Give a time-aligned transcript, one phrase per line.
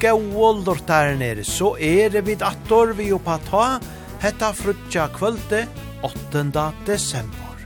[0.00, 3.64] gau lortar nere, så er det vid attor vi oppa ta,
[4.20, 5.66] hetta frutja kvölde
[6.02, 6.72] 8.
[6.86, 7.56] desember.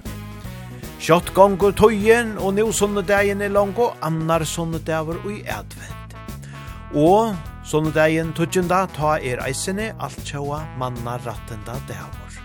[1.00, 6.16] Kjott gongur tøyen, og nå sunnedagen er lang, og annar sunnedager og i advent.
[6.94, 12.40] Og sunnedagen tøyenda ta er eisene alt tjaua manna rattenda dager.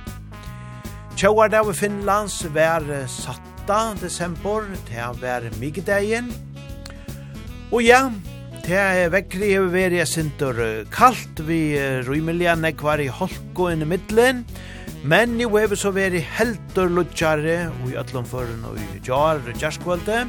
[1.16, 6.32] Tjåa dager Finlands vær satta desember, til vær migdagen.
[7.72, 8.10] Og ja,
[8.66, 11.78] Det er vekkri hefur verið a sindur kalt vi
[12.08, 14.40] rýmilja nekvar i holko inn i middelen,
[15.06, 20.24] men jo hefur så verið heldur lutjare og i öllum förun og i jar jarskvölde.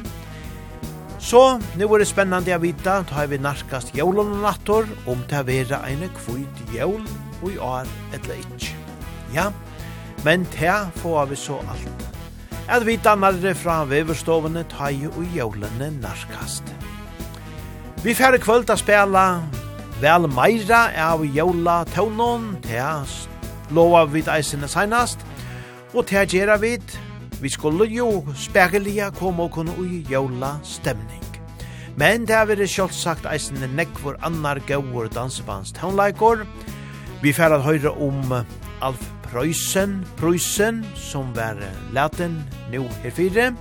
[1.17, 5.25] Så nu er det spennande a vita, ta har vi narkast jólun og nattor, om
[5.25, 7.01] det er vera eine kvuid jól
[7.41, 8.69] og i år etla ikk.
[9.33, 9.49] Ja,
[10.23, 12.09] men det får vi så alt.
[12.69, 16.76] At vita nærre fra Veverstovene ta i og jólene narkast.
[18.07, 19.41] Vi færre kvöld a spela
[19.99, 22.79] vel meira av jola tånon, det
[23.75, 25.19] lova vid eisene seinast,
[25.93, 26.95] og det gjerra vid,
[27.41, 31.25] vi skulle jo spegelia komme og kunne ui jola stemning.
[31.97, 36.47] Men det er vi sjølvsagt eisene nekvor annar gauur dansebands tånleikor.
[37.21, 38.31] Vi færre høyre om
[38.81, 41.59] Alf Preussen, Preussen, som var
[41.91, 42.39] laten
[42.71, 43.51] nu herfire,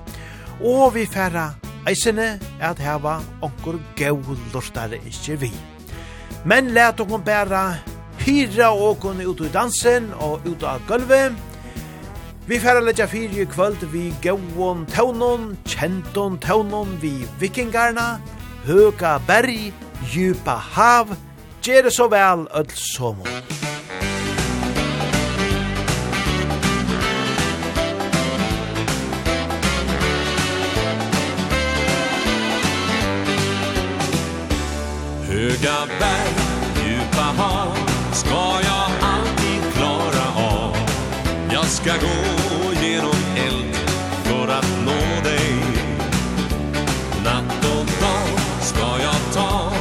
[0.62, 4.18] og vi færre eisene at heva onkur gau
[4.52, 5.52] lortare ikkje vi.
[6.44, 7.78] Men let okon bæra
[8.22, 11.34] hyra okon ut i dansen og ut av gulvet.
[12.46, 18.20] Vi færa letja fyri kvöld vi gauon taunon, kjenton taunon vi vikingarna,
[18.66, 19.72] høga berg,
[20.12, 21.16] djupa hav,
[21.62, 23.55] gjere så vel öll somon.
[35.46, 36.34] Höga berg,
[36.86, 37.76] djupa hav
[38.12, 40.76] Ska jag alltid klara av.
[41.52, 43.76] Jag ska gå genom eld
[44.24, 45.54] För att nå dig.
[47.24, 49.72] Natt och dag ska jag ta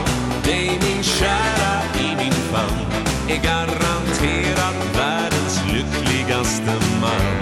[0.43, 2.85] Dig min kära i min famn.
[3.29, 7.41] Är garanterat världens lyckligaste man.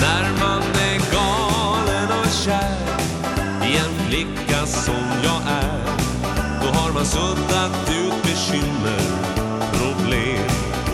[0.00, 2.98] När man är galen och kär
[3.64, 4.47] I en flicka
[6.98, 9.00] man suddat ut bekymmer
[9.72, 10.46] Problem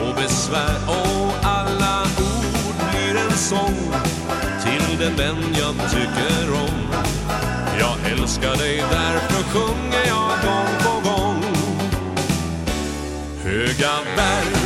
[0.08, 0.76] och besvär.
[0.86, 3.92] Och alla ord blir en sång
[4.64, 7.04] Till den vän jag tycker om.
[7.78, 11.42] Jag älskar dig därför sjunger jag gång på gång.
[13.42, 14.63] Höga berg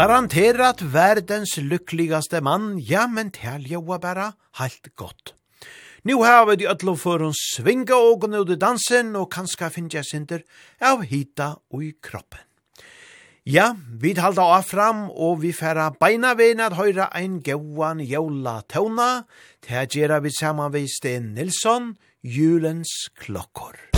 [0.00, 5.34] Garanterat verdens lyckligaste man, ja, men tälja joa bara halt gott.
[6.02, 9.92] Nu har vi de ödlo for å svinga ågon ut i dansen og kanskje finne
[9.98, 10.46] jeg synder
[10.80, 12.40] av hita og i kroppen.
[13.44, 18.62] Ja, vi halda av fram og vi færa beina vein at høyra ein gauan jævla
[18.72, 19.26] tøvna,
[19.60, 21.92] til gjerra vi saman vi Sten Nilsson,
[22.24, 23.89] julens klokkor.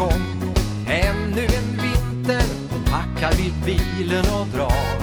[0.00, 0.52] gång.
[0.86, 2.42] Ännu en vinter
[2.90, 5.00] Packar vi bilen och drar.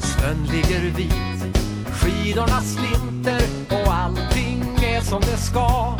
[0.00, 1.56] Snön ligger vit
[1.92, 5.98] Skidorna slinter Och allting är som det ska.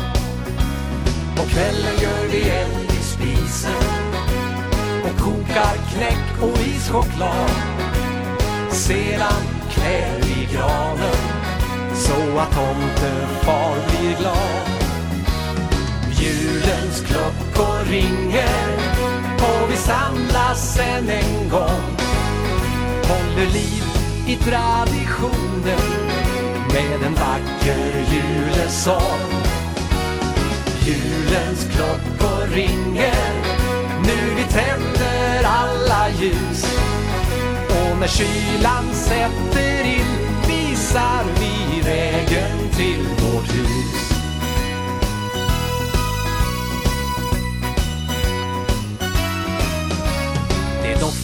[1.35, 3.83] På kvällen gör vi eld i spisen
[5.03, 7.51] Och kokar knäck och ischoklad.
[8.71, 11.17] Sedan klär vi granen
[11.95, 14.76] Så att tomten far blir glad
[16.27, 18.77] julens klockor ringer
[19.37, 21.97] Och vi samlas än en gång.
[23.07, 23.83] Håller liv
[24.27, 25.87] i traditionen
[26.73, 29.31] Med en vacker julesång.
[30.85, 33.33] Julens klockor ringer
[34.05, 36.65] Nu vi tänder alla ljus.
[37.69, 44.06] Och när kylan sätter in Visar vi vägen till vårt hus.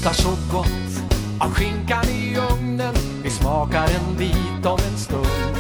[0.04, 2.96] doftar så gott Av skinkan i ugnen.
[3.24, 5.58] Vi smakar en bit om en stund.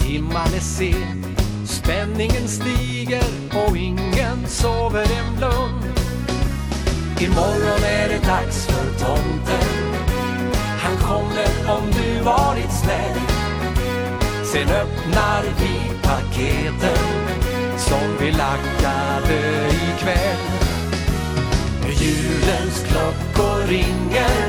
[0.00, 1.24] Timman är sen
[1.66, 5.84] Spänningen stiger Och ingen sover en blund
[7.20, 9.68] Imorgon är det dags för tomten.
[10.78, 13.20] Han kommer om du varit snäll
[14.52, 17.28] Sen öppnar vi paketen
[17.78, 20.65] Som vi lackade ikväll
[22.06, 24.48] julens klockor ringer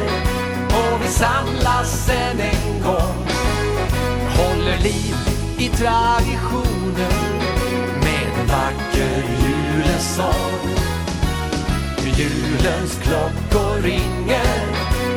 [0.67, 3.27] Och vi samlas än en gång.
[4.37, 5.15] Håller liv
[5.57, 7.41] i traditionen
[8.03, 10.67] Med en vacker julesång.
[12.17, 14.65] Julens klockor ringer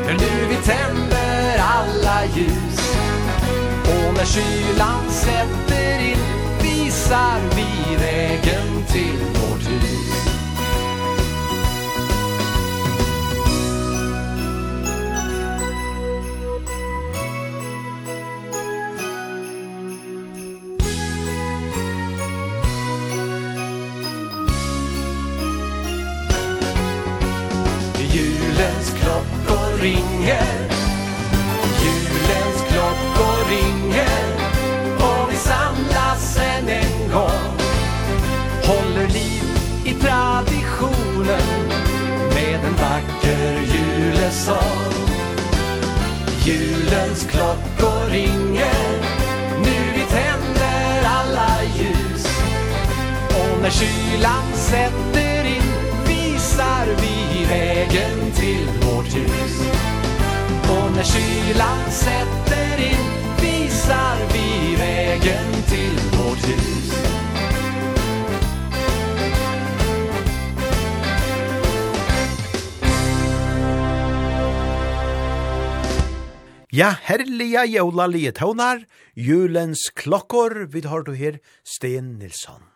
[0.06, 2.94] Nu vi tänder alla ljus.
[3.84, 6.19] Och när kylan sätter in
[6.62, 9.39] Visar vi vägen till
[53.71, 55.62] När kylan sätter in
[56.09, 59.61] visar vi vägen till vårt hus
[60.62, 63.07] Och när kylan sätter in
[63.41, 66.95] visar vi vägen till vårt hus
[76.71, 78.85] Ja, herliga jólaliga tånar,
[79.15, 82.70] julens klokkor, vi har du her, Sten Nilsson.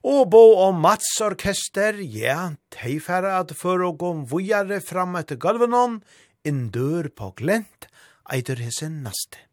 [0.00, 6.00] Og bo om Mats orkester, ja, teifæra at for å gå vujare fram etter galvenon,
[6.48, 7.90] en dør på glent,
[8.32, 9.49] eider hesen naste.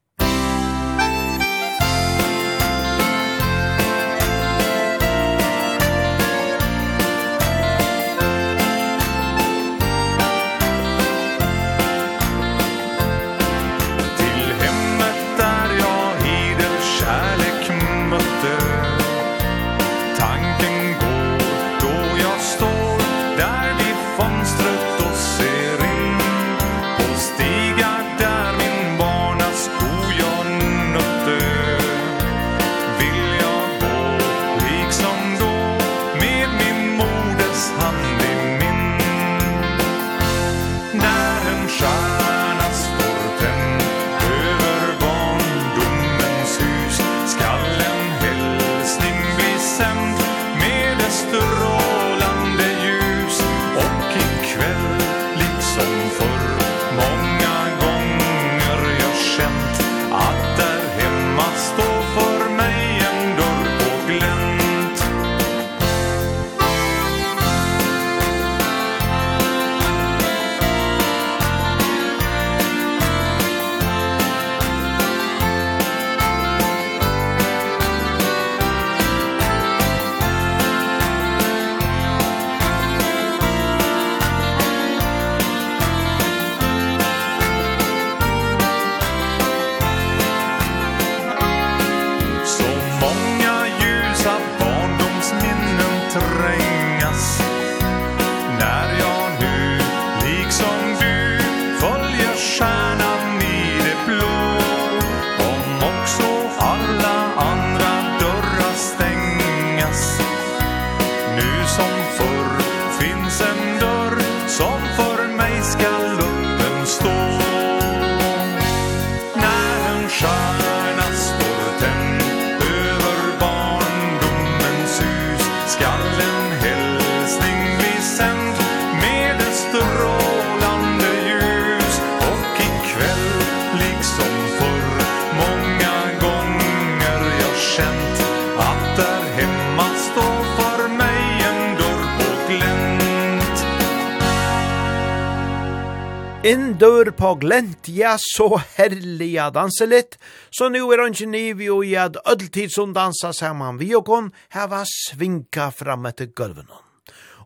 [146.77, 150.17] dør på glent, ja, så herlig å danse litt.
[150.53, 154.05] Så nu er han ikke niv jo i at ødeltid som dansa saman vi og
[154.09, 156.69] kon, her var svinka fram etter gulven.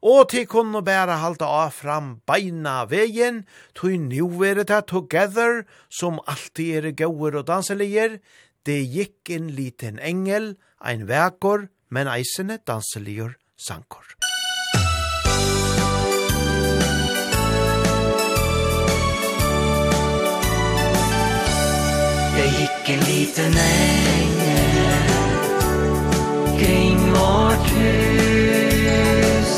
[0.02, 3.44] Og til kunne bæra halda av fram beina vegen,
[3.78, 8.20] tog nu er det together, som alltid er gauer og danseliger,
[8.66, 14.04] det gikk en liten engel, ein vekor, men eisene danseliger sankor.
[14.20, 15.81] Musikk
[22.94, 25.12] en liten ängel
[26.60, 29.52] kring vårt hus.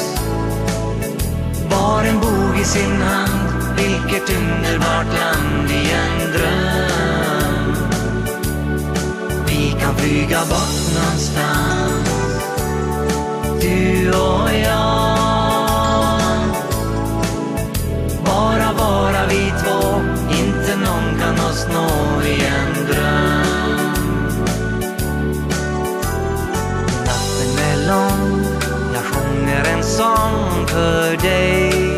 [1.69, 7.75] Var en bog i sin hand, vilket underbart land i en dröm.
[9.47, 12.09] Vi kan flyga bort någonstans,
[13.61, 15.03] du och jag.
[18.25, 19.62] Bara vara vid
[29.97, 31.93] song per day.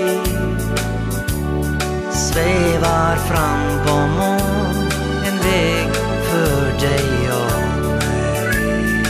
[2.12, 4.76] Svevar fram på mån
[5.26, 5.94] En väg
[6.30, 9.04] för dig och mig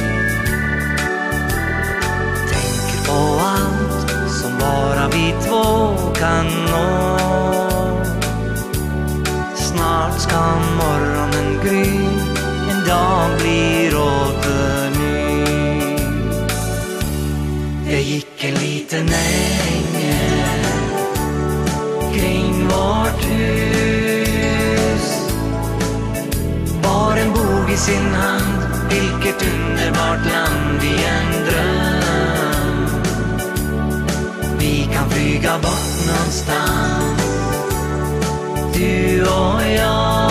[2.51, 7.17] Tänker på allt som bara vi två kan nå.
[9.55, 10.74] Snart ska
[18.85, 20.65] liten ängel
[22.13, 25.31] kring vårt hus.
[26.83, 32.87] Var en bog i sin hand vilket underbart land i en dröm.
[34.59, 37.21] Vi kan flyga bort någonstans
[38.73, 40.24] Du och jag.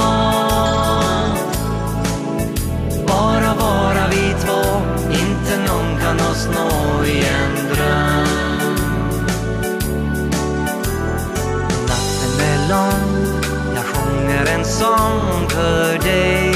[12.74, 13.26] sång
[13.74, 16.54] Jag sjunger en sång för dig.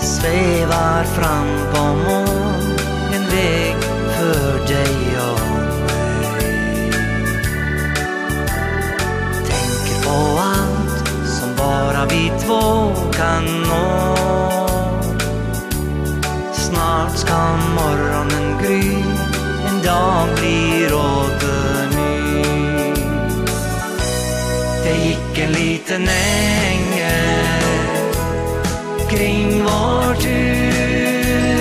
[0.00, 2.78] Svävar fram på moln
[3.14, 3.76] En väg
[4.18, 5.40] för dig och
[6.32, 6.92] mig.
[9.46, 14.16] Tänker på allt som bara vi två kan nå.
[16.52, 19.04] Snart ska morgonen gry
[19.68, 20.41] En dag
[25.92, 27.62] liten ängel
[29.10, 31.52] kring vårt hus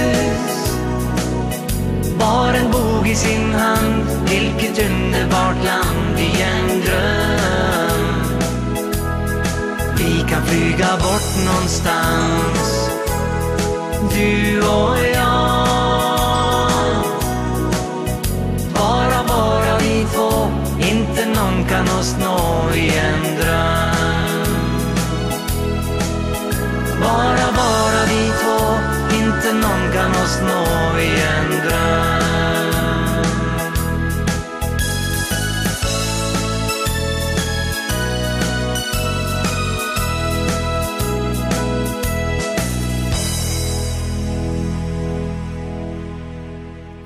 [2.19, 8.15] Var en bog i sin hand, vilket underbart land i en dröm.
[9.97, 12.89] Vi kan flyga bort någonstans,
[14.13, 15.61] du och jag.
[18.73, 23.30] Bara, bara vi två, inte någon kan oss nå igen.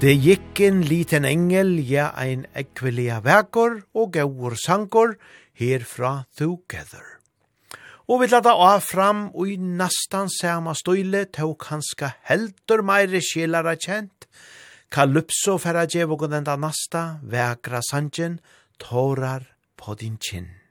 [0.05, 5.15] Det gikk en liten engel, ja ein ekvelia vekor og gaur sankor
[5.57, 7.07] herfra Together.
[8.05, 13.73] Og vi lada av fram og i nastan sama støyle tåk hanska heldur meire sjelara
[13.81, 14.27] kjent.
[14.93, 18.37] Kalypso færa djevog og den da nasta, vekra sanjen,
[18.77, 20.64] tårar på din kinn.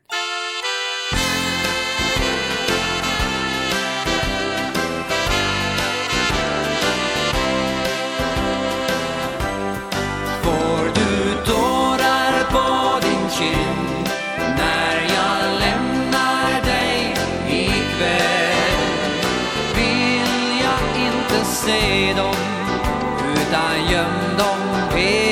[23.54, 25.23] utan gömd omkring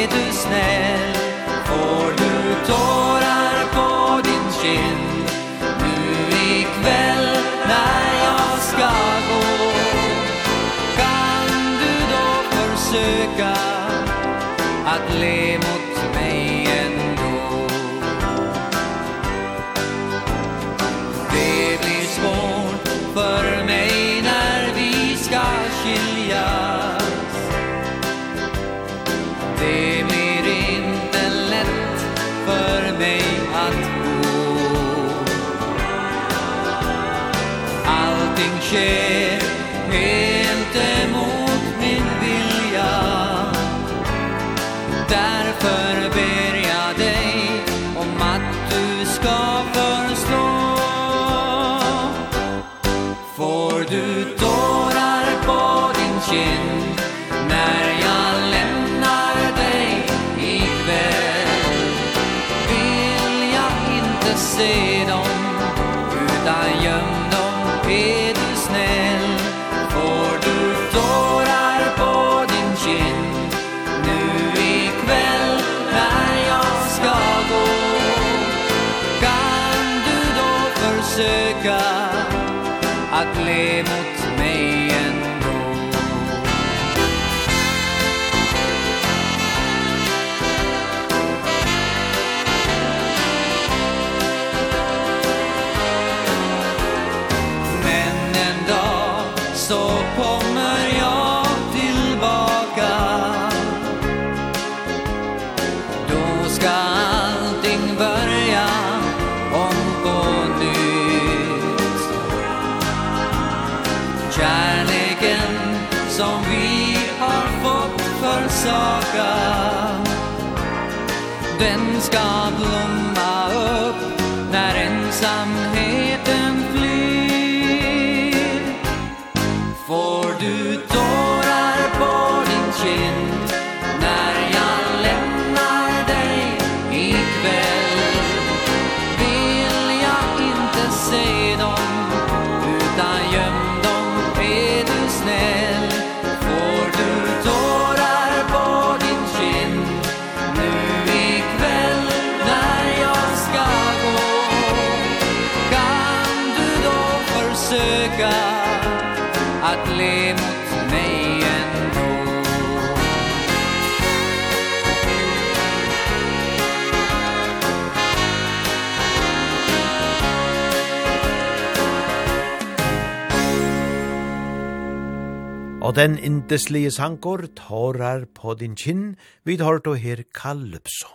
[175.93, 181.11] Og den indeslige sankor tårar på din kinn, vi tar då her Kalypso.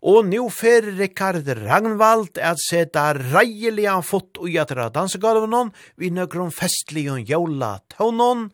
[0.00, 7.10] Og nu fer Rikard Ragnvald at seta reilige fot og jatra dansegolven vi nøkron festlig
[7.12, 8.48] og jævla tånån.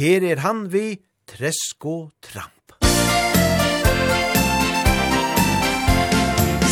[0.00, 0.96] Her er han vi
[1.28, 2.80] Tresko Tramp.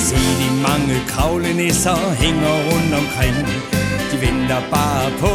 [0.08, 3.71] Se de mange kravlenisser hænger rundt omkring
[4.24, 5.34] venter bare på,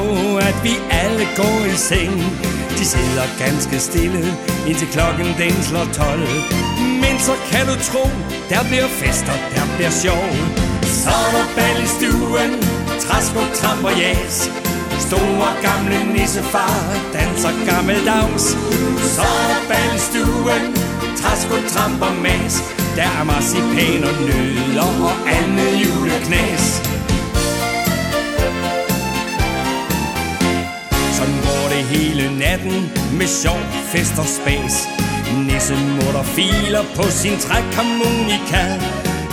[0.50, 2.16] at vi alle går i seng.
[2.78, 4.24] De sidder ganske stille,
[4.70, 6.20] indtil klokken den slår 12
[7.04, 8.04] Men så kan du tro,
[8.52, 10.28] der bliver fest og der bliver sjov.
[11.02, 12.52] Så er der bal i stuen,
[13.04, 14.36] træsko, tramp og jæs
[15.08, 16.80] Store gamle nissefar
[17.16, 18.46] danser gammeldags.
[19.16, 20.64] Så er der bal i stuen,
[21.20, 22.56] træsko, tramp og mas
[22.98, 26.66] Der er marcipan og nødder og andet juleknæs
[31.78, 32.78] det hele natten
[33.18, 33.60] Med sjov,
[33.92, 34.76] fest og spas.
[35.48, 38.64] Nissemutter filer på sin trækharmonika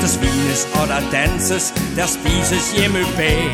[0.00, 3.50] Der svines og der danses, der spises hjemme bag.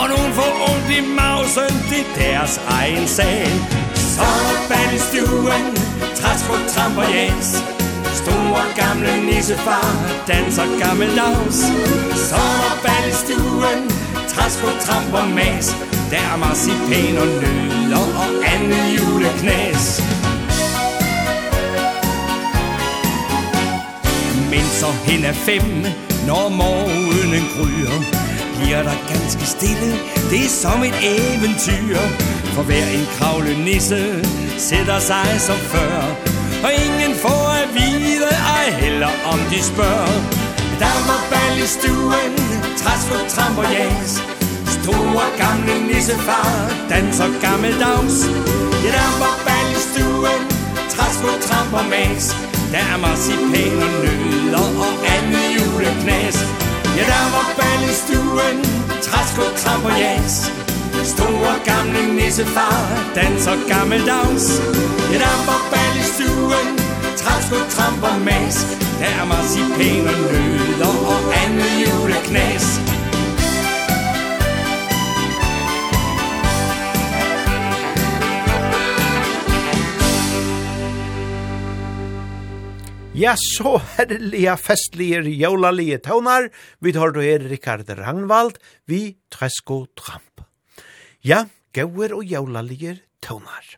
[0.00, 3.46] Og nogen får ondt i mausen, det er deres egen sag.
[4.14, 5.64] Så er band i stuen,
[6.18, 7.79] træsko, tramp og jæs
[8.22, 9.90] Store gamle nissefar
[10.28, 11.58] danser gammeldags.
[12.28, 13.80] Så er bal i stuen,
[14.32, 15.66] træs på tramp og mas.
[16.10, 20.02] Der er marcipan og nødder og andet juleknæs
[24.50, 25.62] Men så hen er fem,
[26.26, 27.96] når morgenen gryer
[28.56, 29.92] Bliver der ganske stille,
[30.30, 31.96] det er som et eventyr.
[32.54, 34.24] For hver en kravle nisse
[34.58, 36.29] sætter sig som før.
[36.64, 40.20] Og ingen får at vide Ej heller om de spørger.
[40.82, 42.32] Der var bal i stuen
[42.80, 44.10] Træsfod, tramp og jæs.
[44.76, 46.50] Store gamle nissefar
[46.90, 48.16] Danser gammeldags.
[48.84, 50.42] Ja, der var bal i stuen
[50.94, 52.24] Træsfod, tramp og mas
[52.72, 56.36] Der er marcipan og nødder Og andet juleknæs
[56.96, 58.56] Ja, der var bal i stuen
[59.06, 60.69] Træsfod, tramp og jæs.
[61.04, 62.78] Store gamle nissefar
[63.14, 64.46] danser gammeldags
[65.14, 66.68] Et amperbal i stuen
[67.20, 68.56] Træsko, tramp og mas
[69.00, 72.80] Der er marcipan og nødder Og andet juleknas
[83.20, 86.48] Ja, så herliga festlige jólalige tånar.
[86.80, 90.29] Vi tar då her Rikard Ragnvald, vi Tresko Tramp.
[91.20, 91.44] Ja,
[91.76, 93.76] gauer og jaulaligir tøvnar.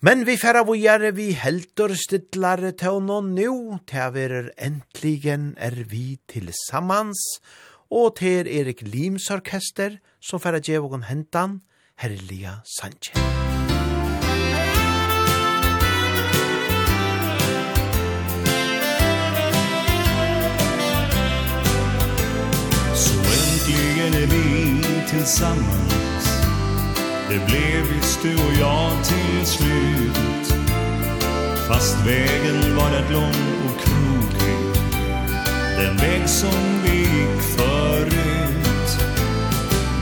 [0.00, 7.20] Men vi færa vujare vi heldur stidlare tøvnån nu, tæverer entligen er vi til sammans,
[7.90, 11.60] og til Erik Lims orkester, som færa djevågon hentan,
[11.96, 13.16] herrliga Sanchez.
[22.96, 24.65] Så äntligen är vi
[25.16, 26.24] tillsammans.
[27.28, 30.54] Det blev visst du och jag till slut.
[31.68, 34.82] Fast vägen var rätt lång och krokig.
[35.78, 38.90] Den väg som vi gick förut.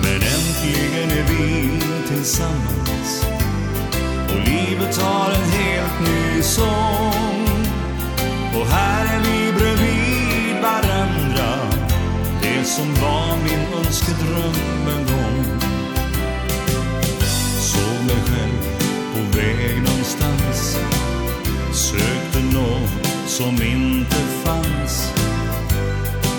[0.03, 1.71] Men äntligen är vi
[2.09, 3.27] tillsammans.
[4.29, 7.49] Och livet har en helt ny sång.
[8.57, 9.34] Och här är vi
[12.77, 15.45] som var min önskedröm en gång
[17.59, 18.79] Såg mig själv
[19.13, 20.79] på väg någonstans.
[21.73, 25.13] Sökte något som inte fanns.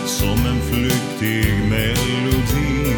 [0.06, 2.96] Som en flyktig melodi.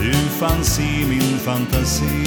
[0.00, 2.26] Du fanns i min fantasi.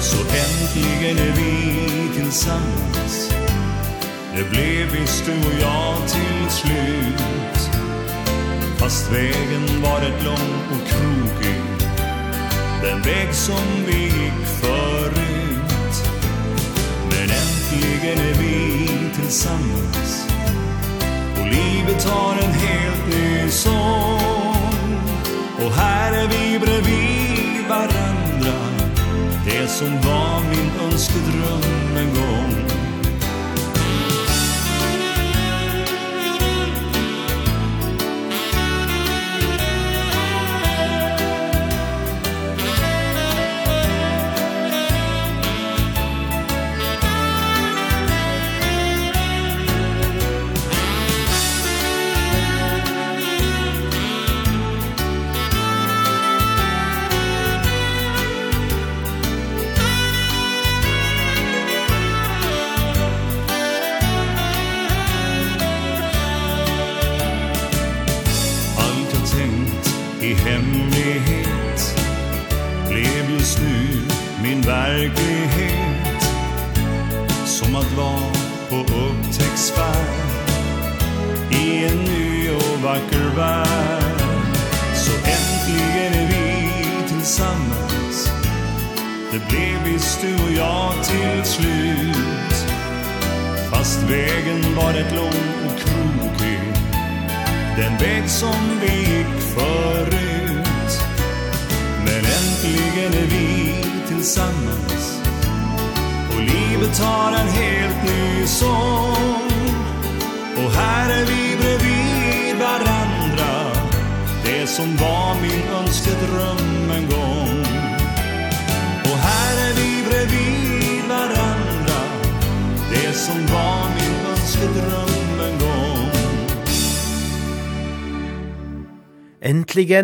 [0.00, 1.80] Så äntligen är vi
[2.16, 3.34] tillsammans.
[4.36, 7.53] Det blev visst du och jag till slut.
[8.84, 11.62] Fast vägen var ett lång och krokig
[12.82, 15.94] Den väg som vi gick förut.
[17.10, 20.26] Men äntligen är vi tillsammans.
[21.40, 25.00] Och livet har en helt ny sång.
[25.64, 28.58] Och här är vi bredvid varandra.
[29.46, 32.73] Det som var min önskedröm en gång.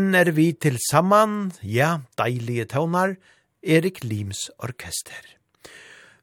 [0.00, 3.18] tenner vi til saman, ja, deilige tøvnar,
[3.60, 5.26] Erik Lims orkester.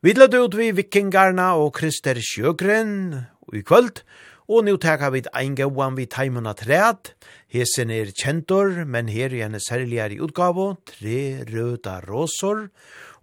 [0.02, 4.02] Vi lødde ut vi vikingarna og Krister Sjøgren i kvöld,
[4.50, 7.14] og nu teka vi ein gauan vi taimuna træt.
[7.54, 12.70] Hesen er kjentor, men her er henne særligere i utgave, tre røda råsor,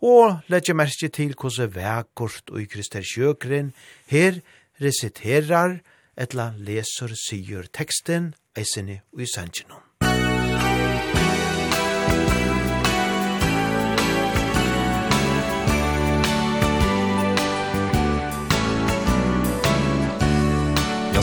[0.03, 3.73] og letje merke til hvordan vekkort og i Krister Sjøgren
[4.07, 4.39] her
[4.79, 5.81] resiterar
[6.17, 9.84] etla leser syr teksten eisene og i sangenom.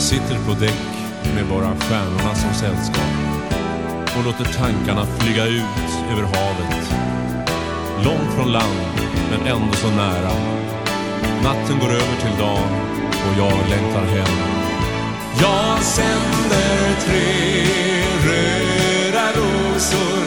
[0.02, 0.82] sitter på däck
[1.34, 3.12] med bara stjärnorna som sällskap
[4.16, 6.94] och låter tankarna flyga ut över havet.
[8.04, 8.80] Långt från land,
[9.30, 10.32] men ändå så nära.
[11.42, 12.70] Natten går över till dagen
[13.26, 14.36] och jag längtar hem.
[15.40, 17.64] Jag sänder tre
[18.26, 20.24] röda rosor,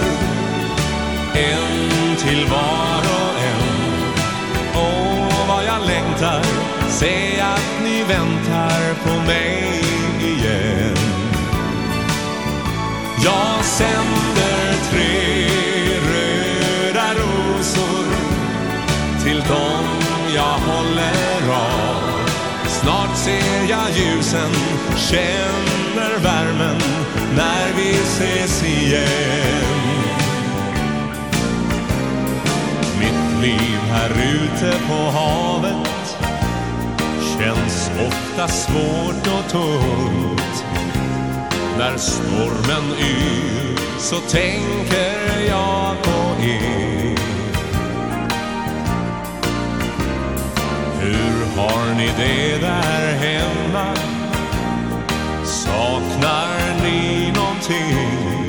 [1.33, 2.84] en till var
[13.25, 15.45] Jag sänder tre
[15.99, 18.05] röda rosor
[19.23, 19.85] Till dem
[20.35, 22.29] jag håller av.
[22.67, 24.51] Snart ser jag ljusen,
[24.97, 26.81] känner värmen
[27.35, 29.75] När vi ses igen.
[32.99, 36.17] Mitt liv här ute på havet
[37.37, 40.34] Känns ofta svårt och tungt.
[41.77, 47.15] När stormen yr så tänker jag på er
[50.99, 53.95] Hur har ni det där hemma?
[55.43, 58.47] Saknar ni någonting?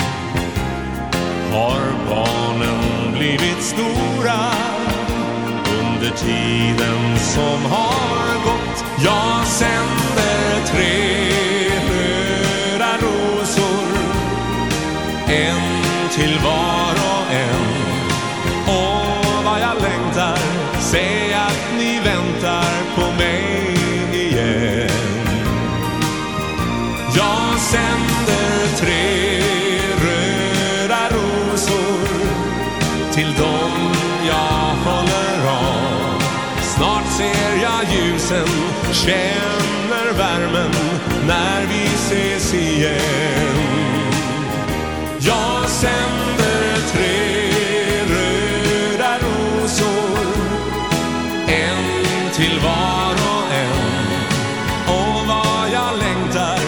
[1.52, 4.50] Har barnen blivit stora?
[5.80, 10.05] Under tiden som har gått Ja, sen
[38.96, 40.70] känner värmen
[41.26, 43.56] när vi ses igen.
[45.18, 47.16] Jag sänder tre
[48.14, 50.26] röda rosor
[51.48, 52.04] En
[52.34, 54.06] till var och en.
[54.88, 56.60] Och vad jag längtar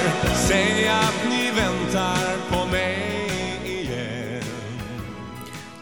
[0.49, 4.43] Säg att ni väntar på mig igen.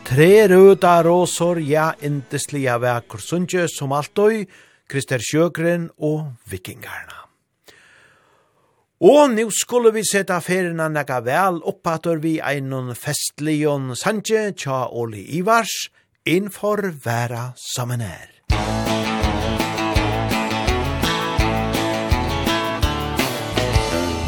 [0.05, 4.49] Tre röda rosor, ja, inte slia väkor Sundsjö som alltid
[4.87, 7.27] Krister Sjøgren og vikingarna.
[9.01, 15.27] Og nu skulle vi seta ferina nega vel oppater vi einon festlion sanje tja Oli
[15.37, 15.91] Ivars
[16.25, 18.33] innfor vera samener.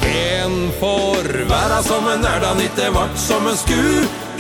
[0.04, 3.80] En får vera som en er da nitte vart som en sku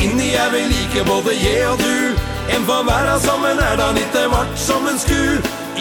[0.04, 3.14] Inni er vi like både je og du En får være
[3.50, 5.22] en er da nitte vart som en sku.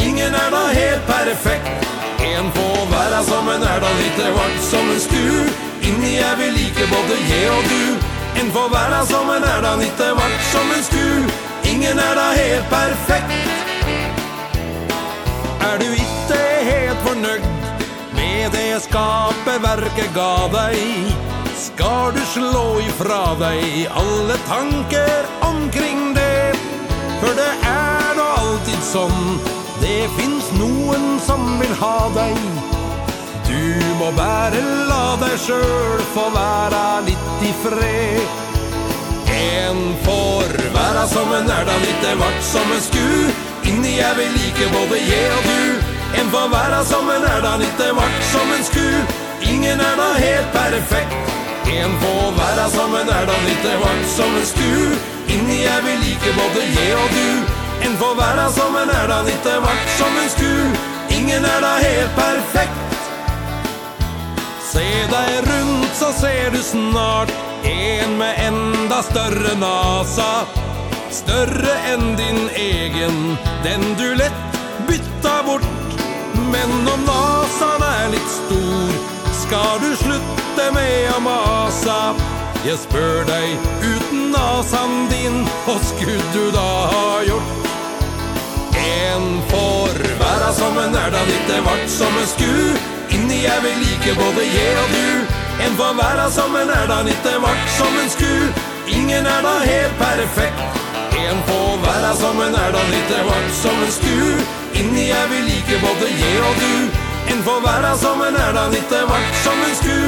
[0.08, 1.88] Ingen er da helt perfekt.
[2.20, 3.22] En får være
[3.56, 5.26] en er da nitte vart som en sku.
[5.82, 7.84] Inni er vi like både je og du.
[8.42, 9.02] En får være
[9.36, 11.08] en er da nitte vart som en sku.
[11.74, 13.58] Ingen er da helt perfekt.
[15.68, 17.44] Er du ikke helt fornøyd
[18.18, 20.80] Med det skaperverket ga deg
[21.60, 26.07] Skal du slå ifra deg alle tanker omkring
[27.22, 29.22] For det er da alltid sånn
[29.82, 32.38] Det finns noen som vil ha deg.
[33.48, 33.64] Du
[34.00, 38.44] må bare la deg sjøl Få være litt i fred.
[39.38, 43.10] En får være som en er da litt det vart som en sku.
[43.70, 45.92] Inni er vi like både je og du.
[46.22, 48.88] En får være som en er da litt det vart som en sku.
[49.52, 51.36] Ingen er da helt perfekt.
[51.68, 55.17] En får være som en er da litt det vart som en sku.
[55.28, 57.30] Inni jeg vil like både jeg og du.
[57.86, 60.52] En får være som en er da litt vart som en sku.
[61.18, 62.88] Ingen er da helt perfekt.
[64.72, 67.32] Se deg rundt så ser du snart
[67.66, 70.46] En med enda større nasa.
[71.12, 75.68] Større enn din egen Den du lett bytta bort.
[76.52, 78.98] Men om nasan er litt stor
[79.44, 82.02] Skal du slutte med å masa.
[82.68, 87.70] Jeg spør deg uten nasan din Hva skulle du da ha gjort?
[88.76, 92.52] En får være som en er da ditt Det vart som en sku.
[93.16, 95.08] Inni jeg vil like både jeg og du.
[95.64, 98.36] En får være som en er da ditt Det vart som en sku.
[99.00, 100.84] Ingen er da helt perfekt.
[101.24, 104.16] En får være som en er da ditt Det vart som en sku.
[104.82, 106.74] Inni jeg vil like både jeg og du.
[107.32, 110.02] En får være som en er da ditt Det vart som en sku.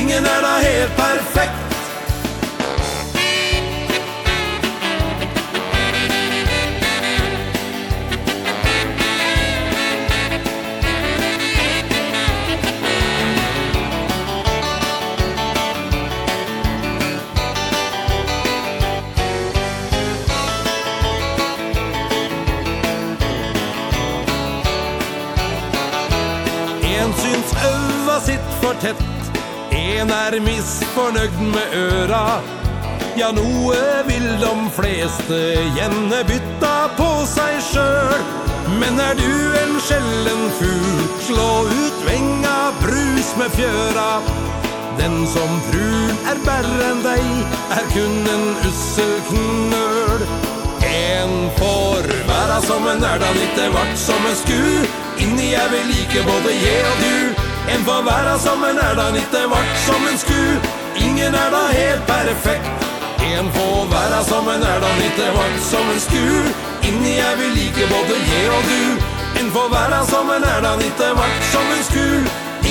[0.00, 1.71] Ingen er da helt perfekt.
[28.82, 29.02] tett
[29.72, 32.40] En er misfornøgd med øra
[33.16, 35.40] Ja, noe vil de fleste
[35.76, 38.24] gjenne bytta på seg sjøl
[38.80, 44.08] Men er du en skjellen fugl, slå ut venga, brus med fjøra
[44.98, 47.30] Den som frun er bærre enn deg,
[47.76, 50.26] er kun en ussel knøl
[50.88, 54.60] En får være som en erda litt vart som en sku.
[55.22, 57.41] Inni er vi like både je og du.
[57.68, 60.42] En får være sammen er da ikke vart som en sku.
[61.06, 62.66] Ingen er da helt perfekt.
[63.38, 66.24] En får være sammen er da ikke vart som en sku.
[66.88, 68.82] Inni er vi like både jeg og du.
[69.40, 72.06] En får være sammen er da ikke vart som en sku.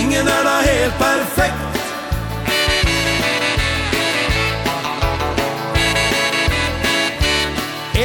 [0.02, 1.62] Ingen er da helt perfekt.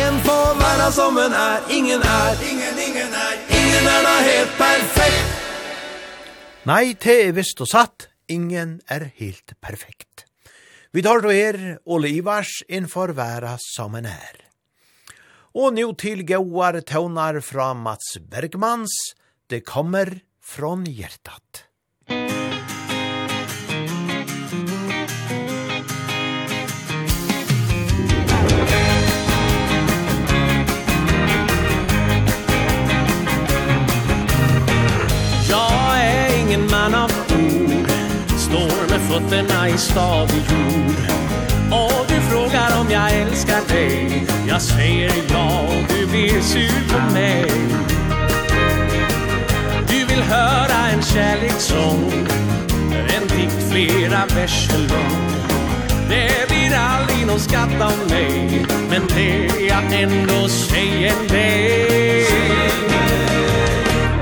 [0.03, 2.31] En får være sammen er ingen er.
[2.51, 3.35] Ingen, ingen er.
[3.59, 5.46] Ingen er da helt perfekt.
[6.67, 10.25] Nei, det er visst og satt, ingen er helt perfekt.
[10.91, 14.41] Vi tar då er Ole Ivars innfor væra som en er.
[15.55, 18.97] Og nå til gauar tøvnar fra Mats Bergmans,
[19.47, 21.69] det kommer från hjertat.
[22.11, 22.36] Musikk
[36.87, 37.91] kärnan av ord
[38.39, 40.97] Står med fötterna i stadig jord.
[41.71, 44.27] Och du frågar om jag älskar dig.
[44.49, 47.51] Jag säger ja och du blir sur på mig.
[49.89, 52.13] Du vill höra en kärlekssång.
[53.17, 55.31] En dikt flera verser lång.
[56.09, 58.67] Det blir aldrig någon skatt av mig.
[58.91, 62.27] Men det jag ändå säger dig.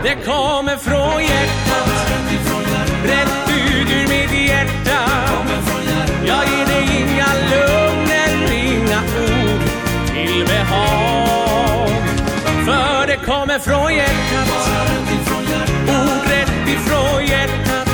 [0.02, 1.93] Det kommer från hjärtat.
[3.04, 5.00] Rätt ut ur mitt hjärta.
[6.26, 9.62] Jag ger dig inga lugner, inga ord.
[10.06, 11.88] Till behag.
[12.66, 14.48] För det kommer från hjärtat.
[15.88, 17.88] Ord rätt ifrån hjärtat.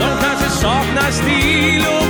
[0.00, 2.07] De kanske saknar stil och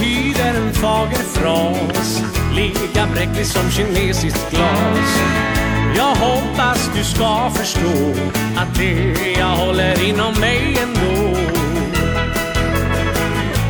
[0.00, 2.22] tiden fager fras.
[2.54, 5.20] Lika bräcklig som kinesiskt glas.
[5.96, 8.14] Jag hoppas du ska förstå
[8.56, 11.38] Att det jag håller inom mig ändå.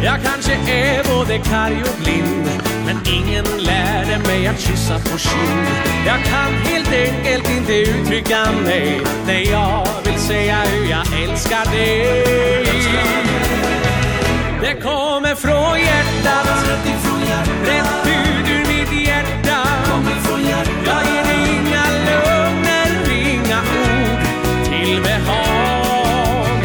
[0.04, 2.50] Jag kanske är både karg och blind
[2.86, 5.66] Men ingen lärde mig att kyssa på kind
[6.06, 13.31] Jag kan helt enkelt inte uttrycka mig När jag vill säga hur jag älskar dig.
[14.62, 16.46] Det kommer från hjärtat.
[17.64, 19.58] Rätt ut ur mitt hjärta.
[20.84, 24.20] Jag ger inga lögner, inga ord
[24.64, 26.62] till behag.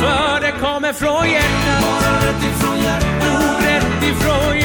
[0.00, 1.84] För det kommer från hjärtat.
[3.22, 4.57] Ord rätt ifrån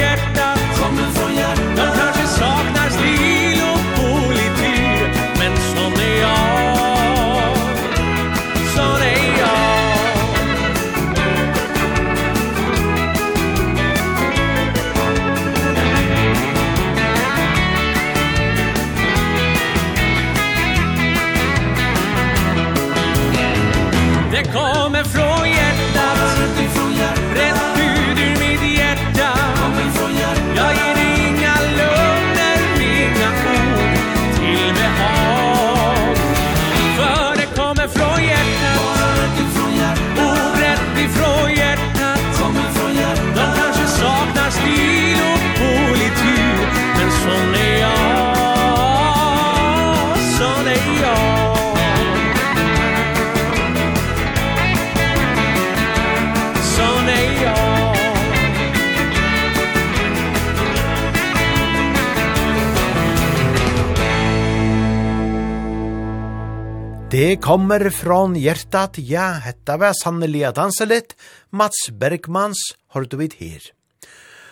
[67.34, 71.15] Det kommer från hjärtat, ja, hetta var sannelig at danselit,
[71.49, 72.59] Mats Bergmans,
[72.93, 73.65] har du vidt her.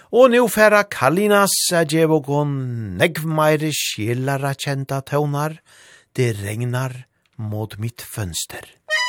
[0.10, 2.56] Og nu færa Kalinas er djevokon
[2.98, 5.60] negvmeire skjelara kjenta tøvnar,
[6.18, 7.04] det regnar
[7.38, 8.66] mot mitt fönster.
[8.66, 9.01] Musikk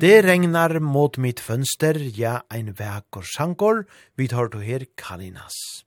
[0.00, 3.82] Det regnar mot mitt fönster, ja, ein vekkor sankor,
[4.16, 5.84] vi tar to her kalinas.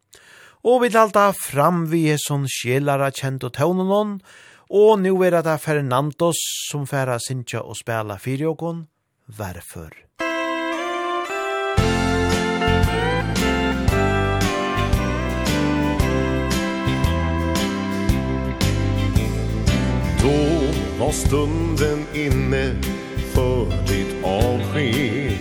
[0.62, 4.20] Og vi talta fram vi er sånn sjelara kjent og tøvnen
[4.70, 6.38] og nu er det Fernandos
[6.70, 8.86] som færa sinja og spela fyrjokon,
[9.26, 9.94] Varför?
[20.22, 20.40] Då
[21.00, 22.76] var stunden inne
[23.34, 25.38] för ditt avsked.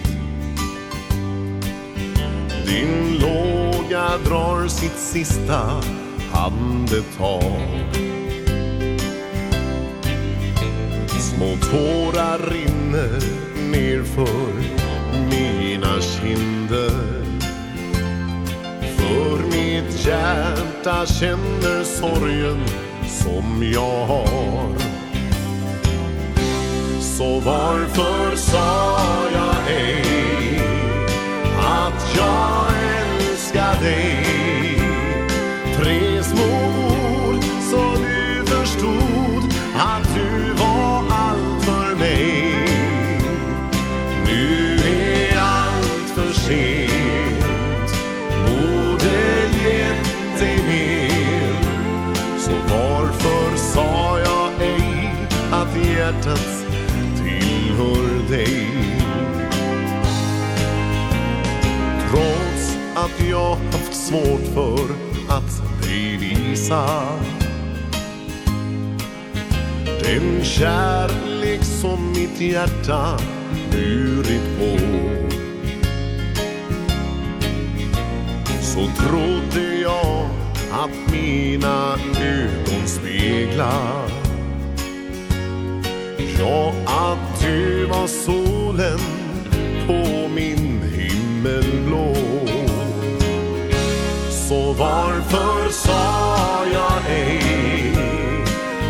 [2.66, 5.82] Din låga drar sitt sista
[6.32, 7.60] handetag.
[11.20, 13.20] Små tårar rinner
[13.70, 14.52] nerför
[15.30, 17.22] mina kinder.
[18.96, 22.64] För mitt hjärta känner sorgen
[23.08, 24.91] som jag har.
[27.22, 28.98] Så varför sa
[29.32, 30.60] jag ej
[31.58, 32.66] Att jag
[33.00, 34.26] älskar dig?
[35.76, 42.54] Tre små ord så du förstod Att du var allt för mig.
[44.26, 47.92] Nu är allt för sent.
[48.46, 49.16] Borde
[49.64, 51.54] gett dig mer.
[52.38, 55.14] Så varför sa jag ej
[55.52, 56.61] Att hjärtat
[57.72, 58.66] tillhör dig.
[62.10, 64.94] Trots att jag haft svårt för
[65.28, 67.02] att bevisa
[70.02, 73.18] Den kärlek som mitt hjärta
[73.70, 74.78] burit på
[78.60, 80.28] Så trodde jag
[80.72, 84.21] att mina ögon speglar
[86.44, 88.98] Ja, att du var solen
[89.86, 92.14] på min himmelblå.
[94.30, 97.94] Så varför sa jag ej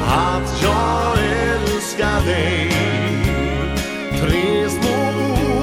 [0.07, 2.71] att jag älskar dig?
[4.21, 4.99] Tre små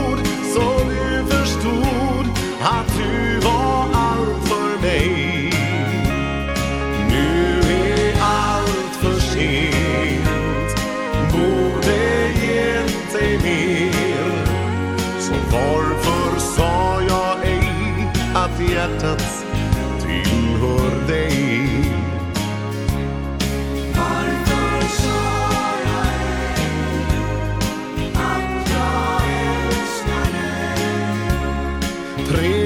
[0.10, 0.20] ord
[0.54, 2.26] som du förstod
[2.62, 2.99] att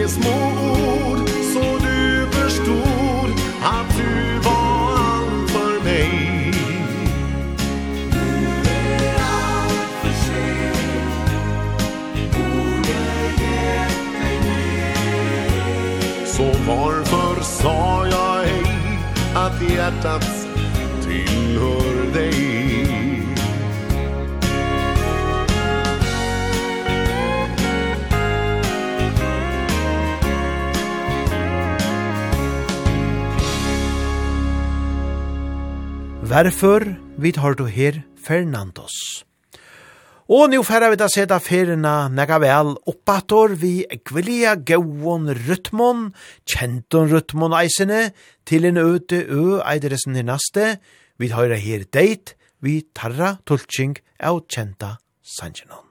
[0.04, 3.32] tre små ord så du förstod
[3.64, 6.54] att du var allt för mig.
[16.26, 18.64] Så varför sa jag ej
[19.36, 20.43] att hjärtat
[36.34, 39.24] Varför vi tar du her Fernandos.
[40.28, 46.08] Og nu færa vi da seta ferina nega vel oppator vi ekvelia gauon rytmon,
[46.50, 48.02] kjenton rytmon eisene,
[48.50, 50.80] til en øte ø eideresen i naste,
[51.22, 52.34] vi tar her deit,
[52.66, 54.96] vi tarra tultsing av kjenta
[55.38, 55.83] sanjenon.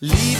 [0.00, 0.37] Liv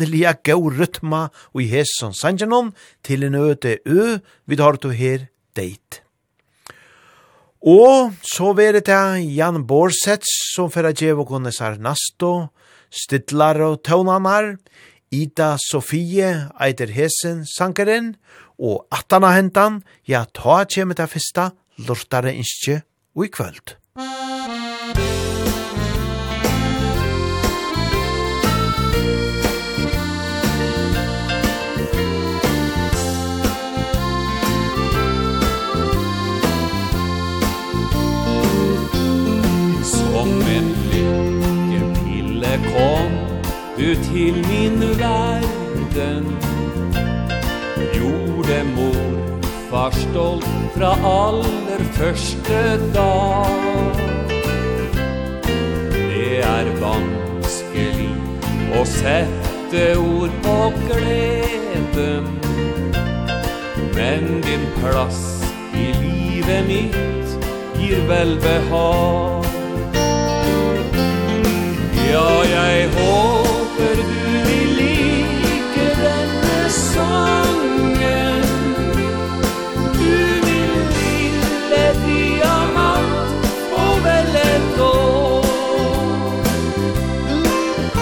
[0.00, 2.72] sannliga gau rytma og i hesson sanjanon
[3.02, 6.02] til en øde ø vi tar to her deit.
[7.62, 12.48] Og så veret det Jan Borsets som fyrir djevo kunne sarnasto,
[12.90, 14.56] stidlar og tøvnanar,
[15.12, 18.16] Ida Sofie eiter hesen sankaren,
[18.58, 21.50] og atana hentan, ja ta kjemet det fyrsta
[21.86, 22.82] lortare innskje
[23.16, 23.76] og i kvöld.
[23.96, 24.29] Musikk
[42.72, 43.10] kom
[43.76, 46.36] du till min världen.
[47.94, 49.40] Gjorde mor
[49.70, 53.96] far stolt fra aller første dag.
[56.10, 58.10] Det er vanskelig
[58.80, 62.26] å sette ord på gleden
[63.94, 65.44] Men din plass
[65.74, 67.48] i livet mitt
[67.78, 69.59] gir velbehag
[72.10, 74.02] Ja, jeg håper du
[74.46, 78.42] vil like denne sangen.
[79.94, 83.46] Du vil lille diamant
[83.82, 85.46] og vel et år.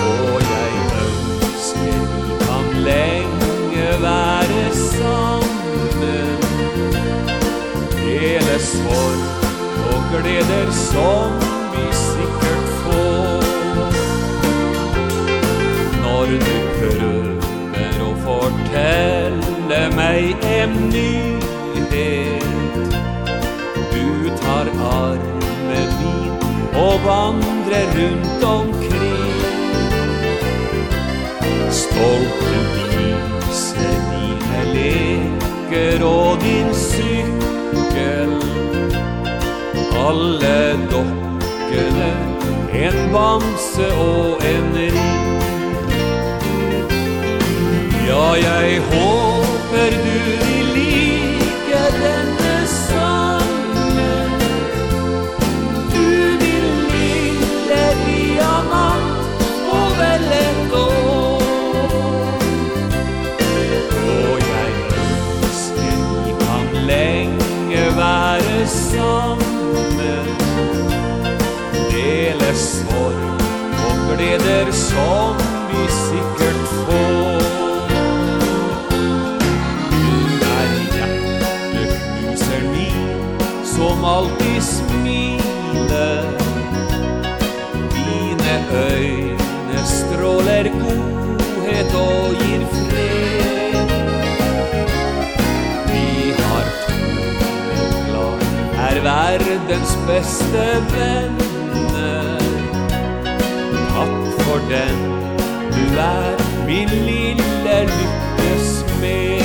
[0.05, 6.41] Og jeg ønsker vi kan lenge være sammen.
[7.99, 9.21] Dele sorg
[9.93, 11.48] og gleder som
[20.19, 21.11] Jeg er ny
[21.91, 22.43] det
[23.93, 26.33] Du tar armen min
[26.75, 29.37] Og vandrer rundt omkring.
[31.71, 38.35] Stolten viser dine leker Og din sykkel
[40.09, 40.59] Alle
[40.91, 42.13] dokkene
[42.75, 45.03] En bamse og en ring.
[48.09, 49.38] Ja, jeg håper
[49.79, 49.97] For du
[50.43, 54.33] vil like denne sangen?
[55.93, 56.09] Du
[56.41, 59.43] vil lille diamant
[59.83, 60.03] over
[60.39, 61.43] et år
[64.03, 64.71] Og jeg
[65.05, 70.27] ønsker vi kan lenge være sammen?
[71.91, 73.23] Dele sorg
[73.87, 75.38] og gleder som
[83.99, 86.25] som alltid smiler.
[87.91, 88.55] Dine
[88.95, 93.91] øyne stråler godhet og gir fred.
[95.89, 98.39] Vi har to klar,
[98.89, 102.39] er verdens beste venner.
[103.91, 104.99] Takk for den
[105.75, 106.37] du er,
[106.67, 109.43] min lille lykkes med.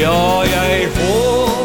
[0.00, 1.55] Ja, jeg håper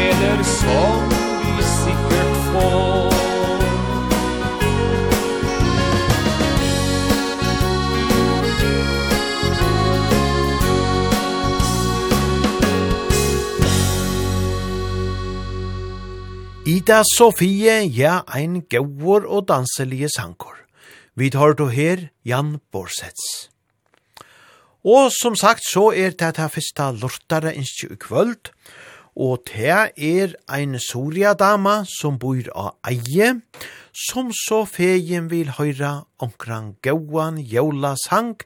[0.00, 1.08] gleder som
[1.40, 3.10] vi sikkert får
[16.70, 20.54] Ida Sofie, ja, ein gauur og danselige sankor.
[21.16, 23.50] Vi tar to her Jan Borsets.
[24.86, 28.52] Og som sagt så er det det første lortare innskje i kvöld,
[29.16, 33.40] og det er ein Soria-dama som bor av eie,
[33.92, 38.38] som så fegen vil høyra omkran gauan jævla sang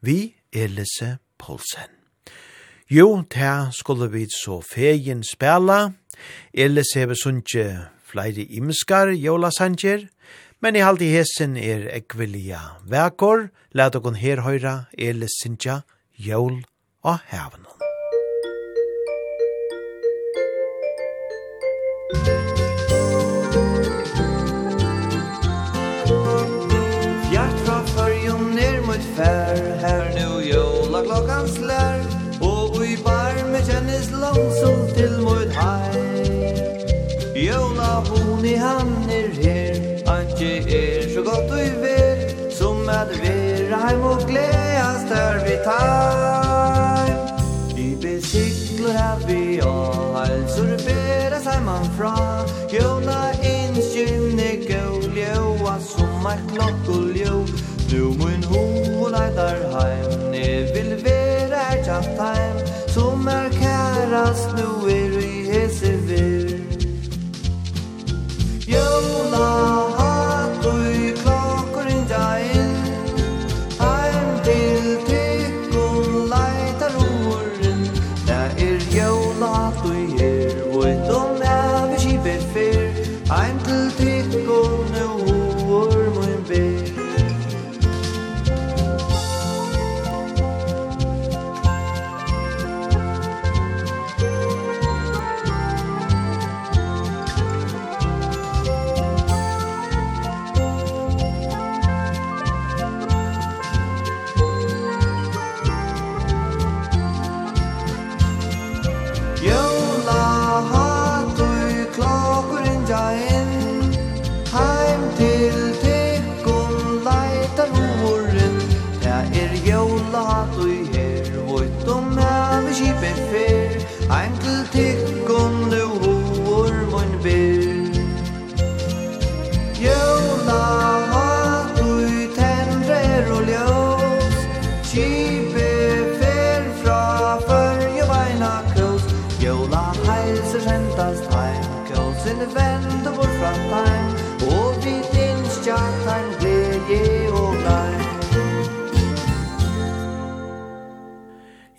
[0.00, 1.88] vi Elise Poulsen.
[2.90, 5.92] Jo, det skulle vi så fegen spela.
[6.52, 7.66] Elise hever sunnje
[8.04, 10.08] flere imskar jævla sanger,
[10.60, 15.80] men i halde hesen er ekvelia vekor, let okon her høyra Elise sinja
[16.18, 16.66] jævla
[17.02, 17.89] og hevnum.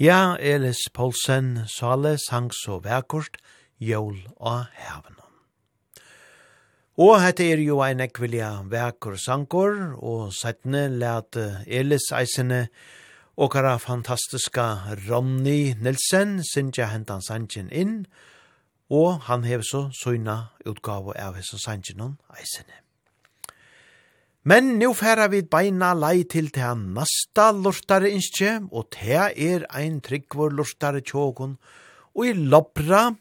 [0.01, 3.35] Ja, Elis Poulsen, Sale, sang så vekkort,
[3.77, 5.19] jól og heven.
[6.97, 11.37] Og hette er jo ein ekvilja vekkor sankor, og settene let
[11.67, 12.63] Elis eisene
[13.37, 18.07] og kara fantastiska Ronny Nilsen syndja hentan sanjen inn,
[18.89, 22.80] og han hev så søgna utgave av hese sanjen eisene.
[24.43, 29.67] Men nu færa vi beina lei til til han nasta lortare innskje, og te er
[29.69, 31.59] ein tryggvor lortare tjågon,
[32.17, 33.11] og i lopra,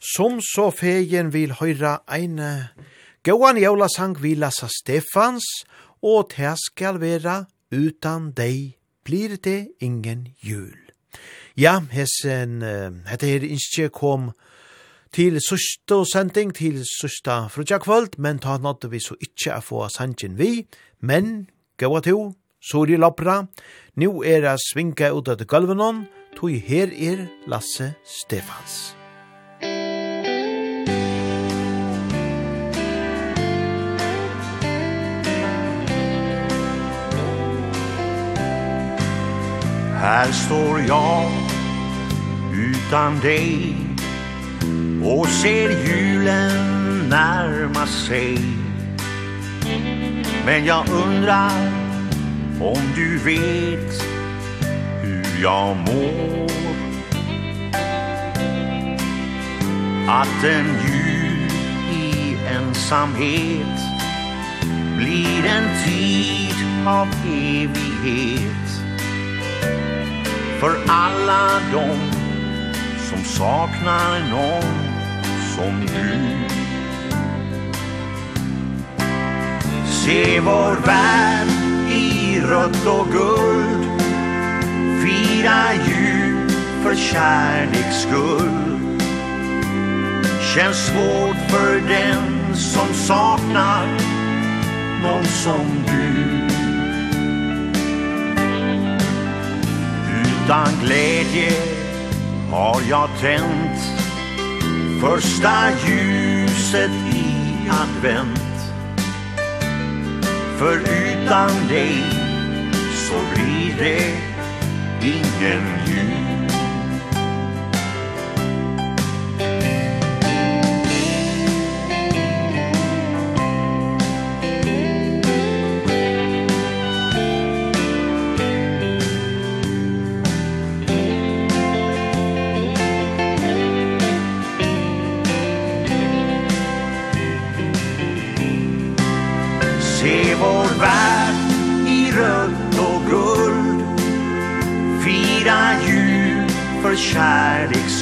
[0.00, 2.40] som så fegen vil høyra ein
[3.24, 5.44] gåan jævla sang vi lasa Stefans,
[6.00, 10.78] og te skal vera utan deg blir det ingen jul.
[11.56, 12.62] Ja, hessen,
[13.04, 14.30] hette her innskje kom
[15.12, 20.38] til sørste sending, til sørste frutjakvöld, men ta nådde vi så ikkje a få sangen
[20.38, 20.66] vi,
[21.00, 21.48] men
[21.78, 22.32] gaua to,
[22.62, 23.44] sori lopra,
[23.96, 26.06] nu er a svinga ut av gulvenon,
[26.36, 28.94] tog her er Lasse Stefans.
[40.00, 41.30] Här står jag
[42.54, 43.89] utan dig
[45.02, 48.38] Och ser julen närma sig
[50.46, 51.72] Men jag undrar
[52.60, 54.02] om du vet
[55.02, 56.50] hur jag mår.
[60.08, 61.50] Att en jul
[61.92, 63.80] i ensamhet
[64.96, 68.50] Blir en tid av evighet.
[70.60, 72.20] För alla de
[73.10, 74.89] som saknar någon
[75.60, 76.36] som du.
[79.86, 81.48] Se vår värld
[81.92, 84.02] i rött och guld.
[85.02, 86.50] Fira jul
[86.82, 89.00] för kärleks skull.
[90.54, 93.86] Känns svårt för den som saknar
[95.02, 96.40] någon som du.
[100.20, 101.52] Utan glädje
[102.50, 104.09] har jag tänt
[105.00, 108.40] Första ljuset i advent.
[110.58, 112.04] För utan dig
[112.94, 114.12] så blir det
[115.02, 116.29] ingen ljus.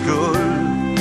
[0.08, 0.96] skull.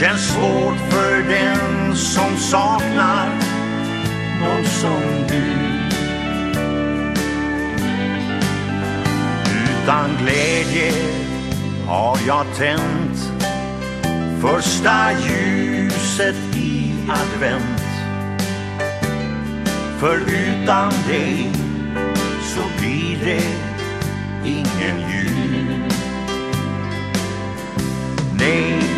[0.00, 3.28] Känns svårt för den som saknar
[4.40, 5.42] någon som du
[9.82, 10.92] Utan glädje
[11.86, 13.32] har jag tänt
[14.40, 17.82] Första ljuset i advent.
[19.98, 21.52] För utan dig
[22.42, 23.42] så blir det
[24.44, 25.61] ingen jul
[28.42, 28.91] day.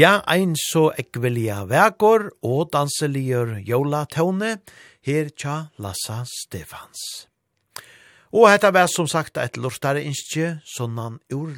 [0.00, 4.54] Ja, ein så ekvelia vekor og danseligjør jola tåne,
[5.04, 7.26] her tja Lassa Stefans.
[8.32, 11.52] Og hetta var som sagt et lortare innskje, sånnan ur.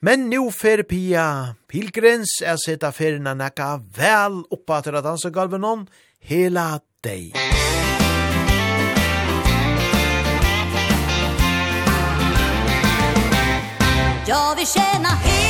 [0.00, 5.84] Men nu fer Pia Pilgrens er seta ferina nekka vel oppa til at dansegalven om
[6.24, 7.36] hela deg.
[14.28, 15.47] Jag vill känna hela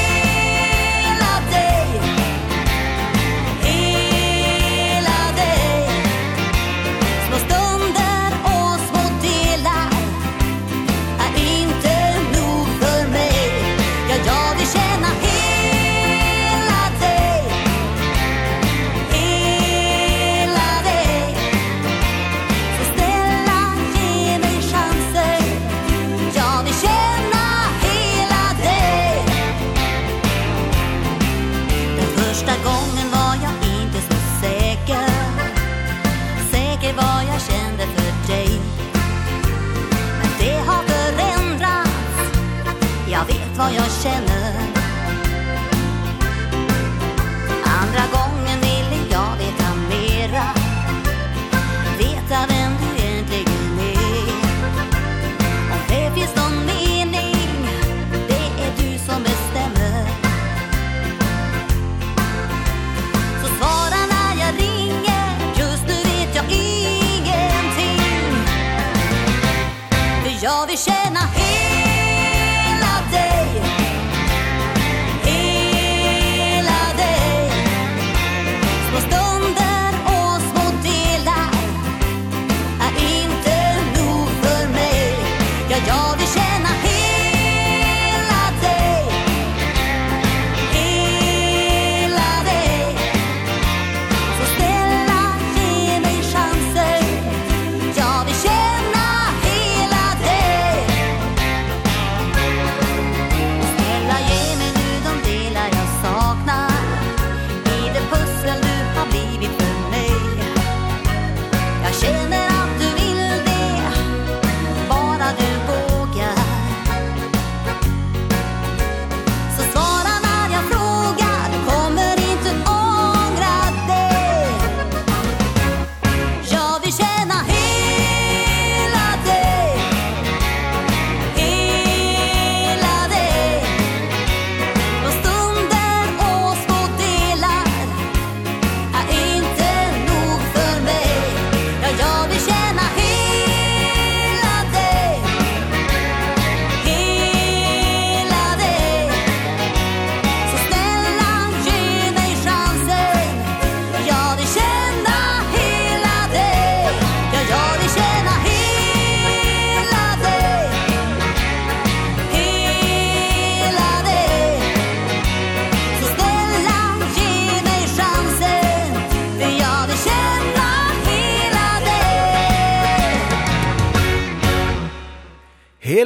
[43.58, 44.27] vad jag känner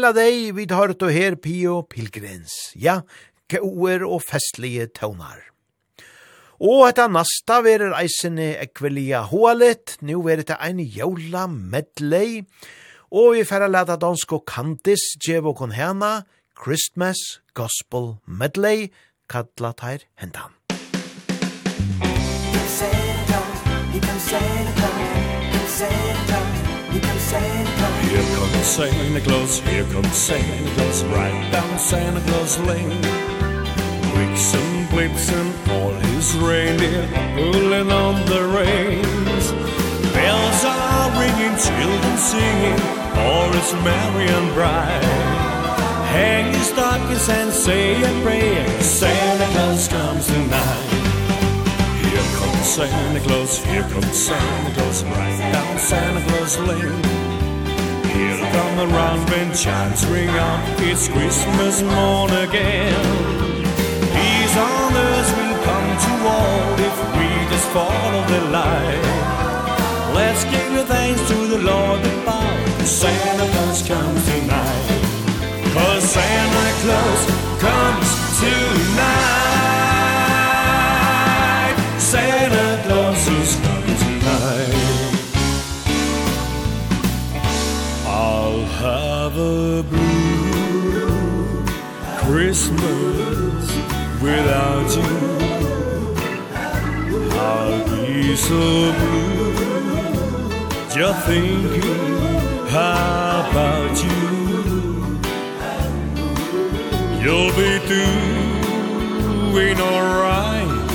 [0.02, 2.96] Hela deg vi tar ut og her Pio Pilgrens, ja,
[3.46, 5.44] gauer og festlige tøvnar.
[6.58, 12.42] Og etter nasta verer eisene ekvelia hoalet, nu verer det ein jævla medley,
[13.14, 16.24] og vi færa leta dansk og kantis djev og konhena,
[16.58, 17.22] Christmas
[17.54, 18.90] Gospel Medley,
[19.30, 20.58] kalla her hendan.
[22.74, 23.40] Santa,
[23.94, 26.11] he can Santa, he can Santa,
[28.12, 33.00] Here comes Santa Claus, here comes Santa Claus, right down Santa Claus Lane.
[34.14, 39.52] Wicks and blips and all his reindeer pulling on the reins.
[40.12, 42.80] Bells are ringing, children singing,
[43.16, 45.04] all is merry and bright.
[46.12, 50.90] Hang your stockings and say a prayer, Santa Claus comes tonight.
[52.04, 57.51] Here comes Santa Claus, here comes Santa Claus, right down Santa Claus Lane.
[58.14, 63.02] Here come the round when chimes ring out It's Christmas morn again.
[64.16, 69.02] These honors will come to all If we just follow the light
[70.14, 72.52] Let's give the thanks to the Lord above
[72.86, 75.72] Santa Claus comes tonight.
[75.72, 77.20] Cause Santa Claus
[77.60, 78.08] comes
[78.40, 78.71] tonight
[101.26, 101.82] thinking
[102.68, 104.22] about you?
[107.22, 110.92] You'll be doing alright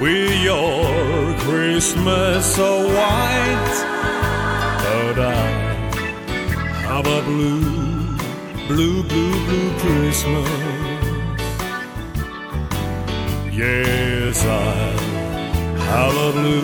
[0.00, 3.76] With your Christmas so white.
[4.82, 5.46] But I
[6.88, 8.16] have a blue,
[8.66, 10.48] blue, blue, blue Christmas.
[13.52, 14.74] Yes, I
[15.90, 16.62] have a blue,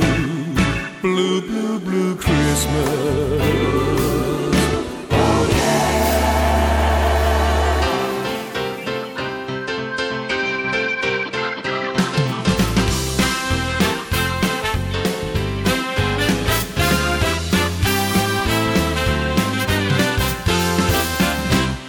[1.00, 1.51] blue, blue
[1.92, 3.52] blue Christmas.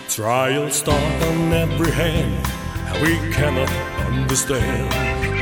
[0.10, 2.46] Trials start on every hand
[2.88, 3.70] And we cannot
[4.06, 4.94] understand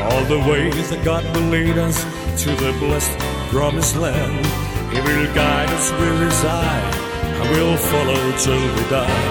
[0.01, 2.03] All the ways that God will lead us
[2.43, 4.45] To the blessed promised land.
[4.93, 6.91] He will guide us with his eye
[7.41, 9.28] I follow till we die.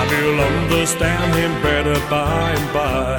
[0.00, 3.16] I will understand him better by and by.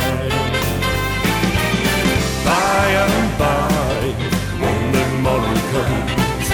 [2.48, 4.02] By and by
[4.62, 6.48] When the morning comes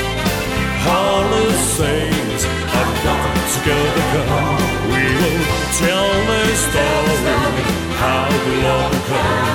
[0.95, 1.47] All the
[1.79, 2.43] saints
[2.75, 4.63] Have got together come.
[4.91, 5.43] We will
[5.79, 7.38] tell the story
[8.03, 9.47] How the Lord come.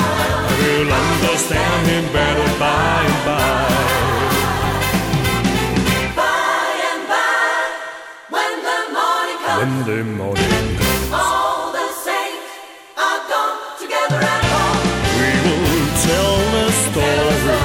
[0.49, 3.82] I will understand him better by and by.
[9.63, 10.77] Sunday morning.
[11.15, 12.51] All the saints
[12.99, 14.83] are gone together at home.
[15.19, 17.59] We will tell the story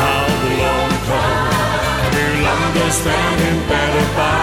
[0.00, 1.52] how the Lord come.
[2.14, 4.35] We'll understand him better by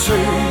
[0.00, 0.49] soon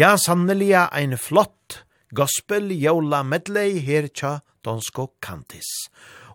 [0.00, 1.82] Ja, sanneliga ein flott
[2.16, 4.30] gospel jola medley her tja
[4.64, 5.68] Donsko Kantis.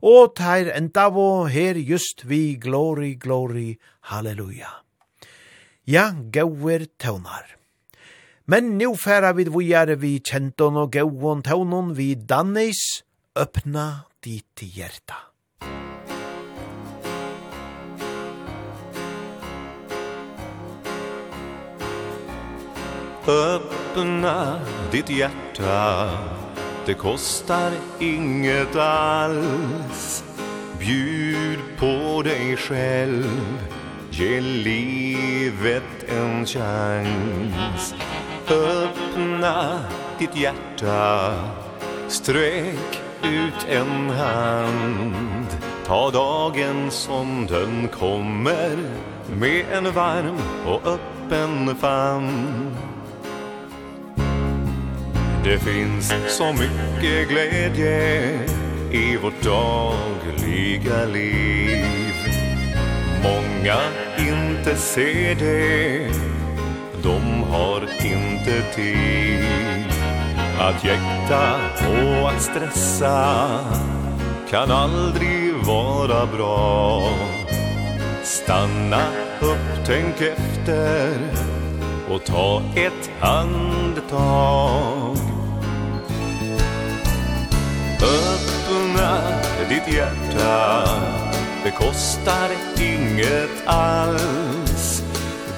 [0.05, 3.79] Og teir endavo her just vi glory, glory,
[4.11, 4.69] halleluja.
[5.89, 7.55] Ja, gauir tøvnar.
[8.45, 13.01] Men nu færa vid vujare vi kjenton og gauon tøvnon vi danneis,
[13.33, 15.24] öppna dit hjerta.
[23.27, 24.59] Öppna
[24.91, 26.09] ditt hjärta.
[26.85, 30.23] Det kostar inget alls.
[30.79, 33.67] Bjud på dig själv.
[34.09, 37.95] Ge livet en chans.
[38.47, 39.79] Öppna
[40.19, 41.33] ditt hjärta.
[42.07, 45.47] Sträck ut en hand.
[45.85, 48.77] Ta dagen som den kommer.
[49.39, 52.75] Med en varm och öppen famn.
[55.45, 58.39] Det finns så mycket glädje
[58.91, 61.85] i vårt dagliga liv.
[63.23, 63.77] Många
[64.17, 66.09] inte ser det.
[67.03, 69.85] De har inte tid
[70.59, 71.55] Att jäkta
[71.89, 73.49] och att stressa.
[74.49, 77.03] Kan aldrig vara bra.
[78.23, 79.01] Stanna
[79.41, 81.19] upp, tänk efter
[82.09, 85.34] Och ta ett andetag.
[88.05, 89.21] Öppna
[89.69, 90.89] ditt hjärta.
[91.63, 92.49] Det kostar
[92.79, 95.03] inget alls.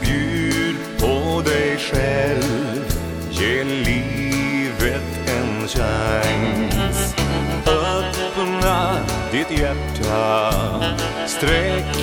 [0.02, 2.96] Bjud på dig själv.
[3.32, 7.16] Ge livet en chans.
[7.66, 8.98] Öppna
[9.32, 10.54] ditt hjärta.
[11.28, 11.98] Sträck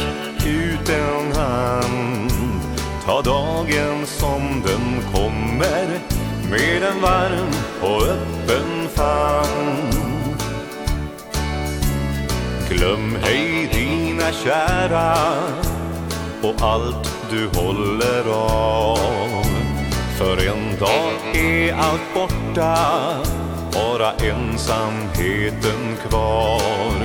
[0.47, 2.33] ut en hand.
[3.07, 6.01] Ta dagen som den kommer.
[6.51, 7.51] Med en varm
[7.83, 10.14] och öppen famn.
[12.77, 15.17] Glöm ej dina kära
[16.43, 19.45] Och allt du håller av
[20.19, 22.79] För en dag är allt borta
[23.73, 27.03] Bara ensamheten kvar.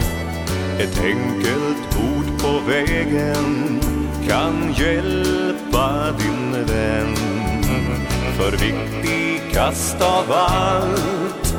[0.80, 3.80] Ett enkelt ord på vägen
[4.28, 7.16] Kan hjälpa din vän.
[8.38, 11.56] För viktigast av allt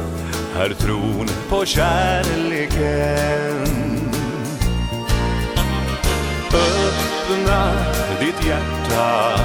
[0.56, 3.20] Är tron på kärleken.
[6.52, 7.72] Öppna
[8.20, 9.40] ditt hjärta.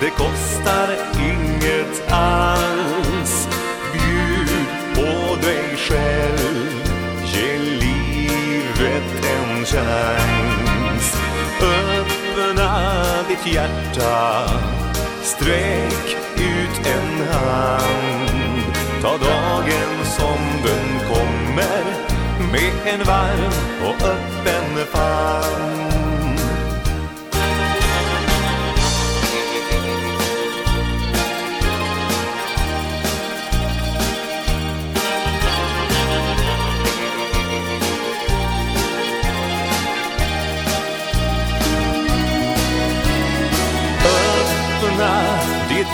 [0.00, 0.88] Det kostar
[1.20, 3.48] inget alls.
[3.92, 6.82] Bjud på dig själv.
[7.24, 11.16] Ge livet en chans.
[11.60, 12.72] Öppna
[13.28, 14.48] ditt hjärta.
[15.22, 18.76] Sträck ut en hand.
[19.02, 21.84] Ta dagen som den kommer.
[22.52, 23.52] Med en varm
[23.82, 26.05] och öppen famn.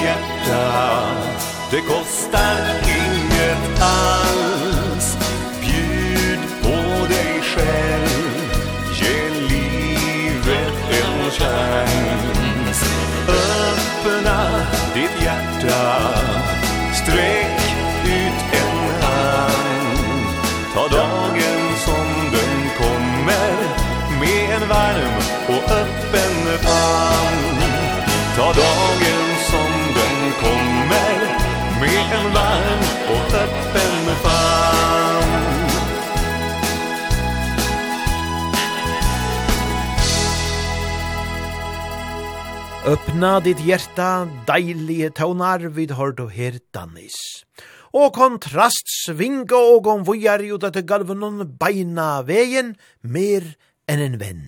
[0.04, 1.04] hjärta.
[1.70, 2.56] Det kostar
[2.86, 5.18] inget alls.
[5.60, 8.52] Bjud på dig själv.
[9.00, 12.84] Ge livet en chans.
[13.28, 16.08] Öppna ditt hjärta.
[16.94, 17.60] Sträck
[18.04, 20.26] ut en hand.
[20.74, 23.52] Ta dagen som den kommer.
[24.20, 25.16] Med en varm
[25.48, 27.62] och öppen famn.
[28.36, 29.01] Ta dagen
[42.84, 47.14] Öppna ditt hjärta, deilige tånar vid hård og her dannis.
[47.94, 52.74] Og kontrast svinga og om vujar juta til galvunnen beina vegen,
[53.06, 53.46] mer
[53.86, 54.42] enn en venn.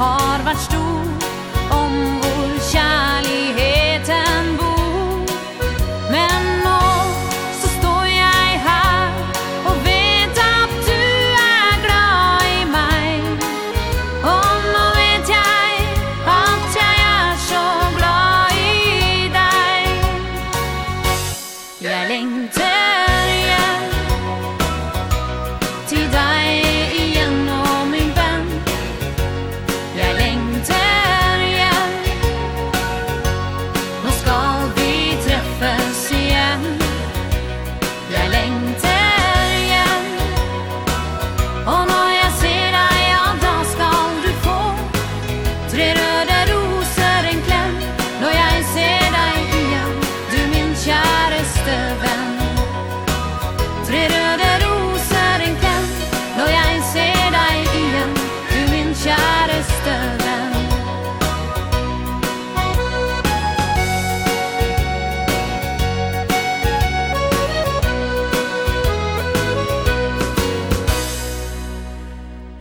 [0.00, 0.89] har vært stor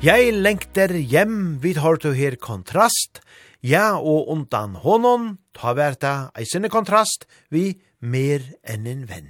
[0.10, 3.20] Jeg lengter hjem vi tar til her kontrast,
[3.62, 9.28] ja og undan honom, ta verta eisende kontrast vi mer enn en venn.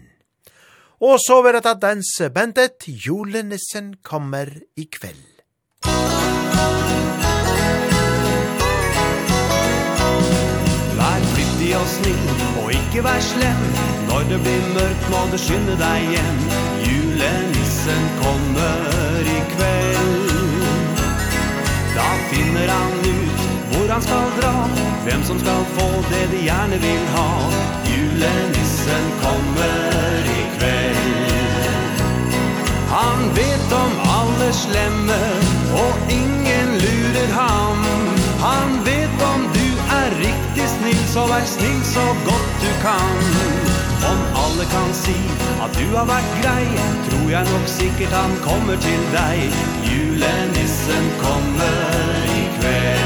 [1.03, 5.43] Og så var det dansebandet Julenissen kommer i kveld.
[11.01, 12.29] Vær flyttig og snill,
[12.61, 13.65] og ikke vær slem,
[14.13, 16.39] når det blir mørkt må du skynde deg hjem.
[16.87, 19.68] Julenissen kommer i kveld
[22.31, 23.41] finner han ut
[23.71, 24.53] hvor han skal dra
[25.05, 27.29] Hvem som skal få det de gjerne vil ha.
[27.89, 32.01] Julenissen kommer i kveld.
[32.91, 35.19] Han vet om alle slemme
[35.83, 37.85] og ingen lurer ham.
[38.45, 39.67] Han vet om du
[40.01, 43.88] er riktig snill så vær snill så godt du kan.
[44.03, 45.15] Om alle kan si
[45.63, 46.63] at du har vært grei
[47.09, 49.59] Tror jeg nok sikkert han kommer til deg.
[49.89, 52.98] Julenissen kommer i kveld.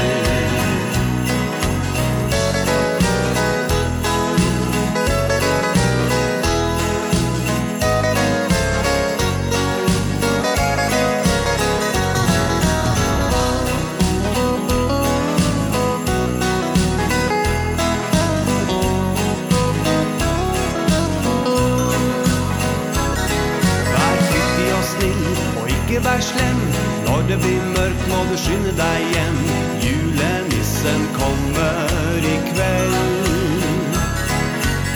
[25.94, 26.60] ikke vær slem
[27.06, 29.36] Når det blir mørkt må du skynde deg hjem
[29.84, 33.98] Julenissen kommer i kveld.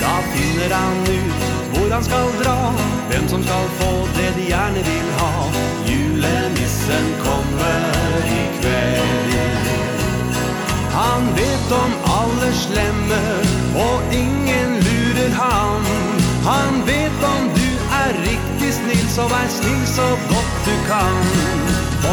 [0.01, 2.57] Da finner han ut hvor han skal dra
[3.11, 5.31] Hvem som skal få det de gjerne vil ha.
[5.91, 9.71] Julenissen kommer i kveld.
[10.97, 13.21] Han vet om alle slemme
[13.87, 15.89] Og ingen lurer han.
[16.49, 17.58] Han vet om
[18.09, 21.17] er riktig snill, så vær snill så godt du kan.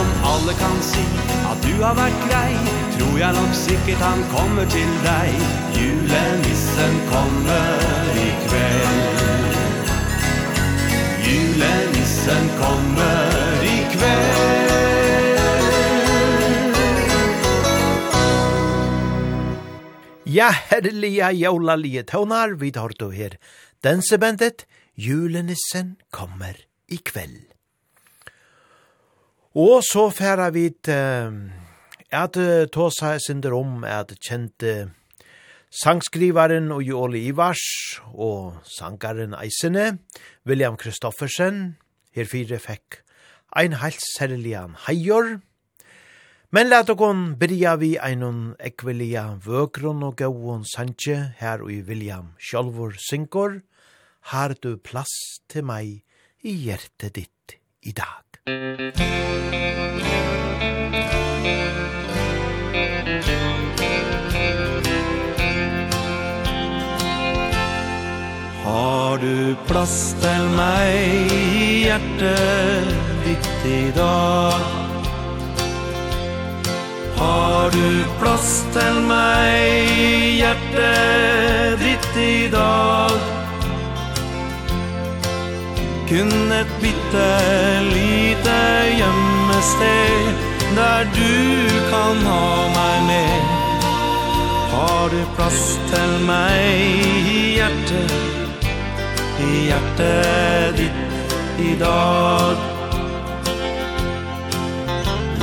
[0.01, 1.05] Om alle kan si
[1.51, 2.53] at du har vært grei
[2.97, 5.35] Tror jeg nok sikkert han kommer til deg.
[5.77, 10.01] Julenissen kommer i kveld.
[11.27, 14.57] Julenissen kommer i kveld.
[20.27, 23.37] Ja, herlige jólalige tøvnar, vi tar du her.
[23.85, 24.67] Dansebandet,
[24.97, 26.59] julenissen kommer
[26.89, 27.45] i kveld.
[29.57, 31.51] Og så færa vi til
[32.13, 32.37] at
[32.73, 34.91] tåsa er sinder om at kjente
[35.83, 37.65] sangskrivaren og Joli Ivars
[38.13, 39.99] og sangaren Eisene,
[40.47, 41.77] William Kristoffersen,
[42.13, 43.03] herfire fekk
[43.57, 45.41] ein heilt særligan heior,
[46.55, 52.29] Men let okon byrja vi einon ekvelia vøkron og gauon sanje her og i William
[52.39, 53.59] Sjolvor Sinkor,
[54.27, 55.13] har du plass
[55.47, 56.03] til meg
[56.43, 57.55] i hjertet ditt
[57.87, 58.25] i dag.
[68.65, 69.95] Har du plass
[70.25, 72.91] til meg i hjertet
[73.29, 74.67] ditt i dag?
[77.23, 77.89] Har du
[78.19, 83.36] plass til meg i hjertet ditt i dag?
[86.09, 87.29] Kun et bitte
[87.95, 88.59] lite
[88.99, 90.35] gjemmested
[90.77, 91.33] Der du
[91.91, 93.43] kan ha meg med.
[94.71, 96.79] Har du plass til meg
[97.33, 98.15] i hjertet
[99.43, 102.57] I hjertet ditt i dag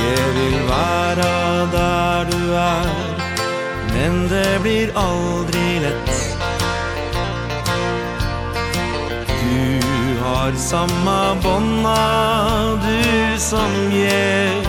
[0.00, 1.32] Jeg vil være
[1.76, 2.94] der du er
[3.92, 6.33] Men det blir aldri lett
[10.24, 14.64] har samma bonna du som jag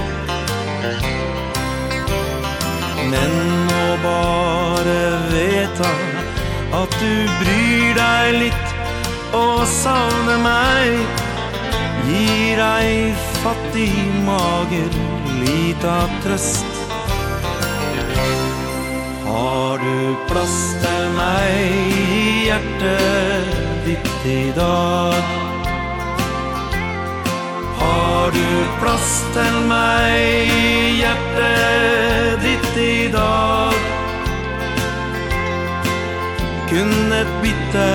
[3.11, 3.31] Men
[3.69, 5.01] må bare
[5.31, 5.91] veta
[6.81, 8.73] at du bryr deg litt
[9.35, 11.21] og savner meg.
[12.09, 13.13] Gir ei
[13.43, 13.93] fattig
[14.27, 14.99] mager
[15.39, 15.95] lita
[16.25, 16.83] trøst.
[19.29, 21.79] Har du plass til meg
[22.19, 23.57] i hjertet
[23.87, 25.44] ditt i dag?
[28.35, 28.47] du
[28.81, 30.51] plass til meg
[30.99, 33.75] Hjertet ditt i dag
[36.69, 37.87] Kun et bitte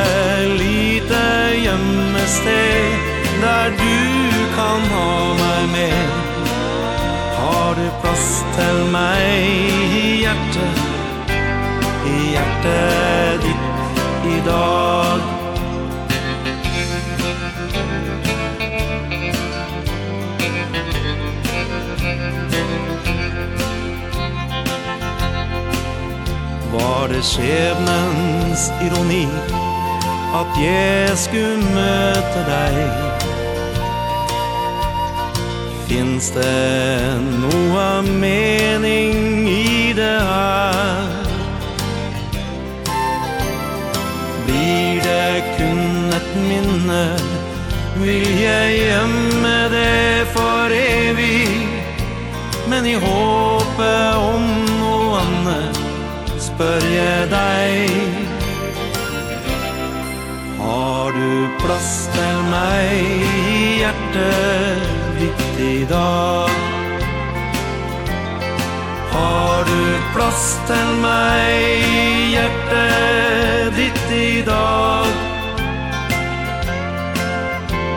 [0.60, 1.24] lite
[1.64, 3.08] gjemmested
[3.44, 3.98] Der du
[4.54, 5.10] kan ha
[5.40, 6.08] meg med.
[7.40, 9.22] Har du plass til meg
[10.00, 10.76] i hjertet
[12.14, 13.68] I hjertet ditt
[14.30, 15.09] i dag
[26.72, 29.26] var det skjebnens ironi
[30.40, 33.20] At jeg skulle møte deg
[35.90, 41.09] Finns det noe mening i det her?
[44.47, 47.02] Blir det kun et minne?
[47.98, 51.59] Vil jeg gjemme det for evig?
[52.70, 54.59] Men i håpet om
[56.60, 57.90] spørje deg.
[60.60, 61.28] Har du
[61.62, 66.58] plass til meg i hjertet ditt i dag?
[69.14, 69.80] Har du
[70.12, 72.04] plass til meg i
[72.34, 75.08] hjertet ditt i dag?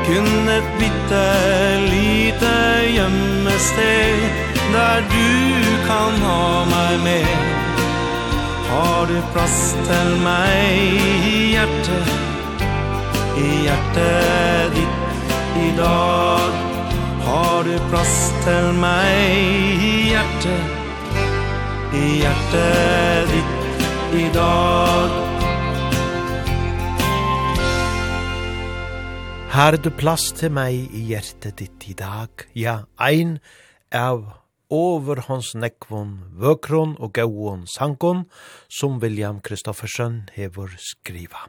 [0.07, 1.25] Kun et bitte
[1.89, 2.55] lite
[2.95, 4.23] gjemmested
[4.71, 5.27] Der du
[5.89, 7.62] kan ha meg med.
[8.73, 10.93] Har du plass til meg
[11.29, 12.07] i hjertet
[13.37, 16.55] I hjertet ditt i dag
[17.27, 19.45] Har du plass til meg
[19.77, 25.17] i hjertet I hjertet ditt i dag
[29.53, 32.49] Har du plass til meg i hjertet ditt i dag?
[32.57, 33.37] Ja, ein
[33.93, 34.42] av
[34.73, 38.25] over hans nekvon, vøkron og gauon sankon,
[38.71, 41.47] som William Kristoffersen hever skriva.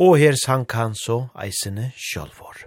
[0.00, 2.64] Og her sank han så eisene sjølvor.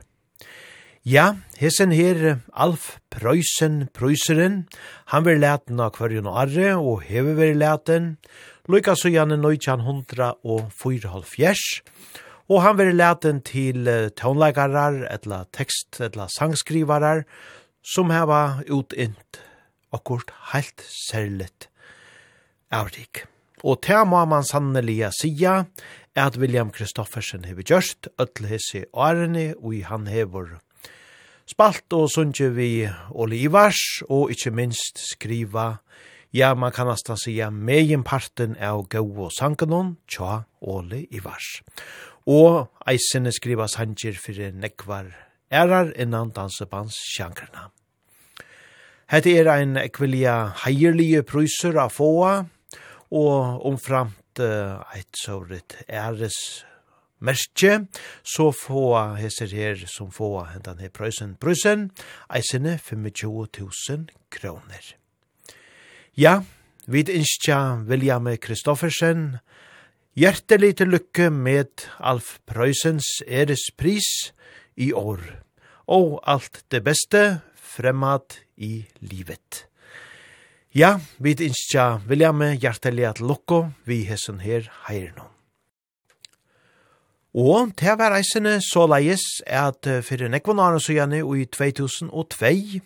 [1.05, 4.63] Ja, hesen her Alf Preussen Preusseren,
[5.13, 8.07] han var leten av kvarjon og arre, og hever var leten,
[8.69, 11.81] lykka så gjerne nøytjan hundra og fyrhalv fjers,
[12.49, 17.25] og han var leten til tånleikarar, etla tekst, etla sangskrivarar,
[17.85, 19.44] som heva utint
[19.95, 21.69] akkurat heilt særligt
[22.71, 23.25] avrik.
[23.63, 25.65] Og til må man sannelig sige
[26.15, 30.59] at William Kristoffersen hever gjørst ødel årene og han hever
[31.47, 35.75] spalt og sunnje vi olivars og ikkje minst skriva
[36.35, 41.61] Ja, man kan næstan sige meginparten av gau og sankanon, tja, Ole Ivars.
[42.27, 45.13] Og eisene skriva sanger fyrir nekvar
[45.47, 47.69] ærar innan dansebans sjankrena.
[49.05, 52.39] Hette er ein ekvelia heierlige pryser av fåa,
[53.13, 56.65] og omframt uh, eit såret æres
[57.21, 57.85] merke,
[58.25, 58.87] så få
[59.19, 61.91] heser her som få hentan her prøysen prøysen,
[62.33, 64.89] eisene 25.000 kroner.
[66.17, 66.41] Ja,
[66.89, 69.37] vid innskja William Kristoffersen,
[70.17, 74.33] hjertelig til lykke med Alf Prøysens erespris
[74.75, 75.21] i år,
[75.85, 79.65] og alt det beste fremad i livet.
[80.75, 85.21] Ja, vi innskja William hjertelig at lukko vi hessen her heiren
[87.35, 92.79] Og til hver reisende så leies at fyrir nekvonaren så gjerne og i 2002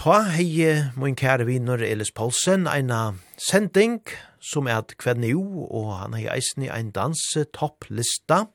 [0.00, 4.00] ta hei min kære viner Elis Paulsen, eina sending
[4.40, 8.46] som er at kveld nu og han hei eisen i ein danse topplista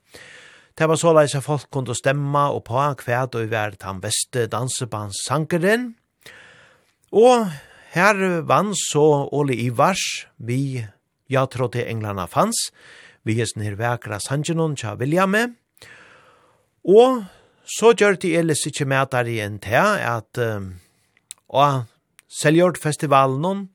[0.75, 5.93] Det var såleis at folk kunne stemma og på hver og vært han beste dansebandssankeren.
[7.15, 7.47] Og
[7.95, 10.83] her vann så Ole Ivars, vi
[11.31, 12.73] ja trodde englerne fanns,
[13.23, 15.55] vi er snir vekra sangenon tja Williame.
[16.83, 17.23] Og
[17.65, 20.73] så gjør de ellers ikke med der igjen til at um,
[21.55, 21.85] og
[22.27, 23.69] seljort festivalen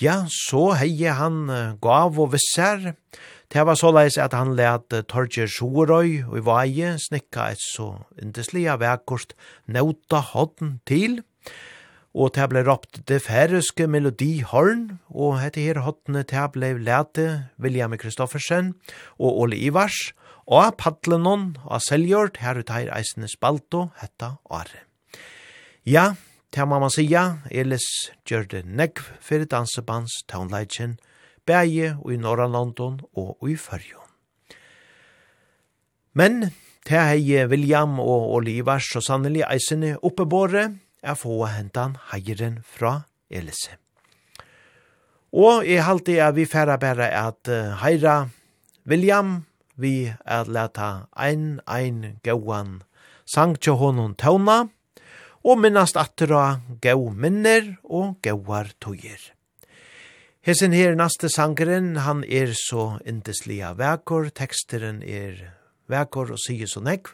[0.00, 1.44] ja, så heie han
[1.80, 2.94] gav og visser,
[3.52, 8.78] Det var såleis at han let Torger Sjorøy og i vaje snikka et så indeslige
[8.80, 9.34] vekkort
[9.68, 11.18] nauta hodden til,
[12.16, 17.26] og det ble råpt det færeske melodihorn, og hette her hodne det ble lete
[17.60, 18.72] William Kristoffersen
[19.20, 20.00] og Ole Ivars,
[20.48, 24.80] og Padlenon og Seljord, her ut her eisende spalto, hetta Are.
[25.84, 26.14] Ja,
[26.56, 27.84] det må man sija, Elis
[28.24, 30.96] gjør det negv fyrir dansebands, Town og
[31.46, 34.08] bæje og i Norrlandon og i Førjon.
[36.14, 36.50] Men
[36.86, 40.66] til hei William og Olivers så sannelig eisene oppebåre
[41.02, 43.78] er få hentan heieren fra Elise.
[45.32, 47.48] Og jeg halte at vi færa bæra at
[47.80, 48.28] heira
[48.86, 49.44] William
[49.76, 52.82] vi at leta ein ein gauan
[53.24, 54.68] sang til honom tauna
[55.44, 59.32] og minnast atera gau minner og gauar tøyer.
[60.42, 65.36] Hesen her naste sangeren, han er så indeslia vekor, teksteren er
[65.86, 67.12] vekor og sier så nekv,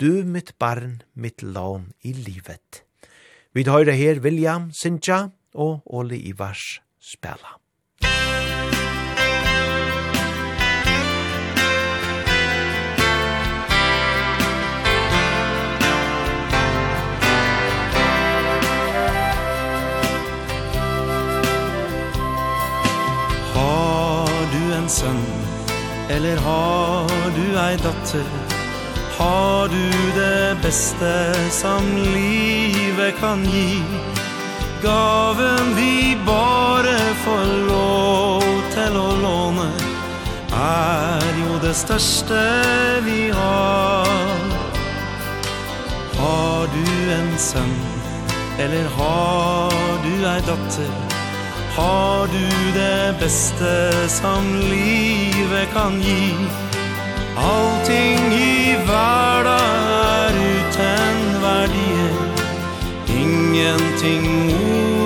[0.00, 2.80] du mitt barn, mitt lån i livet.
[3.52, 7.61] Vi høyre her William Sintja og Ole Ivars spela.
[24.82, 25.22] en sønn?
[26.10, 28.26] Eller har du ei datter?
[29.18, 31.12] Har du det beste
[31.54, 33.82] som livet kan gi?
[34.82, 39.68] Gaven vi bare får lov til å låne
[40.58, 42.40] Er jo det største
[43.06, 44.42] vi har
[46.18, 47.78] Har du en sønn?
[48.58, 51.11] Eller har du ei datter?
[51.76, 56.34] Har du det beste som livet kan gi?
[57.36, 62.12] Allting i hverdag er uten verdier,
[63.08, 65.01] Ingenting mot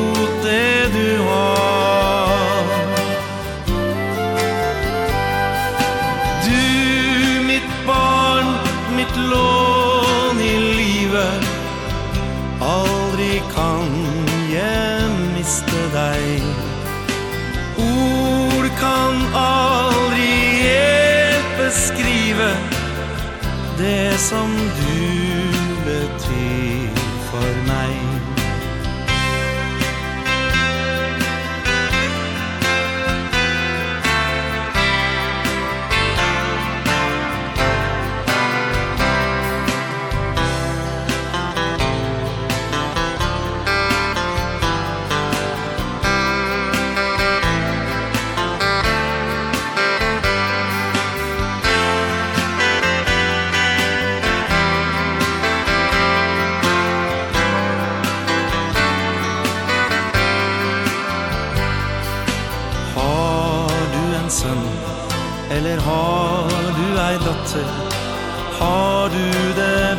[23.79, 24.49] det som
[24.79, 24.96] du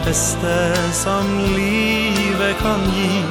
[0.07, 1.25] beste som
[1.55, 3.23] livet kan gi.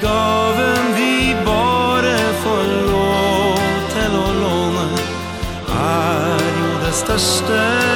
[0.00, 3.58] Gaven vi bare får lov
[3.92, 4.86] til å låne
[5.74, 7.93] Er jo det største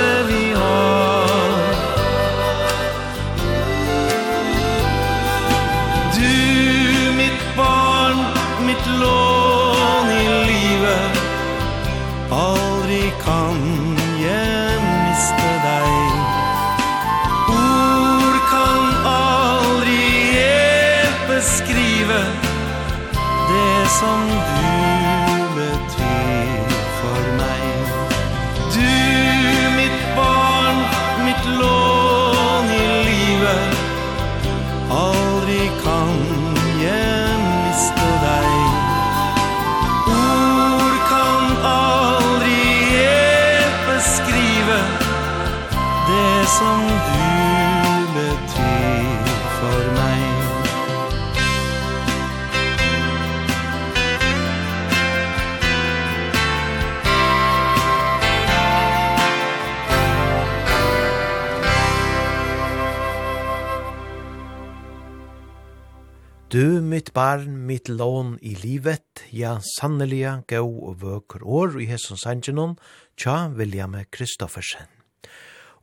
[67.09, 72.74] Mitt barn, mitt lån i livet, ja sanneliga, gå og vøker år i hesson sangenon,
[73.16, 74.90] tja William Kristoffersen.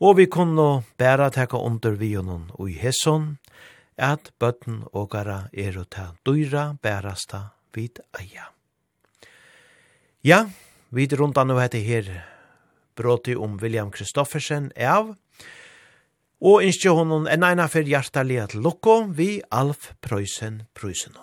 [0.06, 3.40] Og vi kunne bæra teka under vi og i hesson,
[3.98, 8.52] at bøtten og gara er å ta dyra bærasta vid eia.
[10.22, 10.46] Ja,
[10.94, 12.22] vid rundan og hette her
[12.94, 15.16] bråti om William Kristoffersen av,
[16.44, 21.16] Og innskje honom en eina for hjertelig at lukko vi Alf Prøysen Prøysen.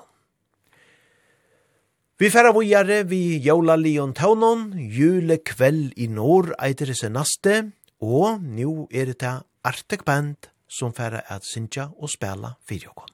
[2.23, 8.41] Vi færa vujare vi Jola Leon Taunon, jule kveld i norr eitir seg naste, og
[8.41, 9.33] nu er det
[9.67, 13.11] Artek Band som færa at synja og spela fyrjokon.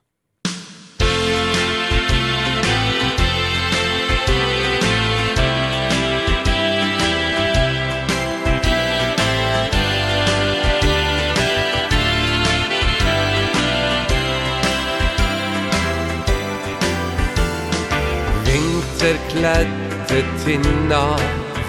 [18.99, 21.17] vinterklädde tinna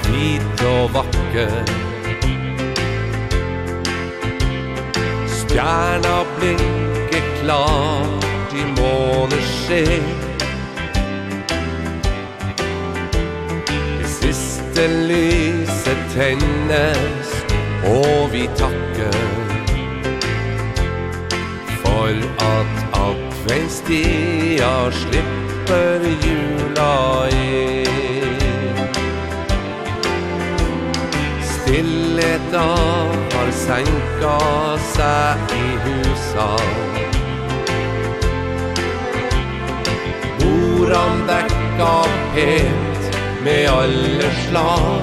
[0.05, 1.65] Vit og vacker
[5.29, 10.03] Stjärna blinker klart i månesken
[13.99, 17.31] Det siste lyset tennes
[17.85, 19.15] Og vi takker.
[21.83, 27.85] For at adventstia slipper för jula är
[31.43, 32.61] Stillheten
[33.33, 34.39] har sänka
[34.79, 36.57] sig i husa
[40.41, 45.01] Horan väcka pent med alle slag.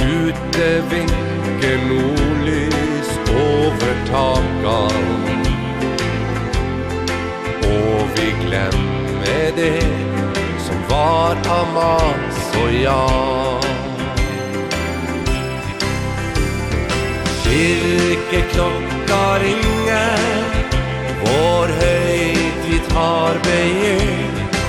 [0.00, 5.35] Ute vinker nordlys over takan
[7.66, 9.82] Og vi glemmer det
[10.66, 13.62] Som var av mas og jag
[17.44, 20.18] Kirkeklokka ringer
[21.24, 24.60] Vår høyt vi tar begynt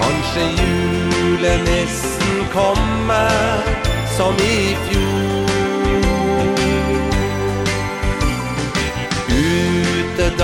[0.00, 3.62] Kanskje julenissen kommer
[4.16, 5.35] Som i fjor.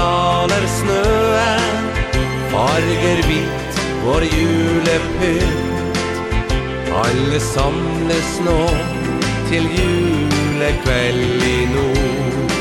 [0.02, 1.90] daler snøen.
[2.52, 6.10] Farger hvit vår julepynt.
[7.02, 8.60] Alle samles nå
[9.50, 12.51] til julekveld i nord.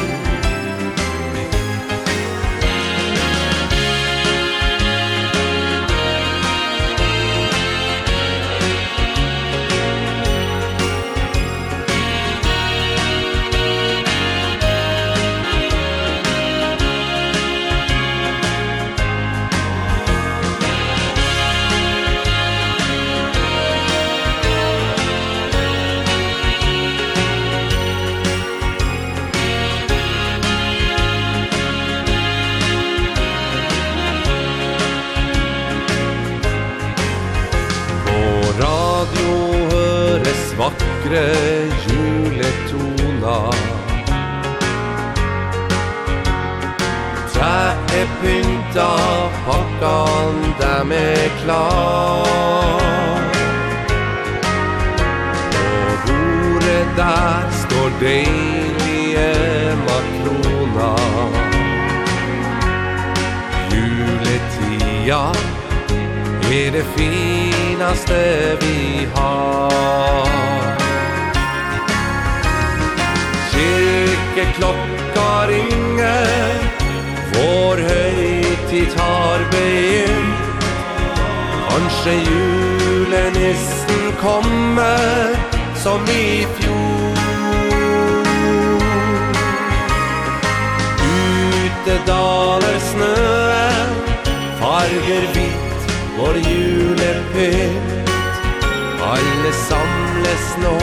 [99.51, 100.77] alle samles nå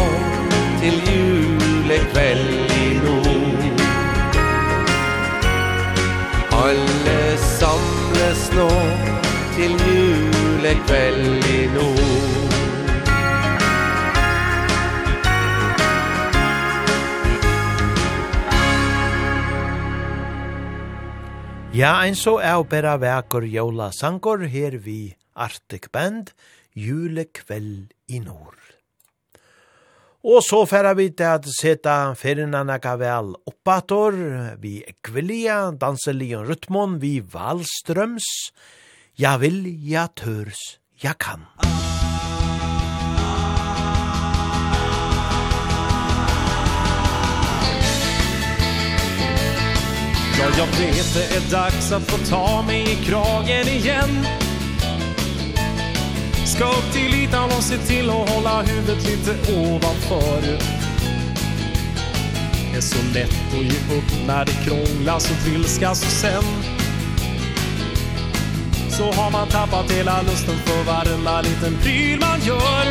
[0.81, 3.81] til julekveld i nord
[6.59, 8.69] Alle samles nå
[9.57, 12.05] til julekveld i nord
[21.73, 26.35] Ja, ein så er bera vekur jóla sangur her vi Arctic Band,
[26.75, 28.48] jule kveld i nord.
[30.29, 34.13] Og så færa vi til at seta ferina naka vel oppator,
[34.61, 38.27] vi ekvelia, danselion rytmon, vi valstrøms,
[39.17, 41.49] ja vil, ja tørs, ja kan.
[50.39, 54.48] Ja, jag vet det är dags att få ta mig i kragen igen.
[56.49, 60.43] Ska upp till ytan och se till att hålla huvudet lite ovanför.
[62.73, 66.43] Det är så lätt att ge upp när det krånglas och trilskas och sen.
[68.91, 72.87] Så har man tappat hela lusten för varenda liten pryl man gör.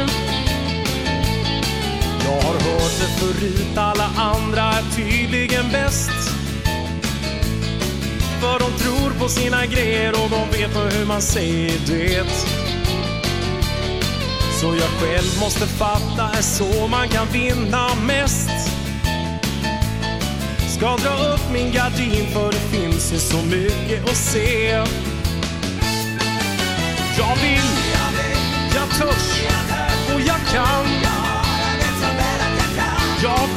[2.26, 6.12] Jag har hört det förut, alla andra är tydligen bäst.
[8.42, 12.67] För de tror på sina grejer och de vet på hur man säger det.
[14.62, 18.50] Så jag själv måste fatta är så man kan vinna mest.
[20.78, 24.70] Ska dra upp min gardin för det finns ju så mycket att se.
[27.18, 27.70] Jag vill,
[28.76, 29.42] jag törs
[30.14, 30.86] och jag kan.
[33.24, 33.57] Jag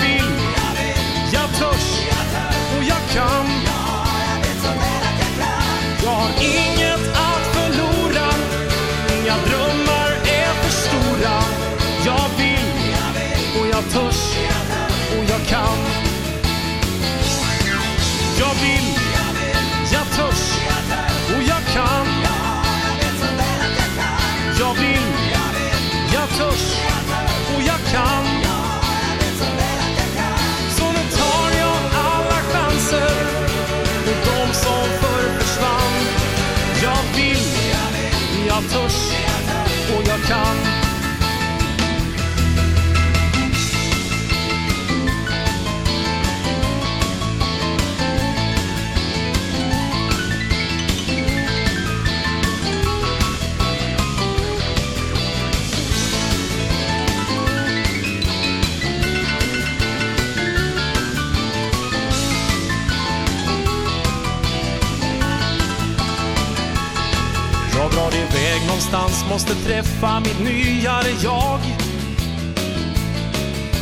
[68.93, 71.61] någonstans måste träffa mitt nyare jag.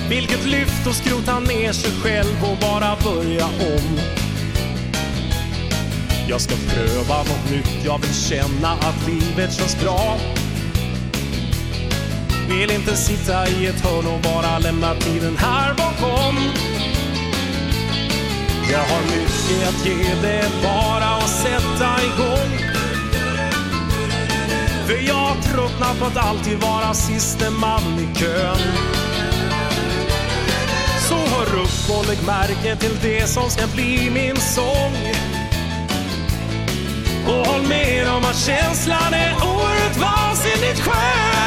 [0.08, 4.00] Vilket lyft och skrota ner sig själv och bara börja om.
[6.28, 10.16] Jag ska pröva något nytt, jag vill känna att livet känns bra.
[12.48, 16.36] Vill inte sitta i ett hörn och bara lämna tiden här bakom.
[18.72, 22.67] Jag har mycket att ge, det bara att sätta igång.
[24.88, 28.56] För jag tröttnat på att alltid vara siste man i kön.
[31.08, 34.94] Så hör upp och lägg märke till det som ska bli min sång.
[37.26, 41.37] Och håll med om att känslan är orättvasinligt skön.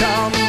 [0.00, 0.46] kan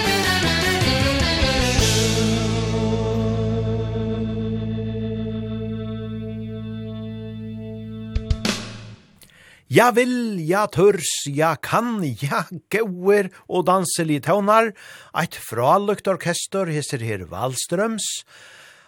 [9.68, 14.72] Ja vil, ja tørs, ja kan, ja gauer og danselig tøvnar,
[15.11, 18.07] eit fralukt orkester hisser her Wallströms,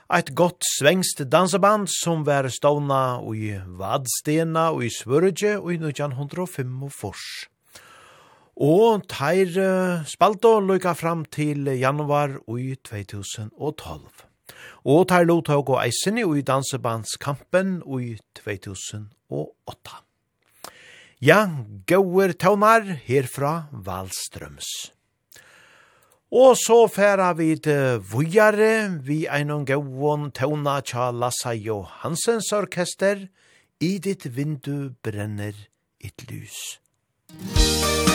[0.07, 6.83] eit gott svengst danseband som var ståna i Vadstena og i Svørge og i 1905
[6.87, 7.27] og fors.
[8.59, 14.25] Og teir uh, spalto lukka fram til januar i 2012.
[14.83, 19.95] Og teir lovtog og eisini i dansebandskampen i 2008.
[21.23, 21.39] Ja,
[21.87, 24.67] gauer taunar herfra Valstrøms.
[26.31, 33.27] Og så færa vi til Vujare, vi einon gauon tauna tja Lassa Johansens orkester,
[33.79, 35.55] i ditt vindu brenner
[36.03, 36.79] et lys.
[37.31, 38.08] Musikk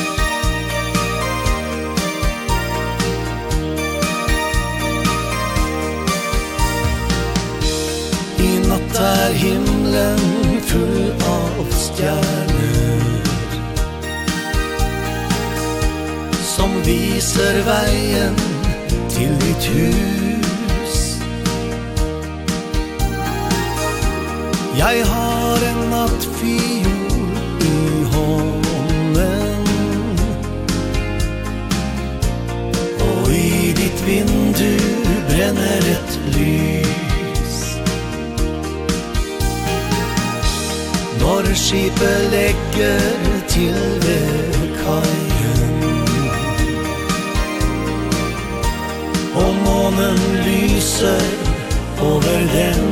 [8.94, 10.18] Snart himlen
[10.60, 13.22] full av stjärnor
[16.42, 18.34] Som viser vägen
[19.08, 21.20] till ditt hus.
[24.78, 29.66] Jag har en nattfiol i hånden
[33.00, 34.78] Och i ditt vindu
[35.28, 36.93] bränner ett lys
[41.24, 43.00] Når skipet legger
[43.48, 43.74] til
[44.04, 44.52] ved
[44.82, 45.84] kajen
[49.34, 51.24] Og månen lyser
[52.00, 52.84] over den.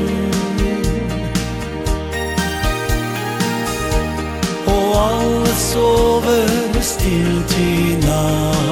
[4.67, 8.72] Og alle sover stilt i natt.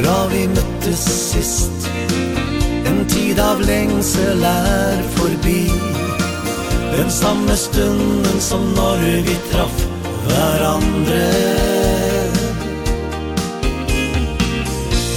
[0.00, 1.88] Fra vi møttes sist.
[2.88, 5.66] En tid av lengsel er forbi
[6.94, 9.82] Den samme stunden som når vi traff
[10.24, 11.20] hverandre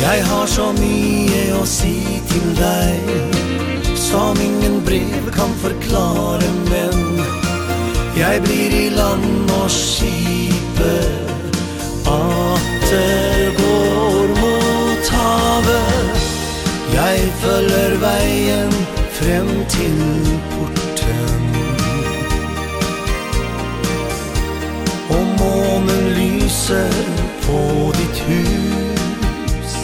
[0.01, 1.95] Jeg har så mye å si
[2.33, 3.15] til deg
[4.03, 7.23] Som ingen brev kan forklare, men
[8.19, 11.07] Jeg blir i land og skipet
[12.19, 14.02] Atter går
[17.41, 18.71] følger veien
[19.11, 19.99] fram til
[20.51, 21.43] porten.
[25.09, 26.93] Og månen lyser
[27.45, 27.59] på
[27.97, 29.75] ditt hus.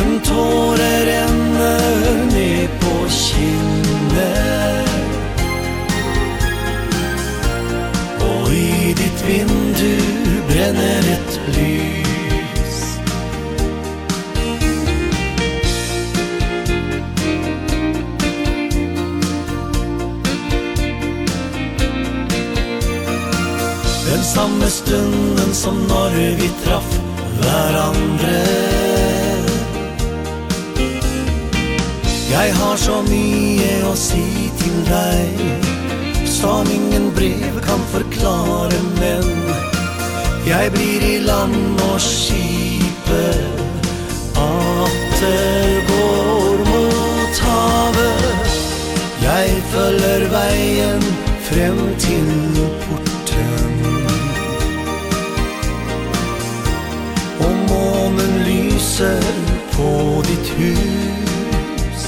[0.00, 4.50] En tåre renner ned på kinnet
[8.30, 9.96] Og i ditt vindu
[10.48, 11.99] brenner et lys.
[24.30, 26.90] Samme stunden som når vi traff
[27.40, 28.42] hverandre.
[32.30, 34.22] Jeg har så mye å si
[34.60, 35.40] til deg
[36.30, 39.26] Som ingen brev kan forklare, men
[40.46, 43.50] Jeg blir i land og skipet
[44.46, 48.58] Atter går mot havet.
[49.26, 51.08] Jeg følger veien
[51.50, 52.30] frem til
[52.86, 53.99] porten.
[59.00, 59.22] lyser
[59.72, 62.04] på ditt hus.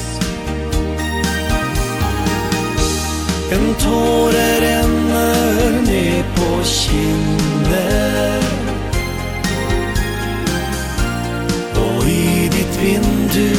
[3.52, 8.42] En tåre renner ned på kinnet
[11.76, 13.50] Og i ditt vindu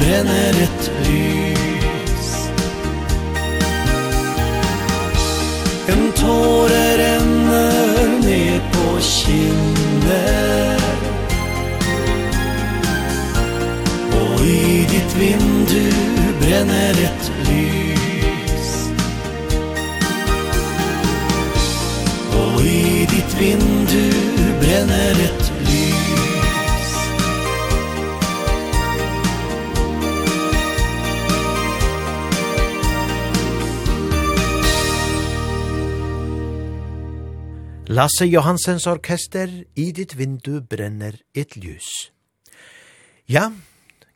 [0.00, 2.28] brenner et lys.
[5.88, 10.47] En tåre renner ned på kinnet
[15.18, 15.90] vindu
[16.40, 18.90] brenner ett lys
[22.32, 24.10] Och i ditt vindu
[24.60, 25.78] bränner ett lys
[37.90, 42.10] Lasse Johansens orkester, i ditt vindu brenner ett ljus.
[43.26, 43.52] Ja,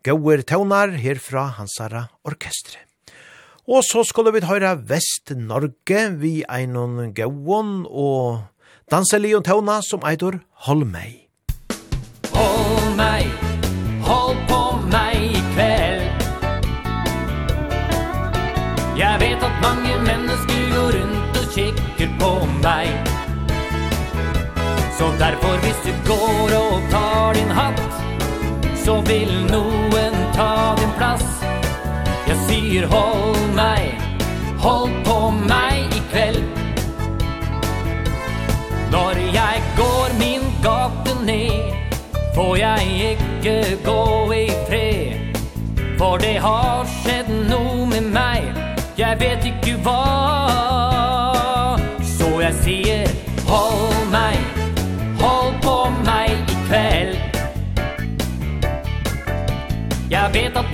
[0.02, 2.80] Gauer tøvnar herfra hansara orkestre.
[3.70, 8.40] Og så skulle vi høyra Vest-Norge vi einon gauon og
[8.90, 11.28] danselig og tøvna som eitor Hold meg.
[12.34, 13.30] Hold meg,
[14.08, 14.60] hold på
[14.90, 16.26] meg i kveld.
[18.98, 22.32] Jeg vet at mange mennesker går rundt og kikker på
[22.66, 22.90] meg.
[24.98, 27.81] Så derfor hvis du går og tar din hatt
[28.92, 31.28] så vil noen ta din plass.
[32.28, 33.94] Jeg sier hold meg,
[34.60, 35.16] hold på
[35.48, 36.42] meg i kveld.
[38.92, 41.78] Når jeg går min gate ned
[42.34, 44.04] Får jeg ikke gå
[44.36, 45.40] i fred.
[46.00, 48.52] For det har skjedd noe med meg
[49.00, 49.96] Jeg vet ikke hva.
[52.18, 53.16] Så jeg sier
[53.48, 53.91] hold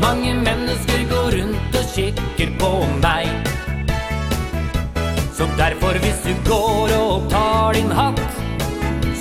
[0.00, 2.72] Mange mennesker går rundt og kikker på
[3.02, 3.28] meg.
[5.36, 8.38] Så derfor hvis du går og tar din hatt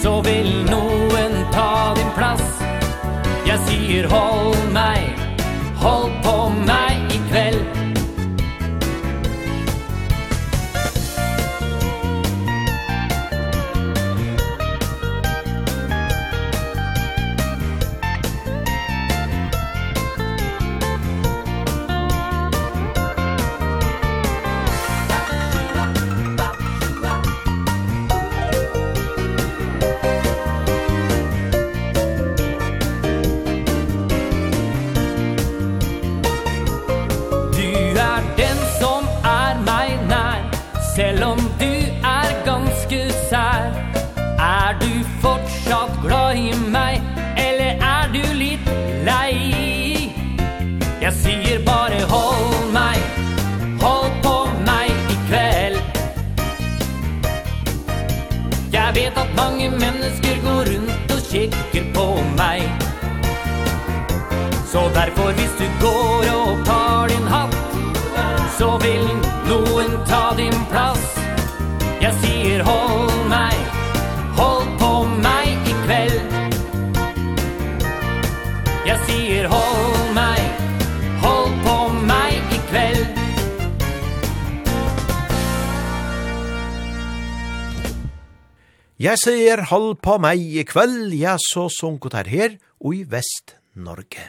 [0.01, 2.45] Så vil noen ta din plass.
[3.45, 5.13] Jeg sier hold meg,
[5.81, 6.36] hold på
[62.37, 62.61] meg
[64.71, 67.57] Så derfor hvis du går og tar din hatt
[68.57, 69.05] Så vil
[69.47, 71.03] noen ta din plass.
[72.01, 72.76] Jeg sier hold
[88.97, 94.23] Jeg sier hold på meg i kveld, ja, så sunket her her og i Vest-Norge.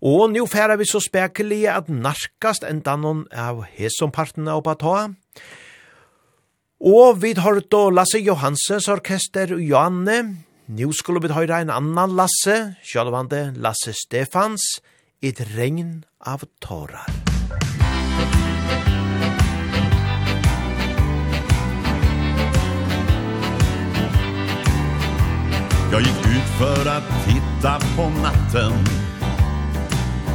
[0.00, 4.96] Og nå færer vi så spekelig at narkast enda noen av hesompartene oppa ta.
[6.80, 10.18] Og vi har hørt Lasse Johansens orkester og Johanne.
[10.72, 14.80] Nå skulle vi høre en annan Lasse, sjølvande Lasse Stefans,
[15.20, 17.35] et regn av tårar.
[25.92, 28.72] Jag gick ut för att titta på natten.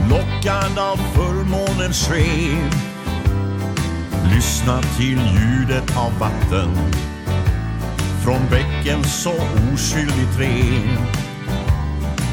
[0.09, 2.71] Lockad av fullmånens sken.
[4.33, 6.69] Lyssna till ljudet av vatten.
[8.23, 9.33] Från bäcken så
[9.73, 10.97] oskyldigt ren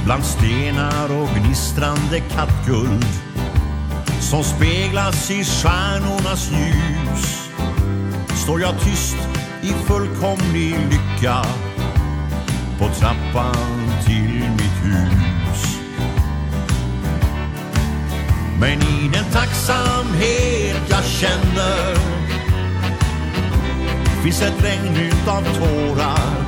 [0.05, 3.07] Bland stenar och gnistrande kattguld.
[4.21, 7.51] Som speglas i stjärnornas ljus.
[8.35, 9.17] Står jag tyst
[9.63, 11.45] i fullkomlig lycka
[12.79, 15.79] på trappan till mitt hus.
[18.61, 21.99] Men i den tacksamhet jag känner.
[24.23, 26.45] Finns ett regn utav tårar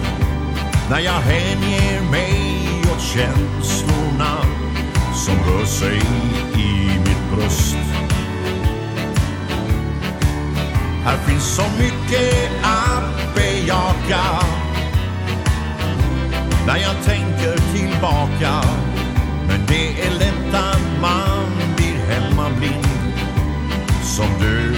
[0.90, 2.34] När jag hänger mig
[2.92, 4.36] åt känslorna
[5.14, 6.00] Som rör sig
[6.54, 7.76] i mitt bröst.
[11.04, 14.59] Här finns så mycket att bejaka
[16.70, 18.62] när jag tänker tillbaka
[19.48, 22.86] Men det är lätt att man blir hemmablind
[24.02, 24.74] Som du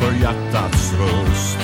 [0.00, 1.58] för hjärtats röst.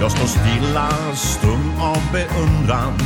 [0.00, 2.98] Jag står stilla, stum av beundran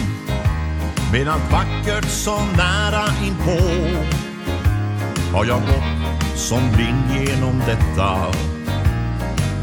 [1.13, 4.32] Medan vackert så nära inpå
[5.33, 8.17] har jag gått som blind genom detta.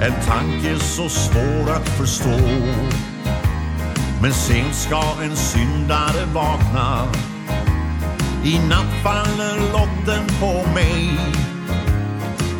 [0.02, 2.40] En tanke så svår att förstå.
[4.22, 7.08] Men sent ska en syndare vakna.
[8.44, 11.20] I natt faller lotten på mig.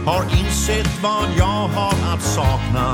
[0.06, 2.94] Har insett vad jag har att sakna.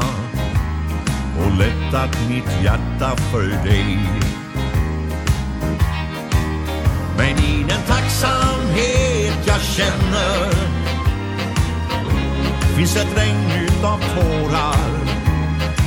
[1.40, 4.25] Och lättat mitt hjärta för dig.
[7.18, 10.52] Men i den tacksamhet jag känner.
[12.78, 15.06] Finns ett regn utav tårar?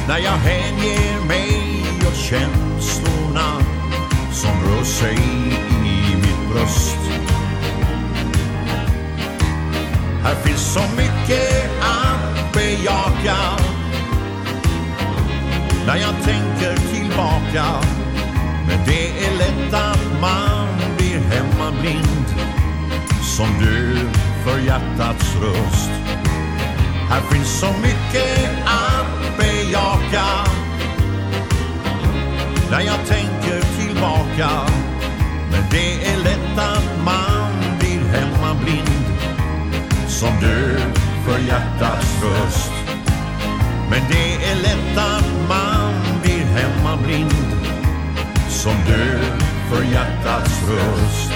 [0.08, 3.60] När jag hänger mig åt känslorna
[4.32, 5.18] Som rör sig
[5.84, 6.98] i mitt bröst.
[10.22, 13.36] Här finns så mycket att bejaka.
[15.86, 17.64] När jag tänker tillbaka.
[18.68, 20.57] Men det är lätt att man
[21.30, 22.26] hemmablind
[23.22, 23.96] Som du
[24.44, 25.90] för hjärtats röst.
[27.08, 30.26] Här finns så mycket att bejaka.
[32.70, 34.50] När jag tänker tillbaka
[35.50, 39.04] Men det är lätt att man blir hemmablind
[40.06, 40.78] Som du
[41.24, 42.72] för hjärtats röst.
[43.90, 47.32] Men det är lätt att man blir hemmablind
[48.48, 51.32] Som du för hjärtats röst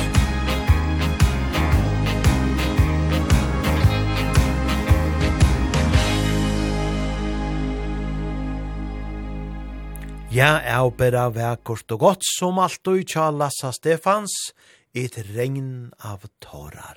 [10.33, 14.33] Ja, er bera vekkort og godt som alt og tja Lassa Stefans,
[14.97, 16.97] et regn av tårar.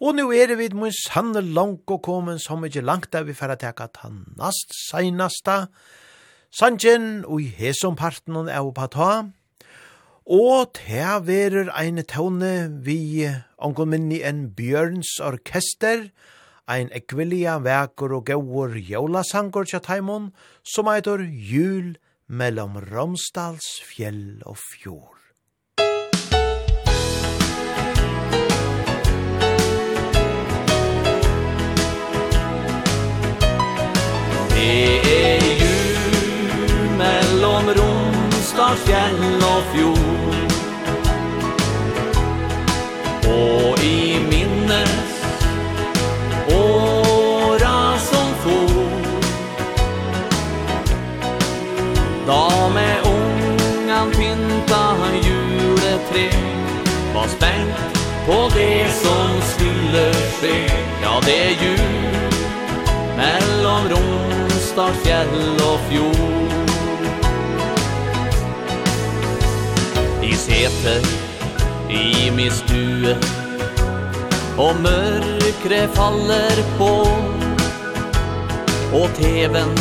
[0.00, 3.58] Og nu er vi mun sanne langt og komen som ikke langt der vi færa
[3.60, 5.66] teka tannast, seinasta,
[6.48, 9.10] sanjen og i hesom parten av pata,
[10.26, 13.26] Og te verur ein tåne vi
[13.58, 16.12] ongon minni en Bjørns orkester,
[16.70, 20.30] ein ekvillia vekur og gaur jólasangur tja taimon,
[20.62, 21.96] som eitur jul
[22.28, 25.18] mellom Romsdals fjell og fjord.
[34.54, 40.01] Det er jul mellom Romsdals fjell og fjord,
[43.32, 45.24] Och i minnes
[46.48, 48.82] Åra som for.
[52.26, 56.36] Da med ungan pynta juletre
[57.14, 60.70] Var spänt på det som skulle ske
[61.02, 62.12] Ja, det är jul
[63.16, 66.52] Mellom Ronstad, fjell og fjord.
[70.22, 71.21] I seter
[71.92, 73.16] i min stue.
[74.58, 76.90] Og mørkre faller på
[78.92, 79.72] Og teven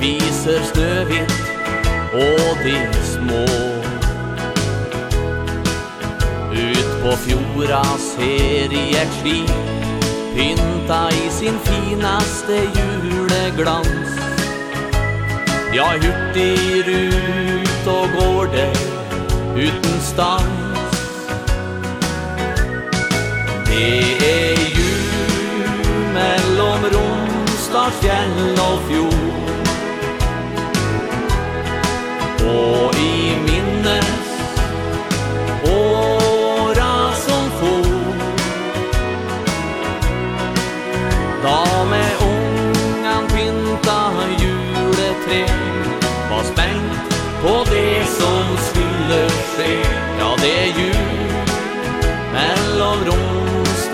[0.00, 1.36] viser snøvitt
[2.12, 2.74] Og de
[3.12, 3.44] små.
[6.50, 9.56] Ut på fjorda ser i et skip
[10.36, 14.18] Pynta i sin finaste juleglans.
[15.72, 18.70] Ja, hurtig rut og går det
[19.56, 20.65] uten stang
[23.68, 25.02] Det er jul
[26.14, 29.26] mellom Ronstad, fjell og fjord.
[32.46, 33.45] Og i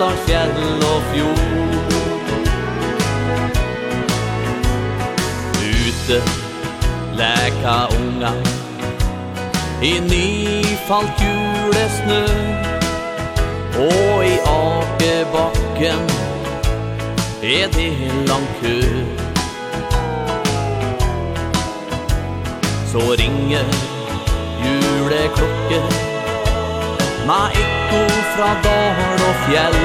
[0.03, 1.39] snart fjell og fjord.
[5.63, 6.21] Ute
[7.15, 8.31] Läka unga.
[9.83, 12.23] I nyfalt julesnø
[13.77, 16.09] Og i akebakken
[17.43, 18.79] Er det en lang kø.
[22.91, 23.65] Så ringer
[24.63, 26.12] juleklockan
[27.27, 28.01] Ma ekko
[28.35, 29.79] fra dal og fjell.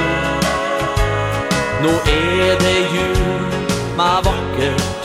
[1.82, 3.44] Nå er det jul,
[3.96, 4.98] ma vakkert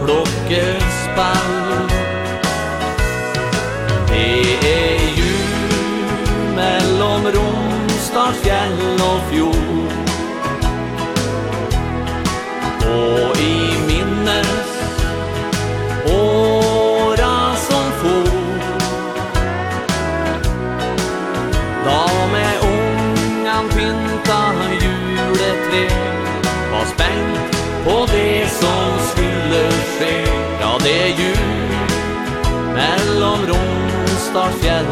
[0.00, 1.88] klokkespall
[4.08, 9.92] Det er jul mellom Romstad, fjell og fjord.
[12.86, 13.65] Og i
[34.36, 34.85] snart fjell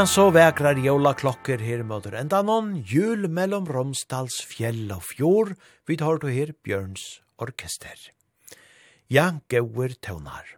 [0.00, 5.50] Ja, så vekrar jola klokker her møter enda noen jul mellom Romsdals fjell og fjord.
[5.84, 7.02] Vi tar til her Bjørns
[7.36, 8.06] orkester.
[9.12, 10.54] Ja, gauer tøvnar.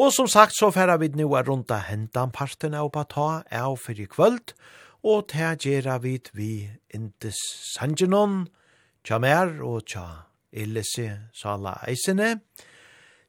[0.00, 3.76] Og som sagt så færa vi nu er rundt av hentan parten av ta av
[3.84, 4.56] fyrir kvöld,
[5.04, 7.36] og ta gjerra vi vi indes
[7.76, 8.48] sangenon,
[9.04, 10.24] tja mer og tja
[10.56, 12.38] illese sala eisene,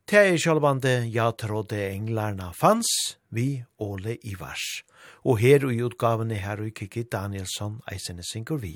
[0.09, 4.88] Det er sjølvande «Jeg trodde englarna fanns» vi Åle Ivars
[5.29, 8.73] og her i utgavene her og Kiki Danielsson eisene synger vi.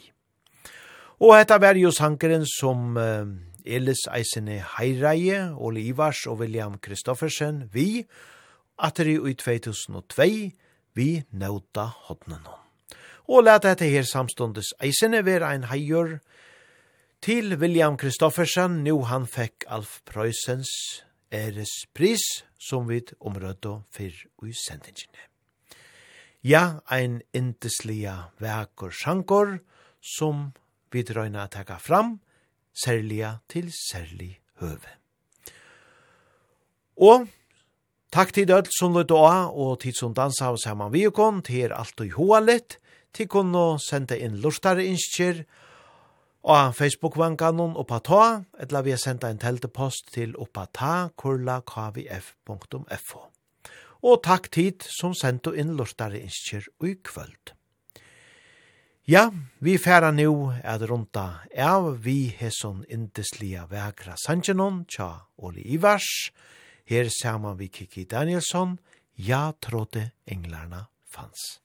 [1.24, 3.26] Og hetta var jo sankeren som uh,
[3.66, 8.04] Elis eisene Heireie, Ole Ivars og William Kristoffersen, vi,
[8.78, 10.28] atter i 2002,
[10.94, 12.60] vi nauta hodnen om.
[13.32, 16.18] Og let dette her samståndes eisene være ein heier
[17.24, 20.70] til William Kristoffersen, nu han fekk Alf Preussens
[21.34, 25.33] ærespris, som vi omrødde for i sendingene.
[26.44, 29.62] Ja, ein indeslia vekur sjankor
[30.04, 30.50] som
[30.92, 32.18] vi drøyna at taka fram,
[32.76, 34.92] særliga til særlig høve.
[37.00, 37.30] Og
[38.12, 41.42] takk til dødt som løyt og og tid som dansa av saman vi og kon,
[41.42, 42.76] til er alt og hoa litt,
[43.14, 45.46] til kunne sende inn lortare innskjer,
[46.44, 48.24] og Facebook-vankanon oppa ta,
[48.60, 53.33] etla vi har senda en teltepost til oppa ta, kurla kvf.fo
[54.04, 57.54] og takk tid som sendu inn lortare innskjer i kvöld.
[59.08, 66.32] Ja, vi færa nu er runda av vi hesson indeslia vekra sanjenon tja Oli Ivars,
[66.88, 68.78] her saman vi Kiki Danielsson,
[69.16, 71.60] ja trodde englarna fanns.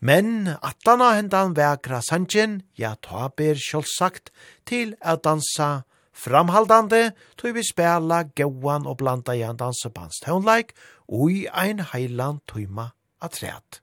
[0.00, 4.32] Men attana hendan vekra sanjen, ja ta ber sjålsagt
[4.68, 10.72] til å dansa framhaldande tog vi spela gauan og blanda i en dansebandstøvnleik
[11.08, 12.90] og i ein heiland tøyma
[13.30, 13.80] træt.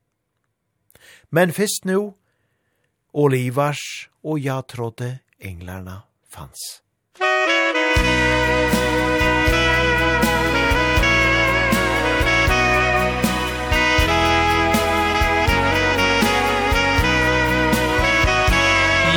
[1.32, 2.14] Men fyrst nu,
[3.14, 6.82] Olivars og jeg trodde englarna fanns.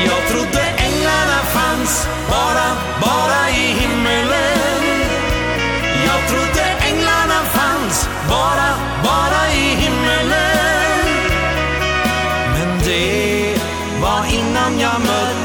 [0.04, 0.71] Jag trodde
[1.82, 4.82] fanns bara, bara i himmelen.
[6.06, 8.68] Jag trodde änglarna fanns bara,
[9.04, 11.06] bara i himmelen.
[12.52, 13.54] Men det
[14.00, 15.41] var innan jag mötte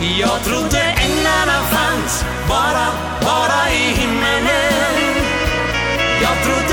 [0.00, 2.86] Jag trodde änglarna fanns bara,
[3.20, 5.14] bara i himmelen.
[6.22, 6.65] Jag trodde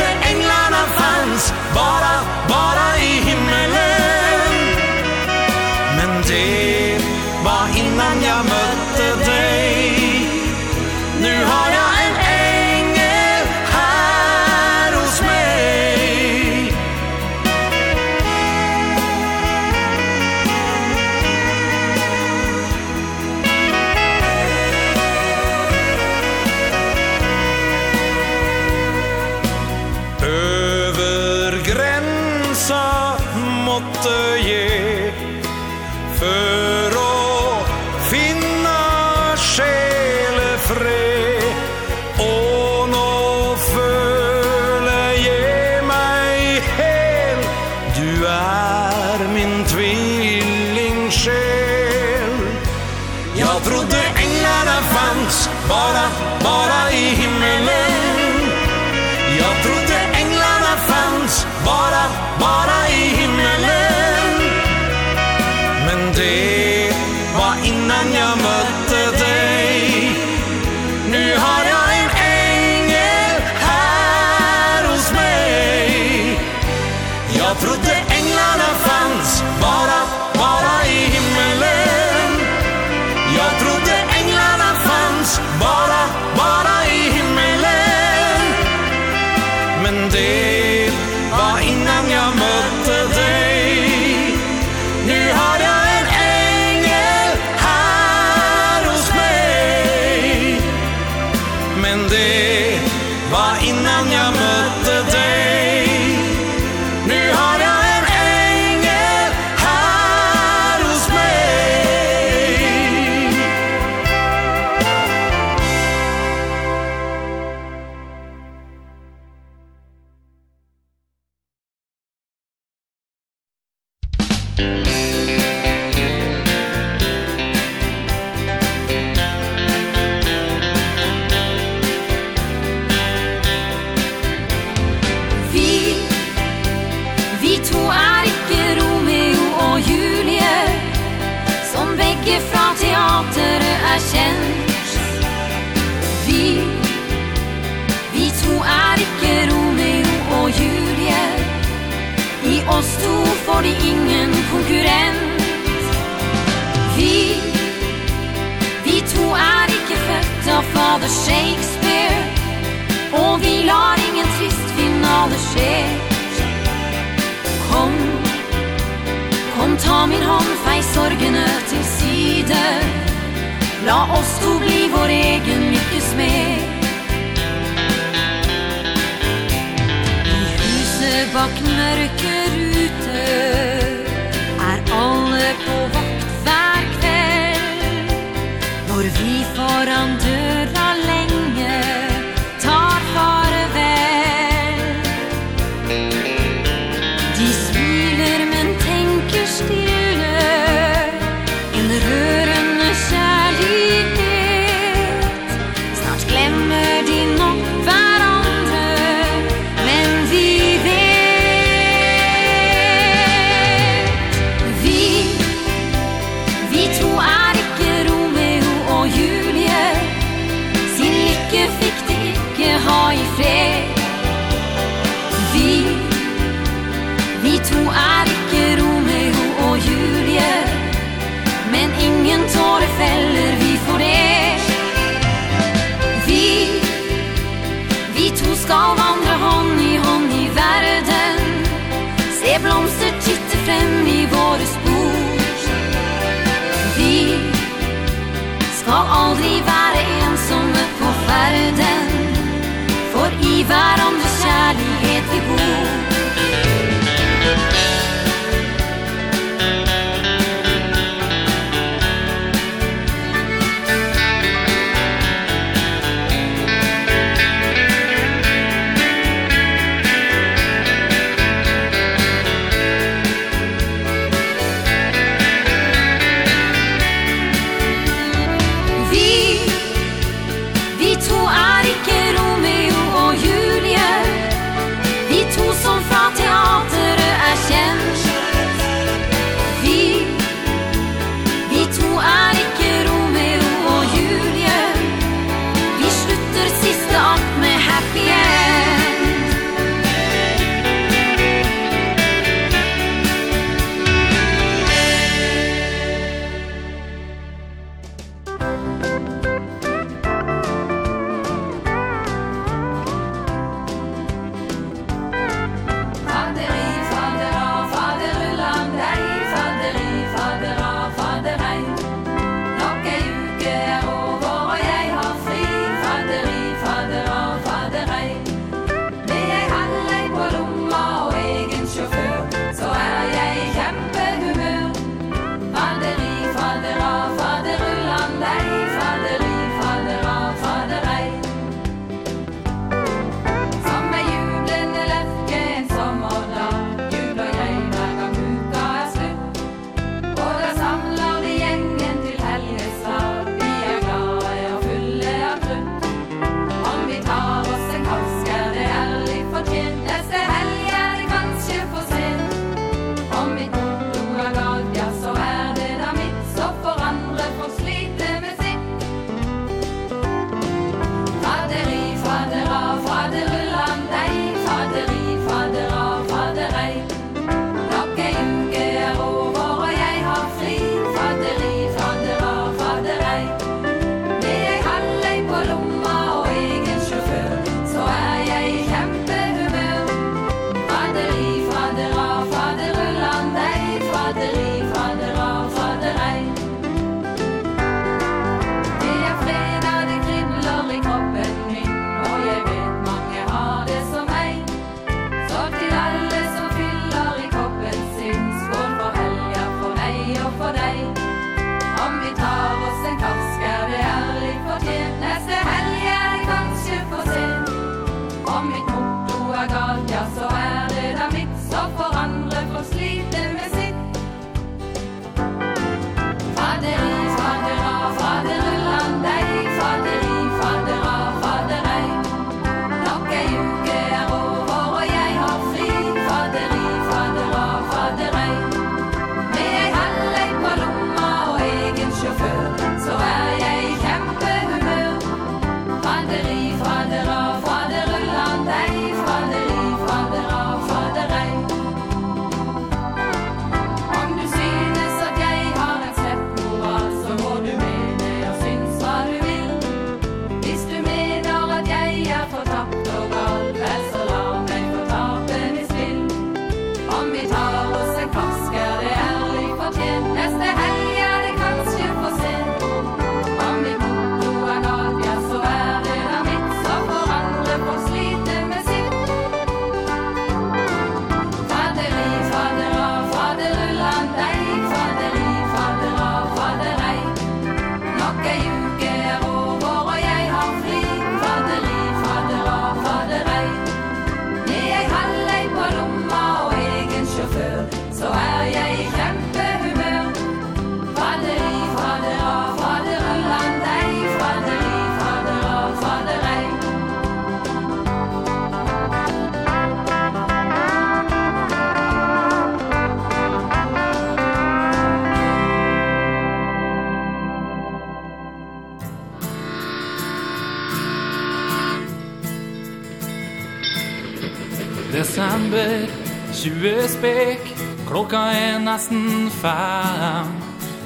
[527.24, 527.64] spek
[528.08, 530.52] Klokka er nesten fem.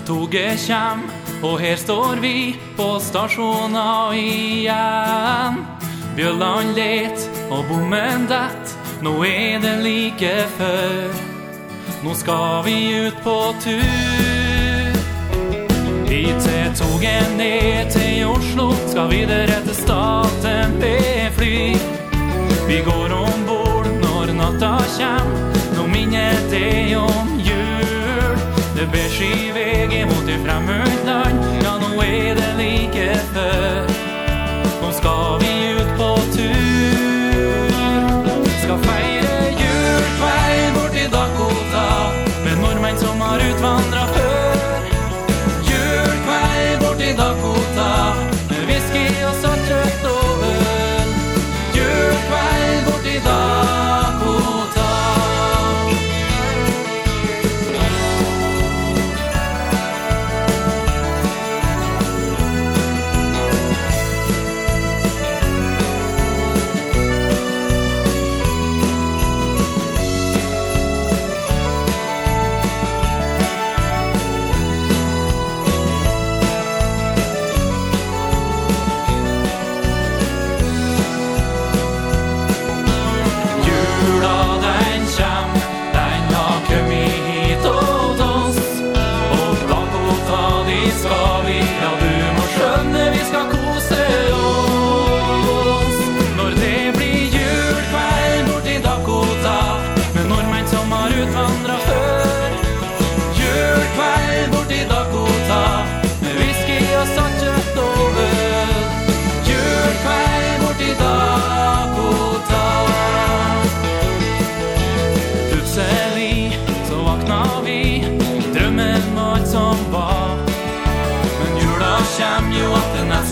[0.07, 1.06] Toget kjem
[1.45, 3.77] Og her står vi På stasjonen
[4.18, 5.61] igjen.
[6.18, 8.73] Bjøllan let Og bommen dett
[9.06, 11.11] Nå er det like før.
[12.02, 14.98] Nå skal vi ut på tur.
[16.10, 21.77] Hit til toget ned til Oslo Skal videre til staten med fly
[22.68, 25.56] Vi går ombord når natta kjem
[25.97, 28.37] minnet er om jul.
[28.75, 33.89] Det bærs i veg imot det fremmøyt land Ja, nå er det like før.
[34.81, 37.06] Nå skal vi ut på tur.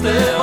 [0.06, 0.35] støv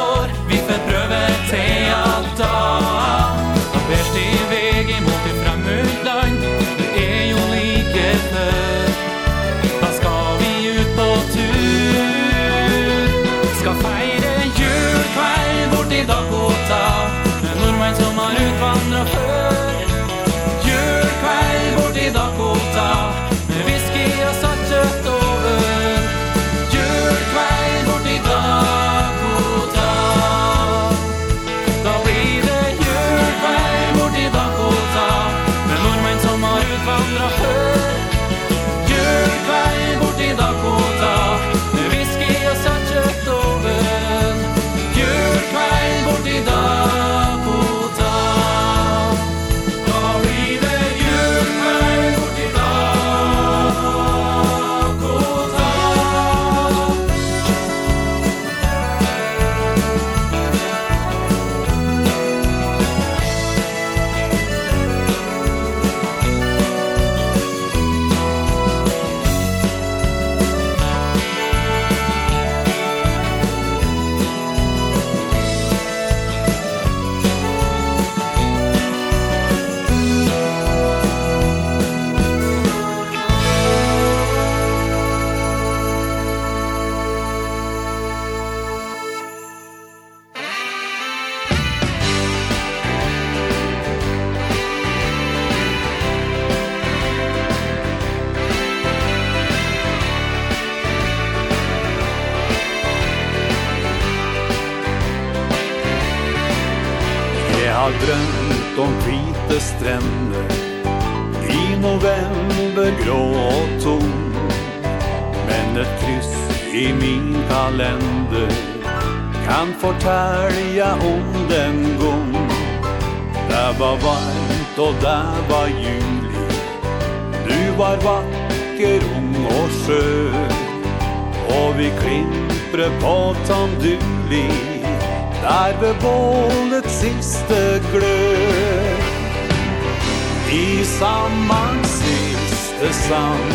[143.12, 143.52] sand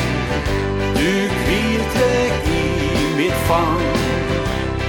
[0.99, 2.09] Du kvilte
[2.57, 2.65] i
[3.17, 3.85] mitt fang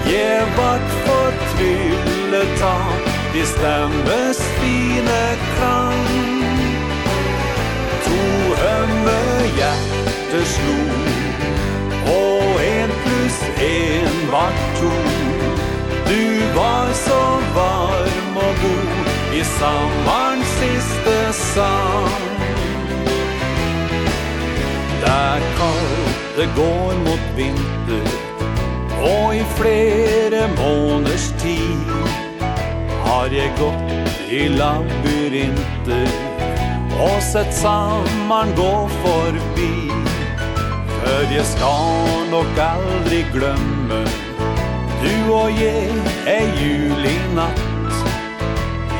[0.08, 5.22] Jeg vart for trylletap I stemmes fine
[5.52, 6.10] krang
[8.06, 8.20] To
[8.62, 9.18] hømme
[9.58, 10.78] hjerte slo
[12.18, 13.38] Og en pluss
[13.68, 14.92] en vart to.
[16.08, 16.22] Du
[16.56, 17.20] var så
[17.56, 22.07] varm og god I samvarens siste sang.
[26.38, 28.10] det går mot vinter
[29.02, 31.90] Og i flere måneders tid
[33.04, 36.06] Har jeg gått i labyrinter
[37.00, 39.72] Og sett sommeren gå forbi
[40.92, 44.00] Før jeg skal nok aldri glemme
[45.02, 45.90] Du og jeg
[46.36, 47.66] er juli natt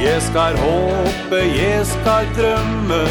[0.02, 3.02] Jeg skal håpe, jeg skal drømme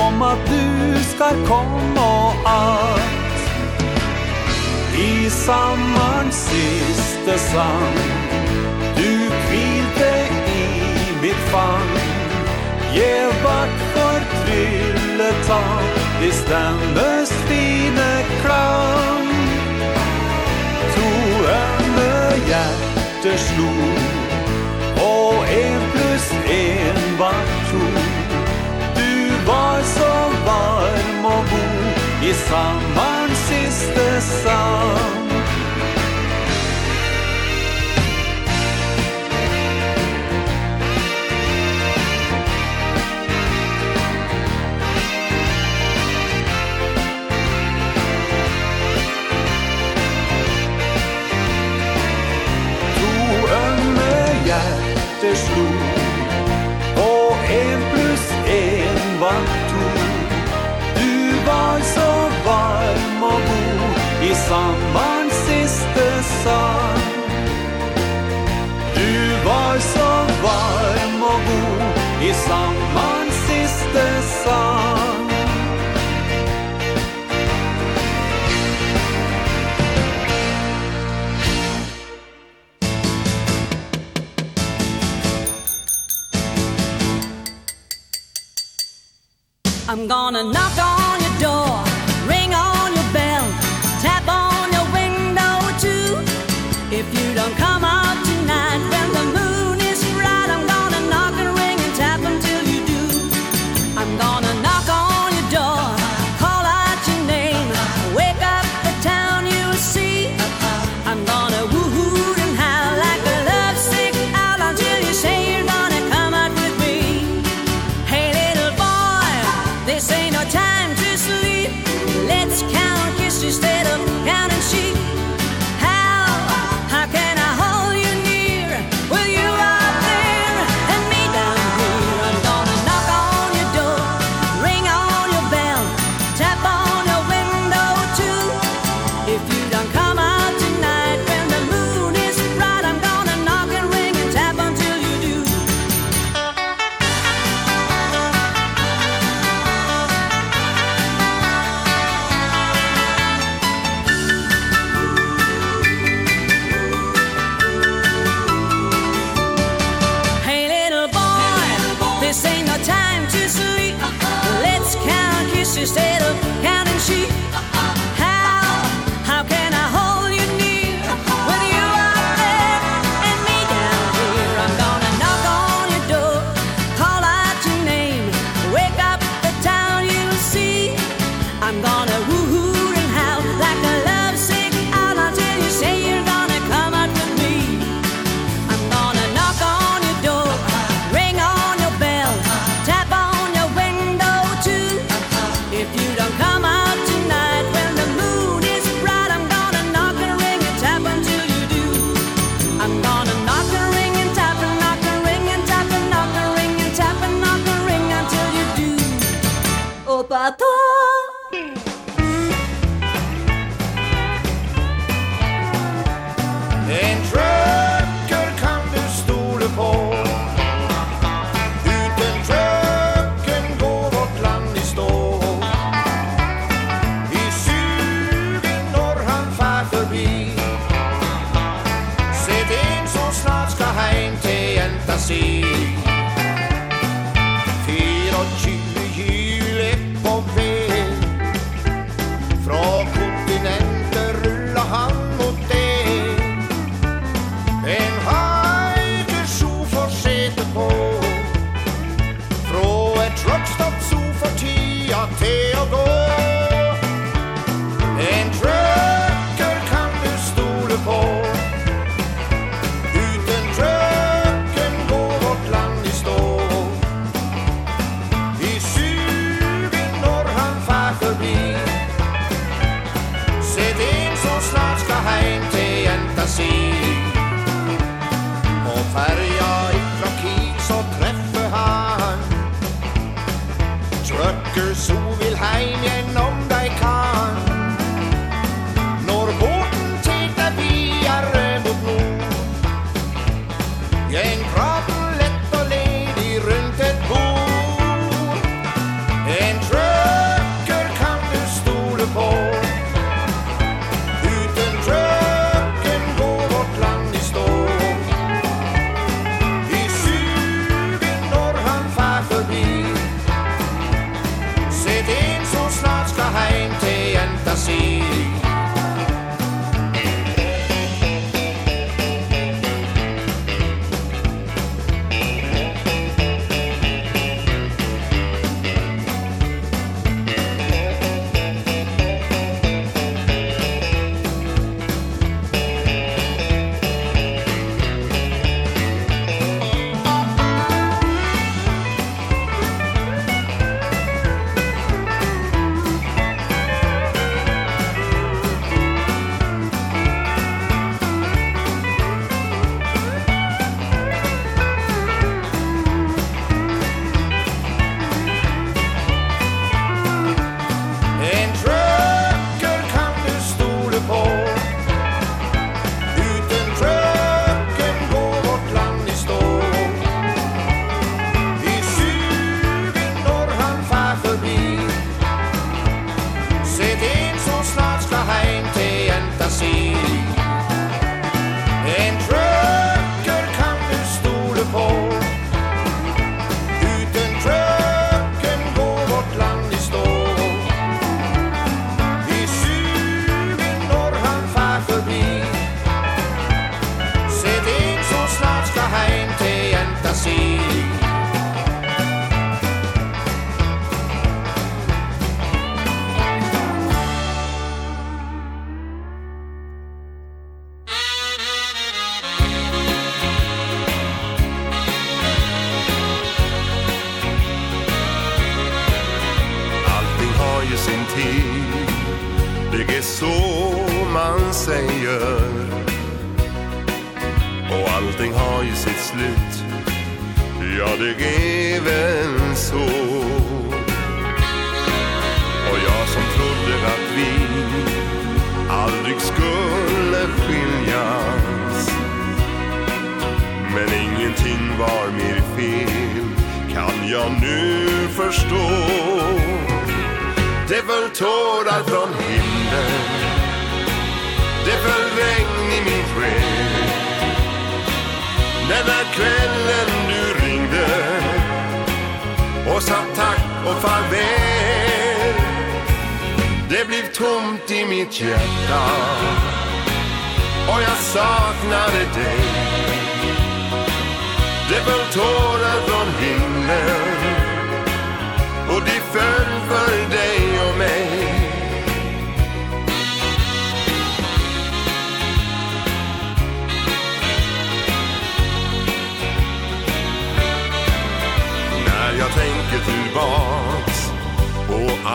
[0.00, 3.17] Om at du skal komme og alt
[4.98, 7.98] I sommarens siste sang
[8.96, 9.12] Du
[9.46, 10.12] kvilte
[10.54, 10.64] i
[11.22, 11.92] mitt fang
[12.94, 15.86] Jeg vart for trylletang
[16.26, 18.08] I stemmes fine
[18.42, 19.28] klang.
[20.96, 21.10] To
[21.54, 22.08] ømme
[22.48, 23.70] hjerter slo
[25.04, 27.84] Og en pluss en var to.
[28.98, 29.14] Du
[29.46, 30.12] var så
[30.50, 35.27] varm og god I samme moon since the sun
[63.18, 63.86] om å bo
[64.26, 67.06] i sommerens siste sang
[68.94, 69.14] Du
[69.46, 70.10] var så
[70.42, 75.26] varm og god i sommerens siste sang
[89.90, 90.87] I'm gonna knock on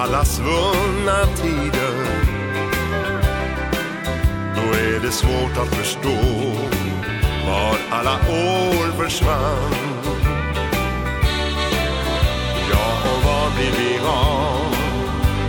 [0.03, 1.95] alla svunna tider.
[4.55, 6.09] Då är det svårt att förstå
[7.47, 9.73] Var alla år försvann.
[12.71, 14.75] Ja, och var blir vi av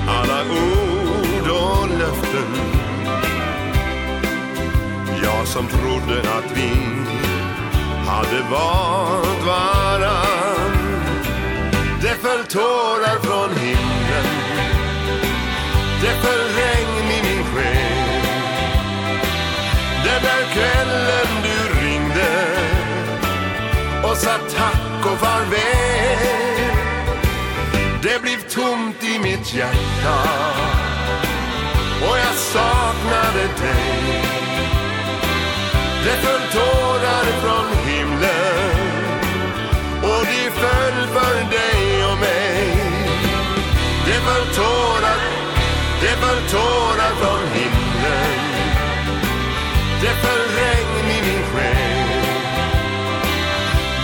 [0.09, 2.55] Alla ord och löften.
[5.23, 6.71] Jag som trodde att vi
[8.07, 10.55] Hade valt varann.
[12.03, 14.44] Det föll tårar från himlen.
[17.55, 17.95] sken
[20.05, 22.33] Den där kvällen du ringde
[24.03, 26.35] Och sa tack och farväl.
[28.03, 30.19] Det blev tomt i mitt hjärta
[32.03, 34.23] Och jag saknade dig.
[36.05, 38.95] Det föll tårar från himlen
[40.03, 42.77] Och de föll för dig och mig.
[44.07, 44.94] Det föll tårar
[46.23, 48.41] föll tårar från himlen.
[50.01, 52.25] Det föll regn i min själ.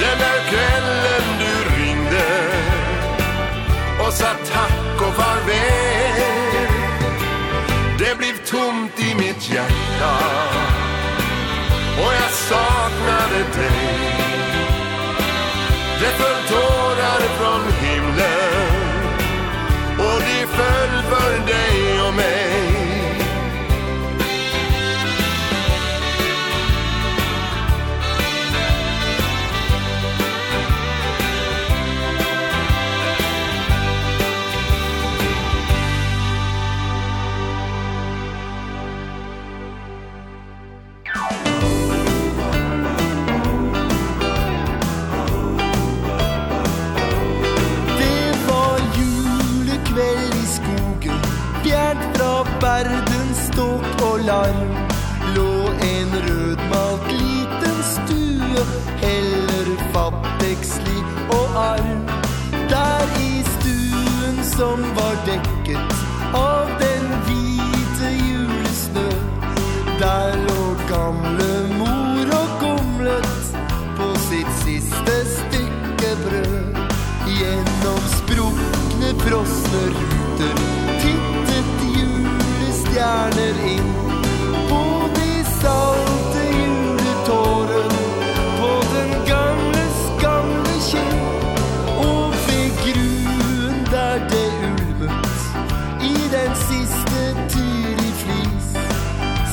[0.00, 2.50] Den där kvällen du ringde
[4.06, 4.49] Och satt
[54.26, 54.70] larm
[55.34, 58.64] lå en rødmalt liten stue.
[59.00, 60.98] Heller fatteksli
[61.30, 62.00] og arm
[62.70, 65.94] Der i stuen som var dekket
[66.34, 69.08] av den hvite julesnø.
[70.00, 73.54] Der lå gamle mor og gomlet
[73.98, 76.82] på sitt siste stykke brød.
[77.30, 80.60] Gjennom sprukne frosne ruter
[81.00, 83.89] Tittet julestjerner inn.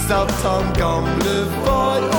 [0.08, 2.17] satt han gamle far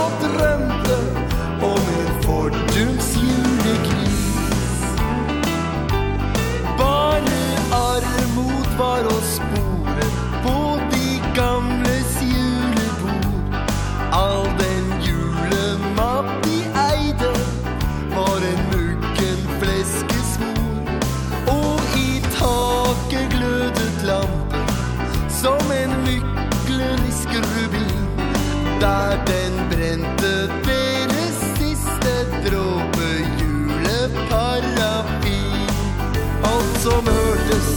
[36.83, 37.69] som hørtes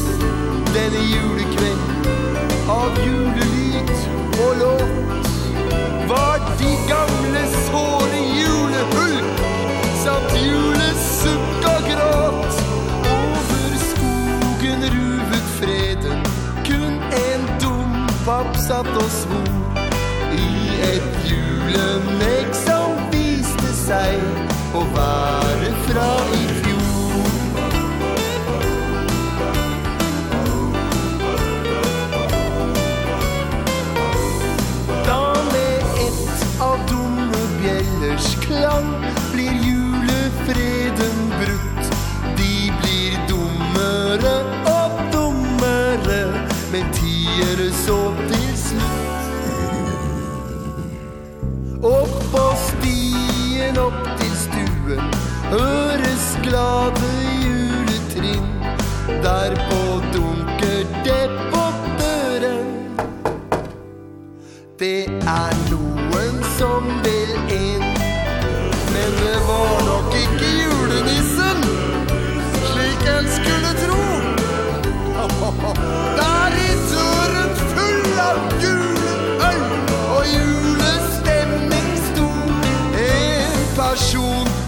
[0.75, 1.81] denne julekveld.
[2.69, 3.97] Av julelyt
[4.43, 5.29] og låt
[6.11, 9.17] var de gamle såre julehull
[10.03, 12.61] samt julesukk og gråt.
[13.17, 16.25] Over skogen ruvet freden
[16.67, 19.51] kun en dum papp satt og svor
[20.37, 25.40] i et julemegg som viste seg å være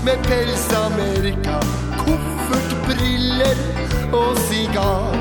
[0.06, 1.60] med pels Amerika
[1.98, 3.58] Koffert, briller
[4.14, 5.16] og sigar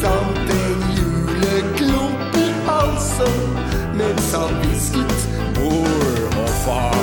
[0.00, 3.38] Samt en juleklump i halsen
[3.94, 6.93] Mens han visket mor og far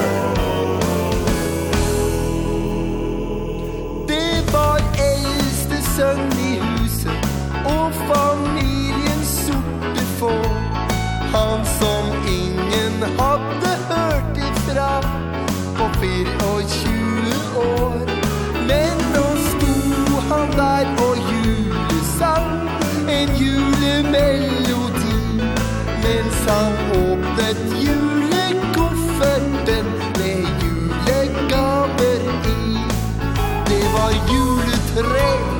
[26.91, 29.85] åpnet julekofferten
[30.17, 32.47] med julegaver i.
[33.65, 35.50] Det var juletre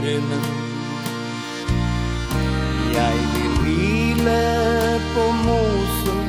[0.00, 0.44] armen
[2.94, 4.42] Jeg vil hvile
[5.14, 6.20] på mosen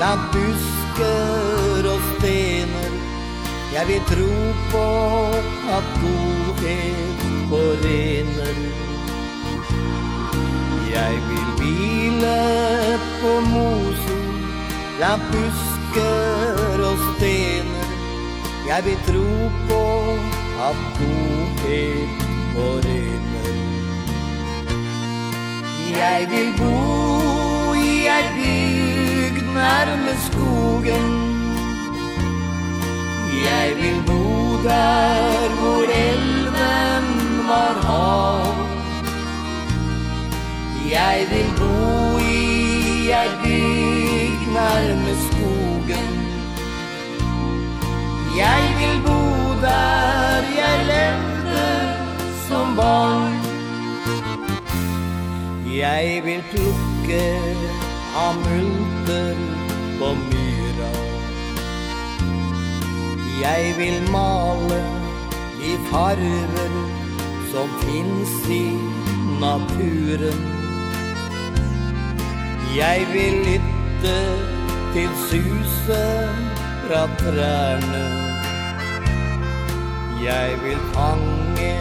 [0.00, 2.94] La busker og stener.
[3.74, 4.38] Jeg vil tro
[4.72, 4.86] på
[5.76, 8.58] at godhet forener.
[10.94, 12.40] Jeg vil hvile
[13.20, 14.26] på mosen
[15.02, 17.94] La busker og stener.
[18.66, 19.30] Jeg vil tro
[19.70, 19.84] på
[20.68, 22.21] at godhet
[25.98, 31.08] Jeg vil bo i ei bygd nærme skogen.
[33.46, 34.22] Jeg vil bo
[34.68, 37.06] der hvor elven
[37.48, 38.56] var hav.
[40.90, 46.10] Jeg vil bo i ei bygd nærme skogen.
[48.36, 49.20] Jeg vil bo
[49.66, 51.68] der jeg levde
[52.48, 53.31] som barn.
[55.72, 57.20] Jeg vil plukke
[58.20, 59.38] av multer
[59.98, 60.88] på myra.
[63.40, 64.80] Jeg vil male
[65.64, 66.74] i farver
[67.54, 68.66] som finnes i
[69.40, 70.44] naturen.
[72.76, 74.18] Jeg vil lytte
[74.92, 76.52] til suset
[76.84, 78.04] fra trærne.
[80.20, 81.72] Jeg vil fange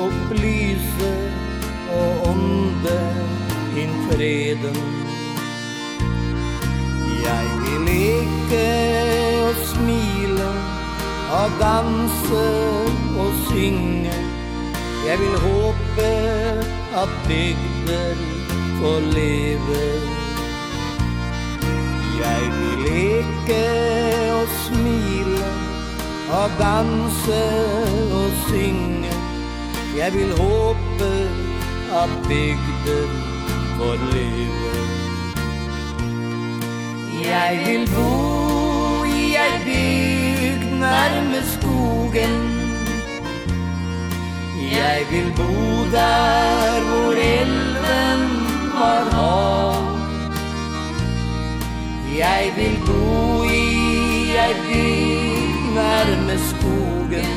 [0.00, 1.37] og lyset
[1.90, 2.98] og ånde
[3.80, 4.78] inn freden.
[7.24, 8.64] Jeg vil leke
[9.48, 10.50] og smile
[11.38, 12.44] og danse
[13.18, 14.18] og synge.
[15.08, 16.10] Jeg vil håpe
[17.02, 18.14] at bygder
[18.80, 19.82] får leve.
[22.24, 23.64] Jeg vil leke
[24.32, 25.50] og smile
[26.30, 27.42] og danse
[28.12, 29.12] og synge.
[29.96, 31.47] Jeg vil håpe
[31.92, 33.10] av bygden
[33.76, 34.54] for liv.
[37.24, 42.36] Jeg vil bo i ei bygd nærme skogen.
[44.72, 45.52] Jeg vil bo
[45.92, 48.22] der hvor elven
[48.74, 49.84] var hav.
[52.18, 53.64] Jeg vil bo i
[54.46, 57.34] ei bygd nærme skogen.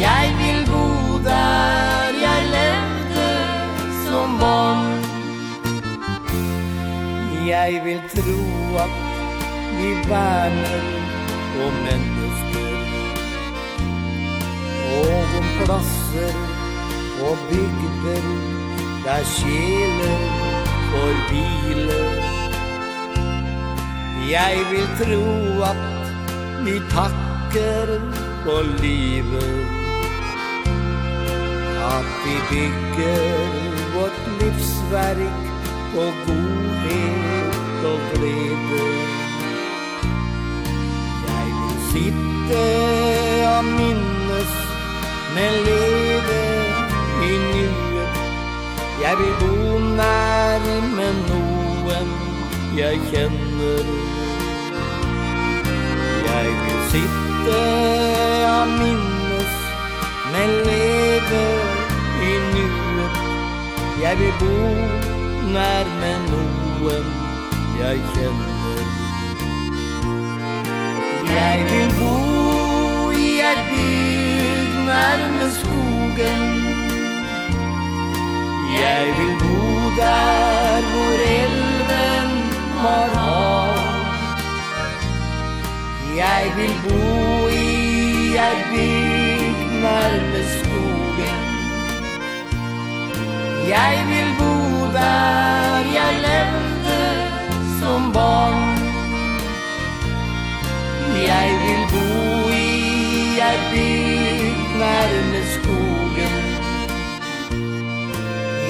[0.00, 1.87] Jeg vil bo der
[4.18, 4.86] som barn
[7.46, 8.40] Jeg vil tro
[8.84, 8.94] at
[9.78, 10.86] vi verner
[11.66, 12.72] om mennesker.
[14.96, 16.34] Og om plasser
[17.28, 18.26] og bygder
[19.04, 20.26] der sjelen
[20.90, 22.18] får biler
[24.32, 25.22] Jeg vil tro
[25.70, 25.86] at
[26.66, 27.94] vi takker
[28.44, 29.64] på livet
[31.94, 33.67] At vi bygger
[33.98, 35.38] vårt livsverk
[35.92, 38.84] på godhet og glede.
[41.28, 42.62] Jeg vil sitte
[43.56, 44.52] og minnes,
[45.34, 46.40] men leve
[47.30, 48.16] i nuet.
[49.02, 52.08] Jeg vil bo nærme noen
[52.78, 53.86] jeg kjenner.
[56.28, 57.60] Jeg vil sitte
[58.56, 59.54] og minnes,
[60.32, 61.46] men leve
[62.30, 62.77] i nuet.
[64.02, 64.56] Jeg vil bo
[65.52, 67.06] nær med noen
[67.80, 68.82] jeg kjenner.
[71.38, 72.12] Jeg vil bo
[73.10, 76.46] i et bygg nærme skogen.
[78.82, 79.58] Jeg vil bo
[79.98, 82.32] der hvor elven
[82.78, 83.76] har hav.
[86.16, 90.67] Jeg vil bo i et bygg nærme skogen
[93.68, 94.52] Jeg vil bo
[94.92, 97.00] der jeg levde
[97.80, 98.78] som barn.
[101.30, 102.68] Jeg vil bo i
[103.48, 106.38] ei bygd nærme skogen.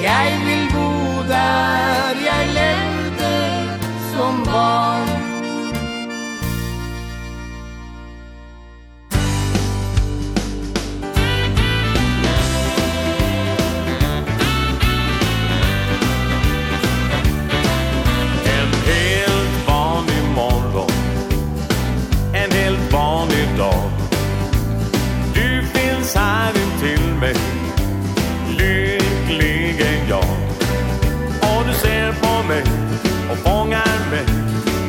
[0.03, 0.89] Jeg vil bo
[1.27, 3.33] der jeg levde
[4.13, 5.08] som barn.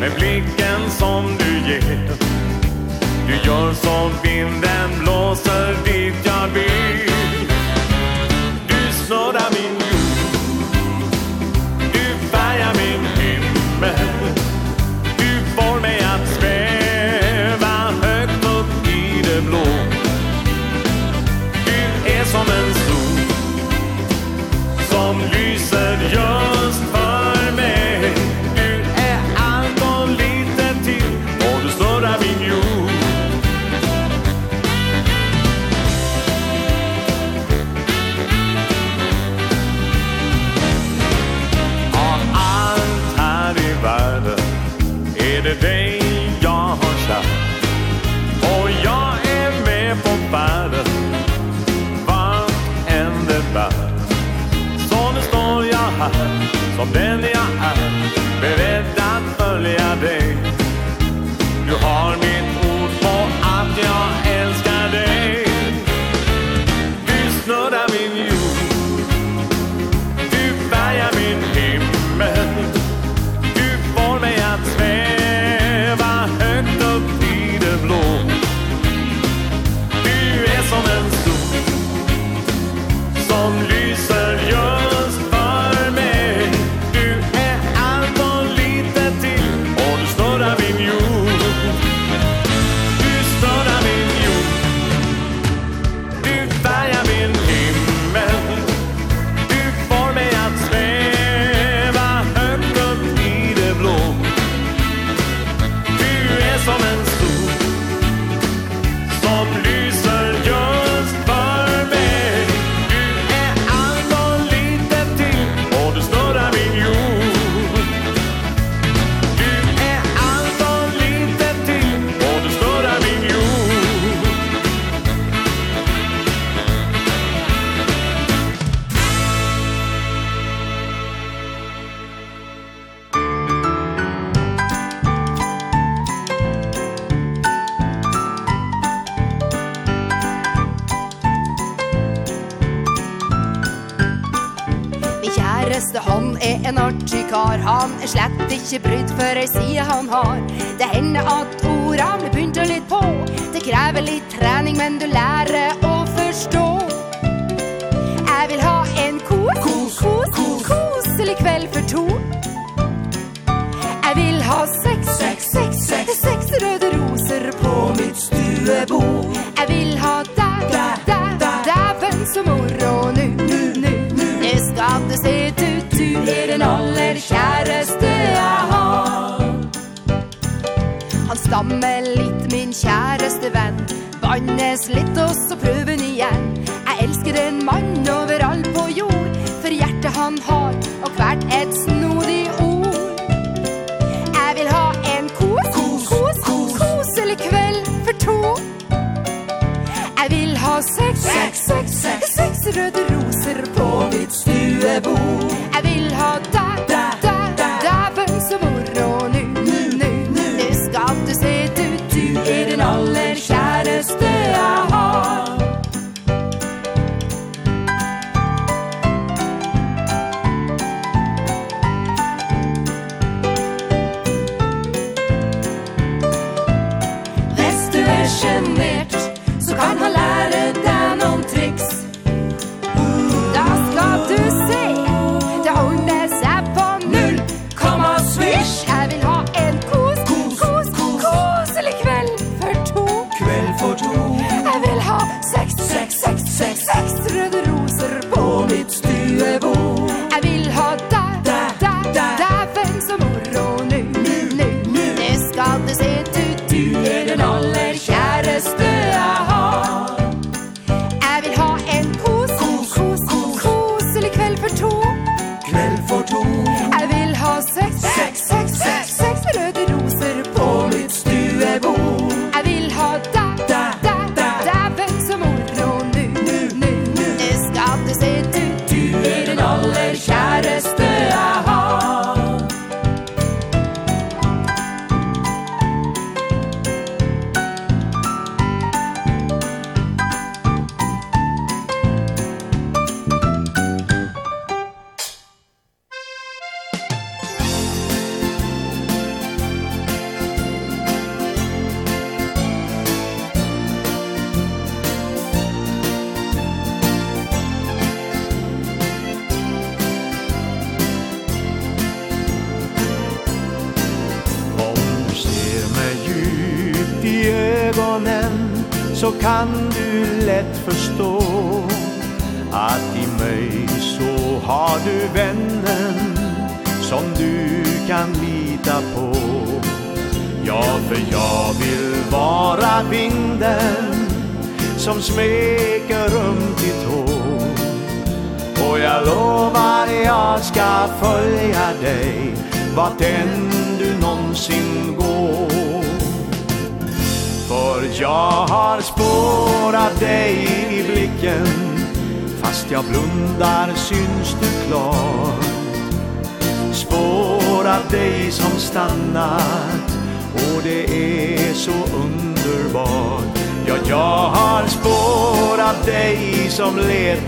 [0.00, 2.10] Med blicken som du ger.
[3.26, 6.79] Du gör som vinden blåser dit jag vill.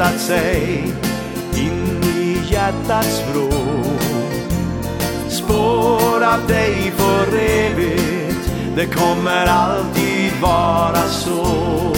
[0.02, 0.84] hjärtat sig
[1.54, 3.50] in i hjärtats vrå.
[5.28, 11.92] Spår av dig för evigt Det kommer alltid vara så.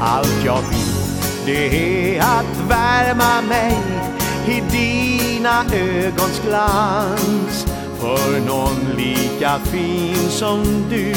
[0.00, 0.90] Allt jag vill
[1.46, 3.78] det är att värma mig
[4.46, 7.66] i din sina ögons glans
[8.00, 11.14] För någon lika fin som du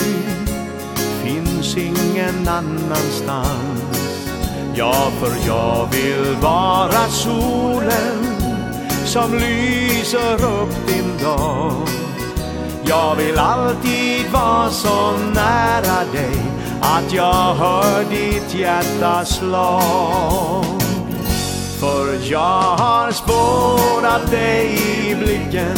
[1.24, 4.30] Finns ingen annanstans.
[4.76, 8.26] Ja, för jag vill vara solen
[9.06, 11.74] Som lyser upp din dag.
[12.84, 16.42] Jag vill alltid vara så nära dig
[16.82, 20.73] Att jag hör ditt hjärta slag
[21.84, 25.78] För jag har spårat dig i blicken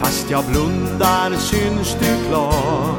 [0.00, 2.94] Fast jag blundar syns du klar?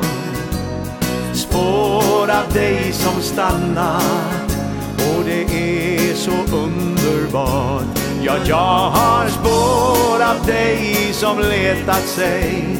[1.33, 4.57] Spår av dig som stannat
[4.97, 7.99] Och det är så underbart.
[8.23, 12.77] Ja, jag har spår dig som letat sig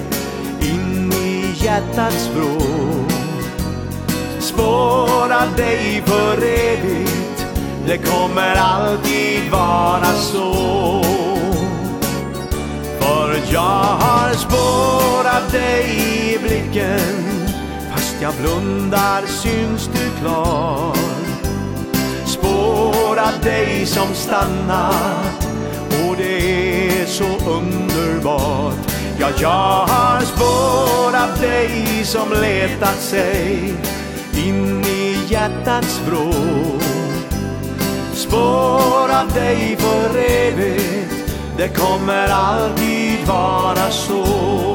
[0.62, 2.62] In i hjärtats vrå
[4.40, 7.13] Spår av dig för evigt.
[7.88, 11.04] Det kommer alltid vara så.
[13.00, 15.86] För jag har spårat dig
[16.34, 17.24] i blicken
[17.92, 20.96] Fast jag blundar syns du klar?
[22.26, 25.48] Spårat dig som stannat
[25.90, 28.76] Och det är så underbart.
[29.20, 33.74] Ja, jag har spårat dig som letat sig
[34.36, 36.83] In i hjärtats bråd
[38.34, 41.36] spår av dig för evigt.
[41.58, 44.73] Det kommer alltid vara så.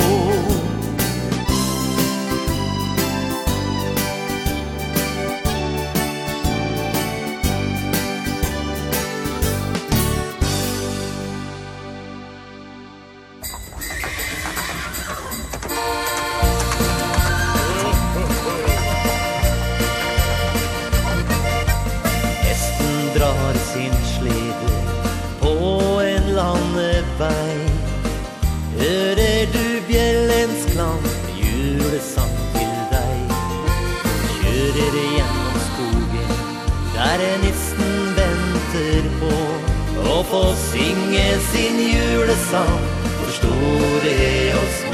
[40.30, 42.80] få synge sin julesang.
[43.18, 44.87] For store er oss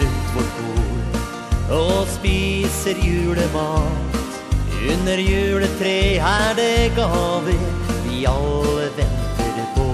[0.00, 4.10] rundt vårt bord Og spiser julemat.
[4.92, 7.60] Under juletre er det gaver
[8.06, 9.88] Vi alle venter på.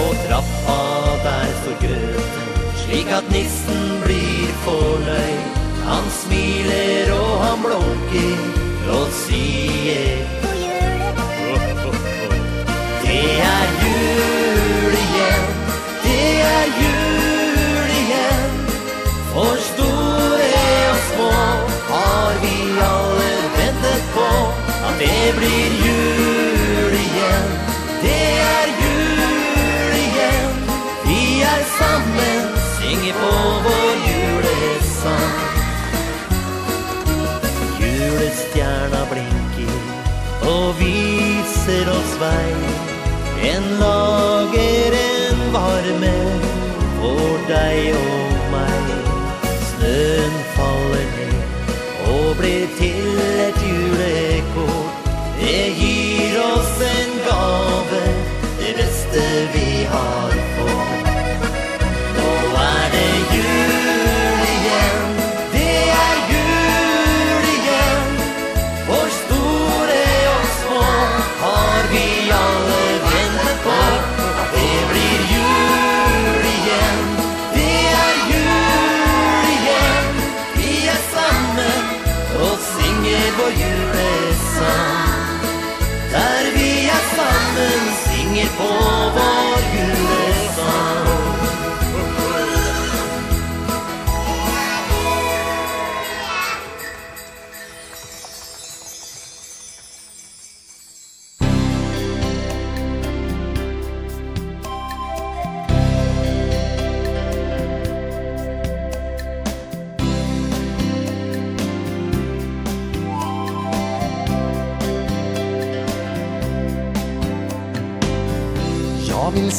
[0.00, 0.80] Og trappa
[1.24, 5.56] der står grøten Slik at nissen blir fornøyd.
[5.86, 10.26] Han smiler og han blunker Og sier
[13.06, 15.50] Det er jul igjen
[16.02, 17.05] Det er jul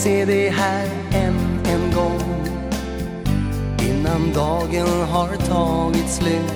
[0.08, 2.22] se dig här än en gång.
[3.90, 6.54] Innan dagen har tagit slut.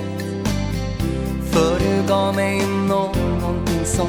[1.50, 4.08] För du gav mig någonting som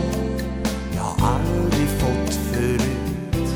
[0.95, 3.49] jag aldrig fått förut.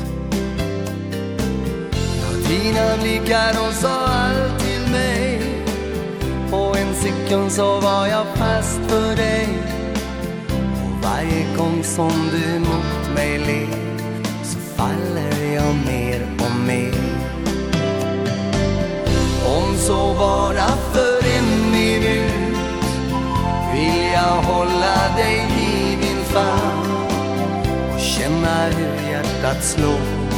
[2.20, 5.40] Ja, dina blickar de sa allt till mig.
[6.50, 9.48] På en sekund så var jag fast för dig.
[10.84, 13.68] Och varje gång som du mot mig ler
[14.42, 16.94] Så faller jag jag mer och mer.
[19.46, 22.56] Om så bara för en minut
[23.72, 26.92] Vill jag hålla dig i min famn
[27.94, 30.28] Och känna hur hjärtat slår.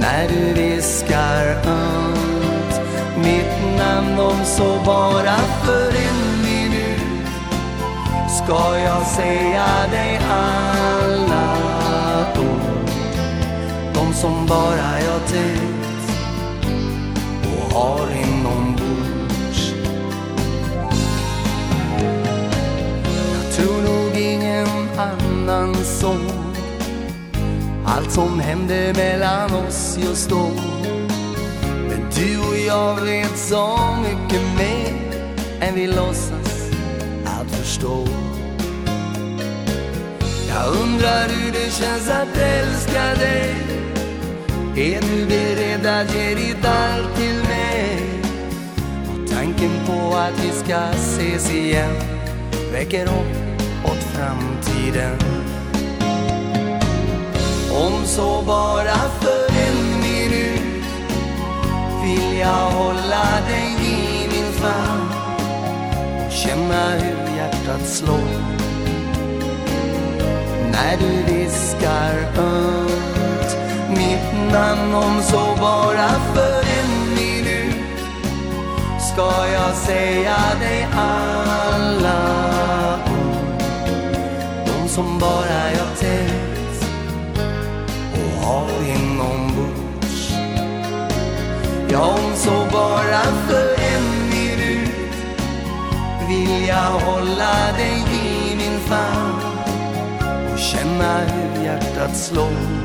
[0.00, 2.80] När du viskar ömt
[3.16, 7.28] Mitt namn om så bara för en minut
[8.28, 11.33] Ska jag säga dig alla
[14.24, 16.10] som bara jag tänkt
[17.44, 19.74] och har inombords.
[23.34, 26.16] Jag tror nog ingen annan såg
[27.86, 30.50] allt som hände mellan oss just då.
[31.88, 34.94] Men du och jag vet så mycket mer
[35.60, 36.70] än vi låtsas
[37.24, 38.06] att förstå.
[40.48, 43.83] Jag undrar hur det känns att älska dig.
[44.76, 48.14] Är du beredd att ge ditt allt till mig.
[49.08, 51.94] Och tanken på att vi ska ses igen
[52.72, 55.18] Väcker upp åt framtiden
[57.72, 60.84] Om så bara för en minut
[62.04, 65.08] Vill jag hålla dig i min famn
[66.26, 68.54] Och känna hur hjärtat slår.
[70.72, 73.56] När du viskar ömt
[73.88, 74.23] mitt
[74.54, 77.76] utan om så bara för en minut.
[79.00, 82.18] Ska jag säga dig alla
[83.06, 83.62] ord?
[84.66, 86.86] De som bara jag tänkt
[88.14, 90.32] och har inombords.
[91.88, 95.14] Ja, om så bara för en minut
[96.28, 99.40] Vill jag hålla dig i min famn
[100.52, 102.83] Och känna hur hjärtat slår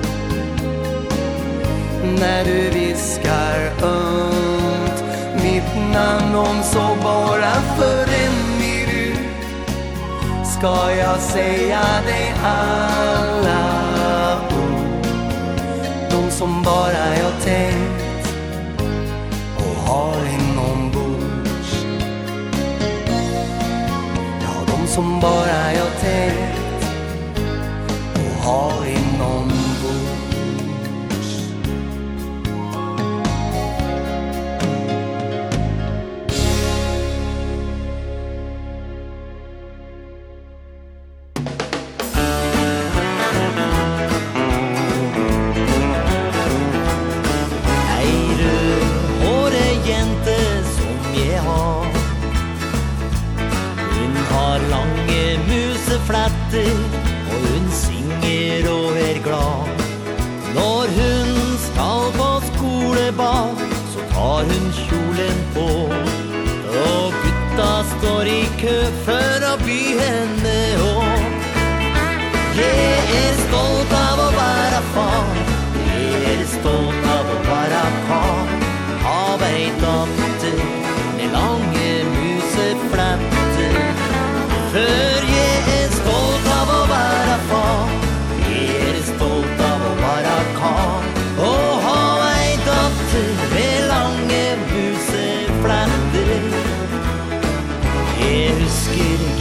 [2.19, 5.03] när du viskar ömt.
[5.43, 9.19] Mitt namn om så bara för en minut.
[10.45, 13.65] Ska jag säga dig alla
[14.49, 15.07] ord?
[16.11, 18.33] De som bara jag tänkt
[19.57, 21.85] och har inombords
[24.41, 26.85] Ja, de som bara jag tänkt
[28.13, 29.08] och har inombords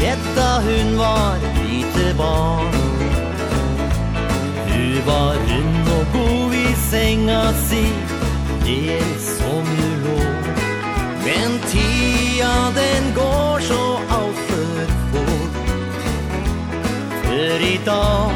[0.09, 2.73] Etta hun var lite barn.
[4.69, 7.85] Hun var rund og god i senga si
[8.65, 10.21] Det som hun lå.
[11.25, 13.83] Men tida den går så
[14.19, 15.61] alt for fort.
[17.23, 18.33] For i dag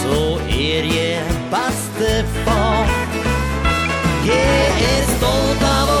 [0.00, 2.86] så er jeg bestefar
[4.24, 5.99] Jeg er stolt av å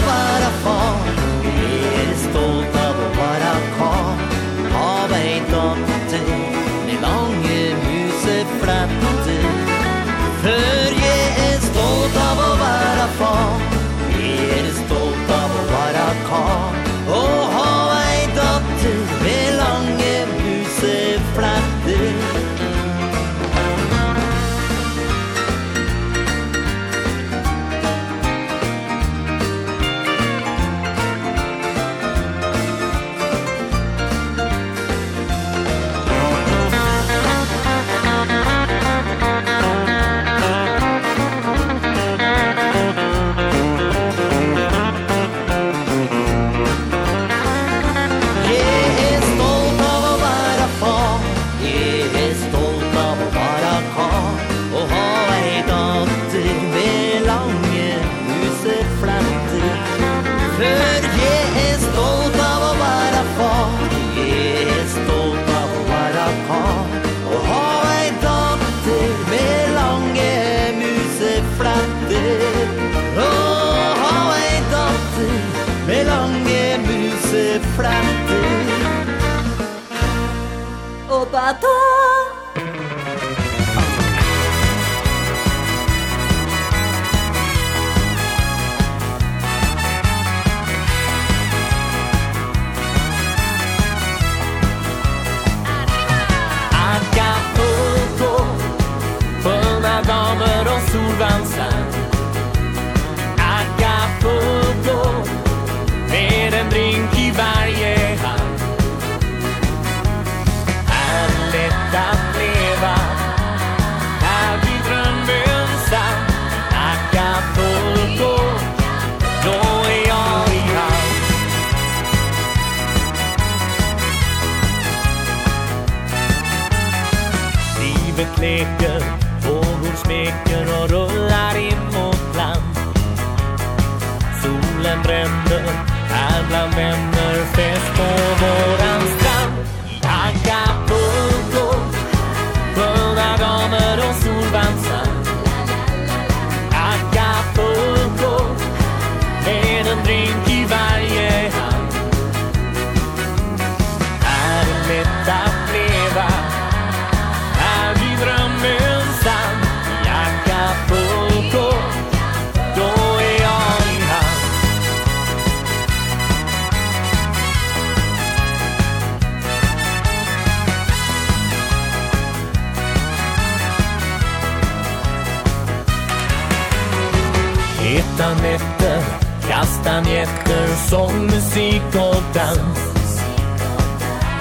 [180.00, 183.22] planeter som musik och dans.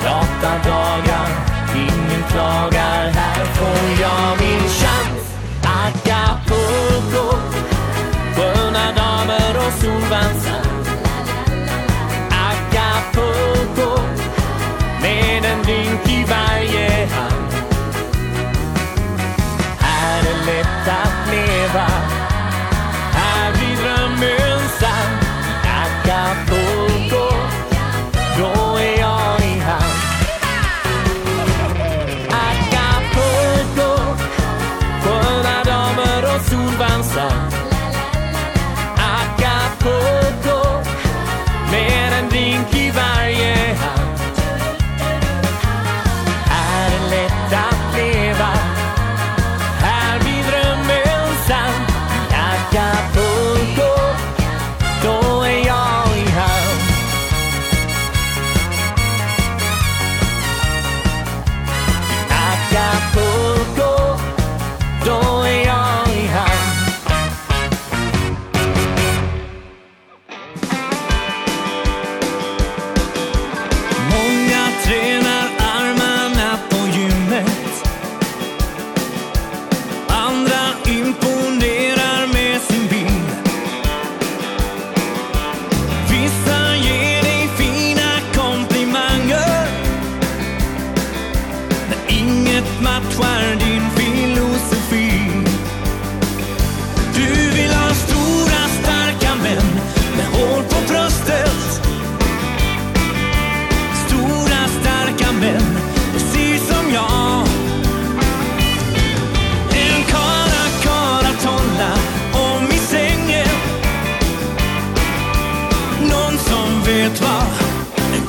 [0.03, 1.29] Lata dagar,
[1.75, 5.35] ingen klagar Här får jag min chans.
[5.63, 7.37] Acapulco
[8.35, 10.65] Sköna damer och solvansar.
[12.49, 14.01] Acapulco
[15.01, 17.53] Med en drink i varje hand.
[19.79, 22.08] Här är lätt att leva.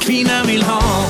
[0.01, 1.10] kvinna vill ha.